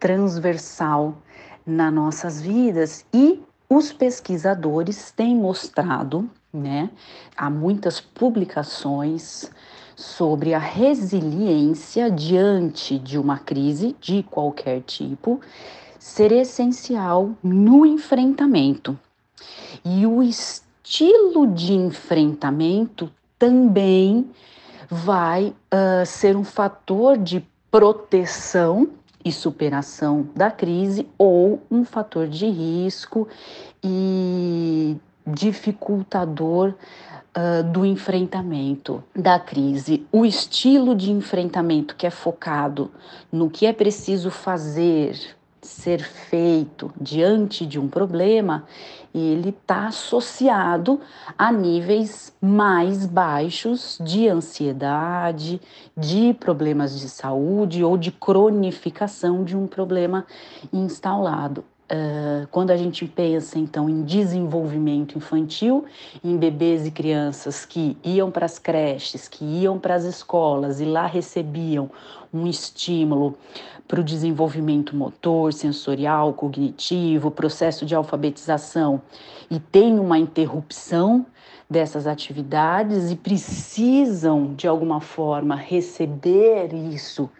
transversal 0.00 1.14
nas 1.64 1.94
nossas 1.94 2.42
vidas 2.42 3.06
e 3.14 3.40
os 3.70 3.92
pesquisadores 3.92 5.12
têm 5.12 5.36
mostrado, 5.36 6.28
né, 6.52 6.90
há 7.36 7.48
muitas 7.48 8.00
publicações 8.00 9.48
sobre 9.94 10.54
a 10.54 10.58
resiliência 10.58 12.10
diante 12.10 12.98
de 12.98 13.16
uma 13.16 13.38
crise 13.38 13.94
de 14.00 14.24
qualquer 14.24 14.80
tipo 14.80 15.40
ser 15.96 16.32
essencial 16.32 17.30
no 17.40 17.86
enfrentamento. 17.86 18.98
E 19.84 20.04
o 20.04 20.20
estilo 20.20 21.46
de 21.46 21.74
enfrentamento 21.74 23.08
também 23.38 24.28
vai 24.94 25.48
uh, 25.48 26.06
ser 26.06 26.36
um 26.36 26.44
fator 26.44 27.18
de 27.18 27.44
proteção 27.68 28.90
e 29.24 29.32
superação 29.32 30.28
da 30.36 30.52
crise 30.52 31.08
ou 31.18 31.60
um 31.68 31.84
fator 31.84 32.28
de 32.28 32.46
risco 32.46 33.26
e 33.82 34.96
dificultador 35.26 36.74
uh, 37.36 37.64
do 37.72 37.84
enfrentamento 37.84 39.02
da 39.16 39.40
crise. 39.40 40.06
O 40.12 40.24
estilo 40.24 40.94
de 40.94 41.10
enfrentamento 41.10 41.96
que 41.96 42.06
é 42.06 42.10
focado 42.10 42.92
no 43.32 43.50
que 43.50 43.66
é 43.66 43.72
preciso 43.72 44.30
fazer, 44.30 45.18
ser 45.60 46.04
feito 46.04 46.92
diante 47.00 47.66
de 47.66 47.80
um 47.80 47.88
problema, 47.88 48.64
ele 49.14 49.50
está 49.50 49.86
associado 49.86 51.00
a 51.38 51.52
níveis 51.52 52.34
mais 52.42 53.06
baixos 53.06 53.98
de 54.02 54.28
ansiedade, 54.28 55.60
de 55.96 56.34
problemas 56.34 56.98
de 56.98 57.08
saúde 57.08 57.84
ou 57.84 57.96
de 57.96 58.10
cronificação 58.10 59.44
de 59.44 59.56
um 59.56 59.66
problema 59.66 60.26
instalado. 60.72 61.64
Uh, 61.84 62.48
quando 62.50 62.70
a 62.70 62.78
gente 62.78 63.04
pensa 63.04 63.58
então 63.58 63.90
em 63.90 64.02
desenvolvimento 64.02 65.18
infantil, 65.18 65.84
em 66.24 66.34
bebês 66.34 66.86
e 66.86 66.90
crianças 66.90 67.66
que 67.66 67.96
iam 68.02 68.30
para 68.30 68.46
as 68.46 68.58
creches, 68.58 69.28
que 69.28 69.44
iam 69.44 69.78
para 69.78 69.94
as 69.94 70.04
escolas 70.04 70.80
e 70.80 70.86
lá 70.86 71.06
recebiam 71.06 71.90
um 72.32 72.46
estímulo 72.46 73.36
para 73.86 74.00
o 74.00 74.04
desenvolvimento 74.04 74.96
motor, 74.96 75.52
sensorial, 75.52 76.32
cognitivo, 76.32 77.30
processo 77.30 77.84
de 77.84 77.94
alfabetização 77.94 79.02
e 79.50 79.58
tem 79.58 79.98
uma 79.98 80.18
interrupção 80.18 81.26
dessas 81.68 82.06
atividades 82.06 83.10
e 83.10 83.16
precisam 83.16 84.54
de 84.54 84.66
alguma 84.66 85.00
forma 85.00 85.54
receber 85.54 86.72
isso 86.74 87.30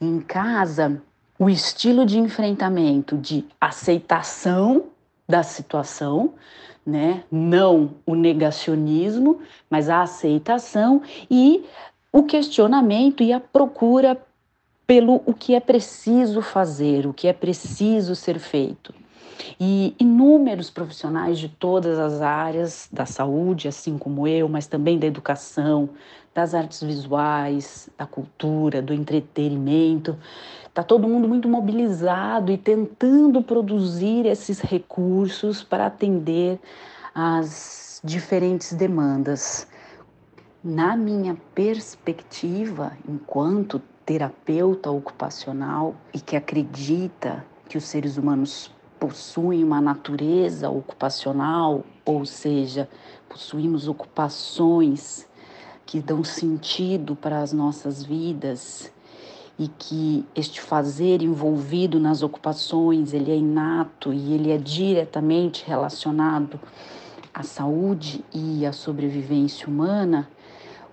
em 0.00 0.20
casa, 0.20 1.02
o 1.38 1.48
estilo 1.48 2.04
de 2.04 2.18
enfrentamento 2.18 3.16
de 3.16 3.44
aceitação 3.60 4.86
da 5.28 5.42
situação, 5.42 6.34
né? 6.86 7.22
Não 7.30 7.90
o 8.06 8.14
negacionismo, 8.14 9.40
mas 9.68 9.88
a 9.88 10.02
aceitação 10.02 11.02
e 11.30 11.64
o 12.12 12.22
questionamento 12.22 13.22
e 13.22 13.32
a 13.32 13.38
procura 13.38 14.16
pelo 14.88 15.22
o 15.26 15.34
que 15.34 15.54
é 15.54 15.60
preciso 15.60 16.40
fazer, 16.40 17.06
o 17.06 17.12
que 17.12 17.28
é 17.28 17.32
preciso 17.34 18.16
ser 18.16 18.38
feito. 18.38 18.94
E 19.60 19.94
inúmeros 20.00 20.70
profissionais 20.70 21.38
de 21.38 21.50
todas 21.50 21.98
as 21.98 22.22
áreas 22.22 22.88
da 22.90 23.04
saúde, 23.04 23.68
assim 23.68 23.98
como 23.98 24.26
eu, 24.26 24.48
mas 24.48 24.66
também 24.66 24.98
da 24.98 25.06
educação, 25.06 25.90
das 26.34 26.54
artes 26.54 26.82
visuais, 26.82 27.90
da 27.98 28.06
cultura, 28.06 28.80
do 28.80 28.94
entretenimento, 28.94 30.16
está 30.66 30.82
todo 30.82 31.06
mundo 31.06 31.28
muito 31.28 31.50
mobilizado 31.50 32.50
e 32.50 32.56
tentando 32.56 33.42
produzir 33.42 34.24
esses 34.24 34.58
recursos 34.58 35.62
para 35.62 35.84
atender 35.84 36.58
às 37.14 38.00
diferentes 38.02 38.72
demandas. 38.72 39.68
Na 40.64 40.96
minha 40.96 41.36
perspectiva, 41.54 42.96
enquanto 43.06 43.82
terapeuta 44.08 44.90
ocupacional 44.90 45.94
e 46.14 46.18
que 46.18 46.34
acredita 46.34 47.44
que 47.68 47.76
os 47.76 47.84
seres 47.84 48.16
humanos 48.16 48.70
possuem 48.98 49.62
uma 49.62 49.82
natureza 49.82 50.70
ocupacional, 50.70 51.84
ou 52.06 52.24
seja, 52.24 52.88
possuímos 53.28 53.86
ocupações 53.86 55.28
que 55.84 56.00
dão 56.00 56.24
sentido 56.24 57.14
para 57.14 57.42
as 57.42 57.52
nossas 57.52 58.02
vidas 58.02 58.90
e 59.58 59.68
que 59.68 60.24
este 60.34 60.62
fazer 60.62 61.20
envolvido 61.20 62.00
nas 62.00 62.22
ocupações, 62.22 63.12
ele 63.12 63.30
é 63.30 63.36
inato 63.36 64.10
e 64.10 64.32
ele 64.32 64.50
é 64.50 64.56
diretamente 64.56 65.66
relacionado 65.66 66.58
à 67.34 67.42
saúde 67.42 68.24
e 68.32 68.64
à 68.64 68.72
sobrevivência 68.72 69.68
humana, 69.68 70.30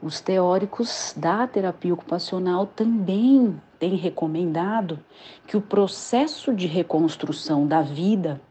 os 0.02 0.20
teóricos 0.20 1.14
da 1.16 1.48
terapia 1.48 1.94
ocupacional 1.94 2.66
também 2.68 3.60
têm 3.80 3.96
recomendado 3.96 5.00
que 5.48 5.58
o 5.58 5.62
processo 5.62 6.54
de 6.54 6.68
reconstrução 6.68 7.66
da 7.68 7.82
vida 7.82 8.42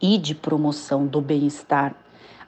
e 0.00 0.18
de 0.18 0.34
promoção 0.34 1.06
do 1.06 1.20
bem-estar 1.20 1.94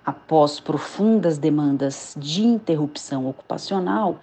após 0.04 0.60
profundas 0.60 1.38
demandas 1.38 2.14
de 2.16 2.44
interrupção 2.44 3.26
ocupacional 3.28 4.20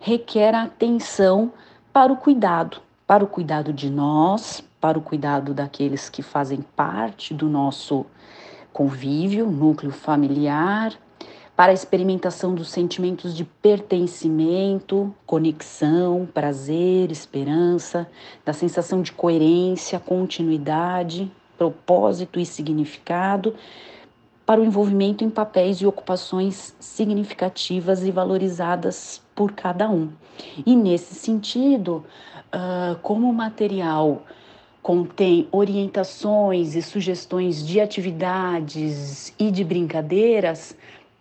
requer 0.00 0.54
atenção 0.54 1.52
para 1.92 2.12
o 2.12 2.16
cuidado, 2.16 2.80
para 3.06 3.24
o 3.24 3.26
cuidado 3.26 3.72
de 3.72 3.90
nós, 3.90 4.62
para 4.80 4.98
o 4.98 5.02
cuidado 5.02 5.52
daqueles 5.52 6.08
que 6.08 6.22
fazem 6.22 6.62
parte 6.62 7.34
do 7.34 7.48
nosso 7.48 8.06
convívio, 8.72 9.50
núcleo 9.50 9.90
familiar, 9.90 10.92
para 11.58 11.72
a 11.72 11.74
experimentação 11.74 12.54
dos 12.54 12.68
sentimentos 12.68 13.36
de 13.36 13.44
pertencimento, 13.44 15.12
conexão, 15.26 16.24
prazer, 16.32 17.10
esperança, 17.10 18.08
da 18.44 18.52
sensação 18.52 19.02
de 19.02 19.10
coerência, 19.10 19.98
continuidade, 19.98 21.28
propósito 21.58 22.38
e 22.38 22.46
significado, 22.46 23.56
para 24.46 24.60
o 24.60 24.64
envolvimento 24.64 25.24
em 25.24 25.30
papéis 25.30 25.78
e 25.78 25.86
ocupações 25.86 26.76
significativas 26.78 28.04
e 28.04 28.12
valorizadas 28.12 29.20
por 29.34 29.50
cada 29.50 29.90
um. 29.90 30.10
E 30.64 30.76
nesse 30.76 31.16
sentido, 31.16 32.04
uh, 32.54 32.96
como 33.02 33.28
o 33.28 33.34
material 33.34 34.22
contém 34.80 35.48
orientações 35.50 36.76
e 36.76 36.82
sugestões 36.82 37.66
de 37.66 37.80
atividades 37.80 39.34
e 39.38 39.50
de 39.50 39.64
brincadeiras, 39.64 40.76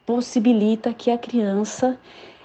possibilita 0.08 0.94
que 0.94 1.12
a 1.12 1.18
criança 1.18 2.00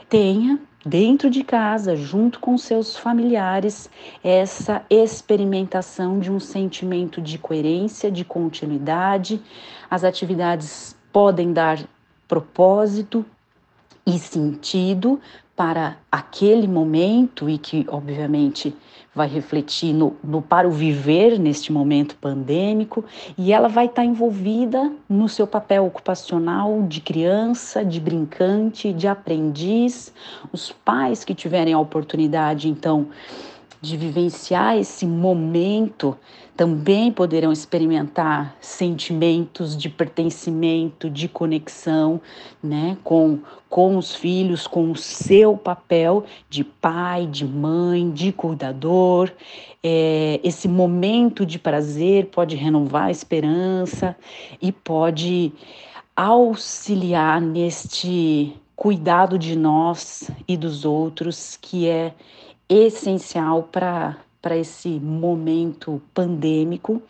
tenha 0.09 0.59
dentro 0.85 1.31
de 1.31 1.45
casa, 1.45 1.95
junto 1.95 2.41
com 2.41 2.59
seus 2.59 2.97
familiares, 2.97 3.89
essa 4.23 4.85
experimentação 4.91 6.19
de 6.19 6.29
um 6.29 6.41
sentimento 6.41 7.23
de 7.23 7.39
coerência, 7.39 8.11
de 8.11 8.25
continuidade. 8.25 9.41
As 9.89 10.03
atividades 10.03 10.97
podem 11.13 11.53
dar 11.53 11.79
propósito 12.27 13.25
e 14.05 14.19
sentido 14.19 15.21
para 15.55 15.99
aquele 16.11 16.67
momento 16.67 17.49
e 17.49 17.59
que, 17.59 17.87
obviamente, 17.89 18.75
vai 19.15 19.29
refletir 19.29 19.93
no, 19.93 20.17
no, 20.25 20.41
para 20.41 20.67
o 20.67 20.71
viver 20.71 21.39
neste 21.39 21.71
momento 21.71 22.17
pandêmico 22.17 23.05
e 23.37 23.53
ela 23.53 23.69
vai 23.69 23.87
estar 23.87 24.05
envolvida 24.05 24.91
no 25.09 25.29
seu 25.29 25.47
papel 25.47 25.85
ocupacional 25.85 26.83
de 26.83 27.01
criança, 27.01 27.85
de 27.85 28.01
brincante, 28.01 28.93
de 28.93 29.07
aprendiz. 29.07 30.13
Os 30.51 30.73
pais 30.73 31.25
que 31.25 31.35
tiverem 31.35 31.75
a 31.75 31.79
oportunidade, 31.79 32.69
então, 32.69 33.09
de 33.83 33.97
vivenciar 33.97 34.79
esse 34.79 35.05
momento, 35.05 36.17
também 36.57 37.11
poderão 37.11 37.51
experimentar 37.51 38.55
sentimentos 38.61 39.77
de 39.77 39.89
pertencimento, 39.89 41.09
de 41.09 41.27
conexão, 41.27 42.21
né, 42.63 42.97
com, 43.03 43.39
com 43.71 43.97
os 43.97 44.15
filhos, 44.15 44.67
com 44.67 44.91
o 44.91 44.97
seu 44.97 45.57
papel 45.57 46.25
de 46.51 46.63
pai, 46.63 47.27
de 47.27 47.47
mãe, 47.47 48.11
de 48.11 48.33
cuidador. 48.33 49.33
É, 49.83 50.41
esse 50.45 50.69
momento 50.69 51.47
de 51.47 51.59
prazer 51.59 52.27
pode 52.27 52.55
renovar 52.55 53.05
a 53.05 53.11
esperança 53.11 54.15
e 54.61 54.71
pode 54.71 55.53
auxiliar 56.15 57.41
neste 57.41 58.55
cuidado 58.77 59.39
de 59.39 59.57
nós 59.57 60.31
e 60.47 60.57
dos 60.57 60.85
outros 60.85 61.57
que 61.61 61.89
é 61.89 62.13
essencial 62.69 63.63
para 63.63 64.19
esse 64.51 64.89
momento 65.01 66.03
pandêmico 66.13 67.01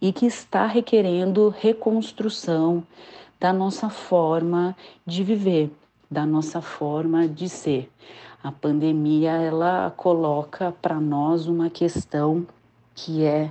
e 0.00 0.12
que 0.12 0.26
está 0.26 0.66
requerendo 0.66 1.48
reconstrução 1.48 2.82
da 3.38 3.52
nossa 3.52 3.88
forma 3.90 4.76
de 5.04 5.22
viver, 5.22 5.70
da 6.10 6.24
nossa 6.24 6.60
forma 6.60 7.28
de 7.28 7.48
ser. 7.48 7.90
A 8.42 8.50
pandemia 8.50 9.32
ela 9.32 9.92
coloca 9.96 10.72
para 10.80 11.00
nós 11.00 11.46
uma 11.46 11.68
questão 11.68 12.46
que 12.94 13.24
é 13.24 13.50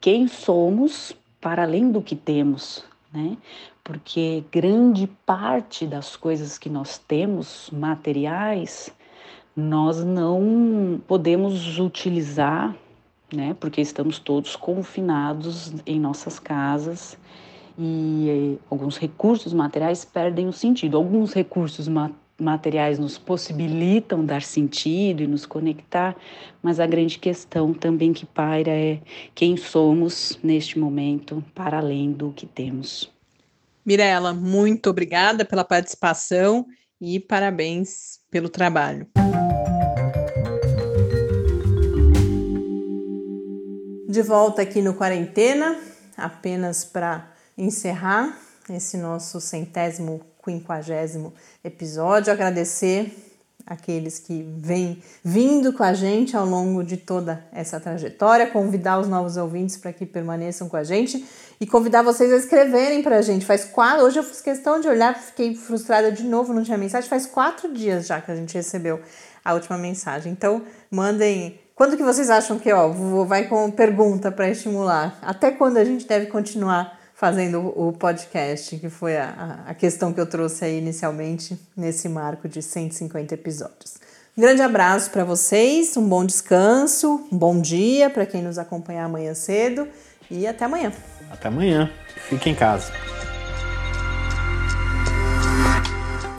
quem 0.00 0.28
somos 0.28 1.14
para 1.40 1.62
além 1.62 1.90
do 1.90 2.00
que 2.02 2.14
temos, 2.14 2.84
né? 3.12 3.36
Porque 3.82 4.44
grande 4.52 5.06
parte 5.26 5.86
das 5.86 6.16
coisas 6.16 6.58
que 6.58 6.68
nós 6.68 6.98
temos 6.98 7.70
materiais 7.72 8.94
nós 9.56 10.04
não 10.04 11.00
podemos 11.06 11.78
utilizar, 11.78 12.74
né, 13.32 13.56
porque 13.58 13.80
estamos 13.80 14.18
todos 14.18 14.56
confinados 14.56 15.74
em 15.86 16.00
nossas 16.00 16.38
casas 16.38 17.16
e 17.78 18.56
eh, 18.58 18.64
alguns 18.70 18.96
recursos 18.96 19.52
materiais 19.52 20.04
perdem 20.04 20.48
o 20.48 20.52
sentido. 20.52 20.96
Alguns 20.96 21.32
recursos 21.32 21.88
ma 21.88 22.10
materiais 22.38 22.98
nos 22.98 23.18
possibilitam 23.18 24.24
dar 24.24 24.40
sentido 24.40 25.22
e 25.22 25.26
nos 25.26 25.44
conectar, 25.44 26.16
mas 26.62 26.80
a 26.80 26.86
grande 26.86 27.18
questão 27.18 27.74
também 27.74 28.14
que 28.14 28.24
paira 28.24 28.70
é 28.70 28.98
quem 29.34 29.58
somos 29.58 30.38
neste 30.42 30.78
momento 30.78 31.44
para 31.54 31.76
além 31.76 32.10
do 32.10 32.32
que 32.32 32.46
temos. 32.46 33.12
Mirela, 33.84 34.32
muito 34.32 34.88
obrigada 34.88 35.44
pela 35.44 35.64
participação 35.64 36.64
e 36.98 37.20
parabéns 37.20 38.20
pelo 38.30 38.48
trabalho. 38.48 39.06
De 44.10 44.22
volta 44.22 44.62
aqui 44.62 44.82
no 44.82 44.94
Quarentena, 44.94 45.78
apenas 46.16 46.84
para 46.84 47.28
encerrar 47.56 48.36
esse 48.68 48.96
nosso 48.96 49.40
centésimo, 49.40 50.20
quinquagésimo 50.44 51.32
episódio, 51.62 52.32
agradecer 52.32 53.16
aqueles 53.64 54.18
que 54.18 54.44
vêm 54.58 55.00
vindo 55.22 55.72
com 55.72 55.84
a 55.84 55.94
gente 55.94 56.36
ao 56.36 56.44
longo 56.44 56.82
de 56.82 56.96
toda 56.96 57.46
essa 57.52 57.78
trajetória, 57.78 58.48
convidar 58.48 58.98
os 58.98 59.06
novos 59.06 59.36
ouvintes 59.36 59.76
para 59.76 59.92
que 59.92 60.04
permaneçam 60.04 60.68
com 60.68 60.76
a 60.76 60.82
gente 60.82 61.24
e 61.60 61.64
convidar 61.64 62.02
vocês 62.02 62.32
a 62.32 62.36
escreverem 62.36 63.04
para 63.04 63.18
a 63.18 63.22
gente. 63.22 63.46
Faz 63.46 63.64
quatro, 63.64 64.04
hoje 64.04 64.18
eu 64.18 64.24
fiz 64.24 64.40
questão 64.40 64.80
de 64.80 64.88
olhar, 64.88 65.16
fiquei 65.16 65.54
frustrada 65.54 66.10
de 66.10 66.24
novo, 66.24 66.52
não 66.52 66.64
tinha 66.64 66.76
mensagem. 66.76 67.08
Faz 67.08 67.26
quatro 67.26 67.72
dias 67.72 68.08
já 68.08 68.20
que 68.20 68.32
a 68.32 68.34
gente 68.34 68.54
recebeu 68.54 69.00
a 69.44 69.54
última 69.54 69.78
mensagem. 69.78 70.32
Então 70.32 70.62
mandem 70.90 71.60
quando 71.80 71.96
que 71.96 72.02
vocês 72.02 72.28
acham 72.28 72.58
que, 72.58 72.70
ó, 72.70 72.88
vai 73.24 73.48
com 73.48 73.70
pergunta 73.70 74.30
para 74.30 74.50
estimular? 74.50 75.18
Até 75.22 75.50
quando 75.50 75.78
a 75.78 75.84
gente 75.84 76.06
deve 76.06 76.26
continuar 76.26 77.00
fazendo 77.14 77.72
o 77.74 77.90
podcast, 77.90 78.76
que 78.76 78.90
foi 78.90 79.16
a, 79.16 79.60
a 79.66 79.72
questão 79.72 80.12
que 80.12 80.20
eu 80.20 80.26
trouxe 80.26 80.66
aí 80.66 80.76
inicialmente 80.76 81.58
nesse 81.74 82.06
marco 82.06 82.46
de 82.46 82.60
150 82.60 83.32
episódios. 83.32 83.94
Um 84.36 84.42
grande 84.42 84.60
abraço 84.60 85.10
para 85.10 85.24
vocês, 85.24 85.96
um 85.96 86.06
bom 86.06 86.22
descanso, 86.22 87.26
um 87.32 87.38
bom 87.38 87.58
dia 87.58 88.10
para 88.10 88.26
quem 88.26 88.42
nos 88.42 88.58
acompanhar 88.58 89.06
amanhã 89.06 89.32
cedo 89.32 89.88
e 90.30 90.46
até 90.46 90.66
amanhã. 90.66 90.92
Até 91.30 91.48
amanhã. 91.48 91.90
Fique 92.28 92.50
em 92.50 92.54
casa. 92.54 92.92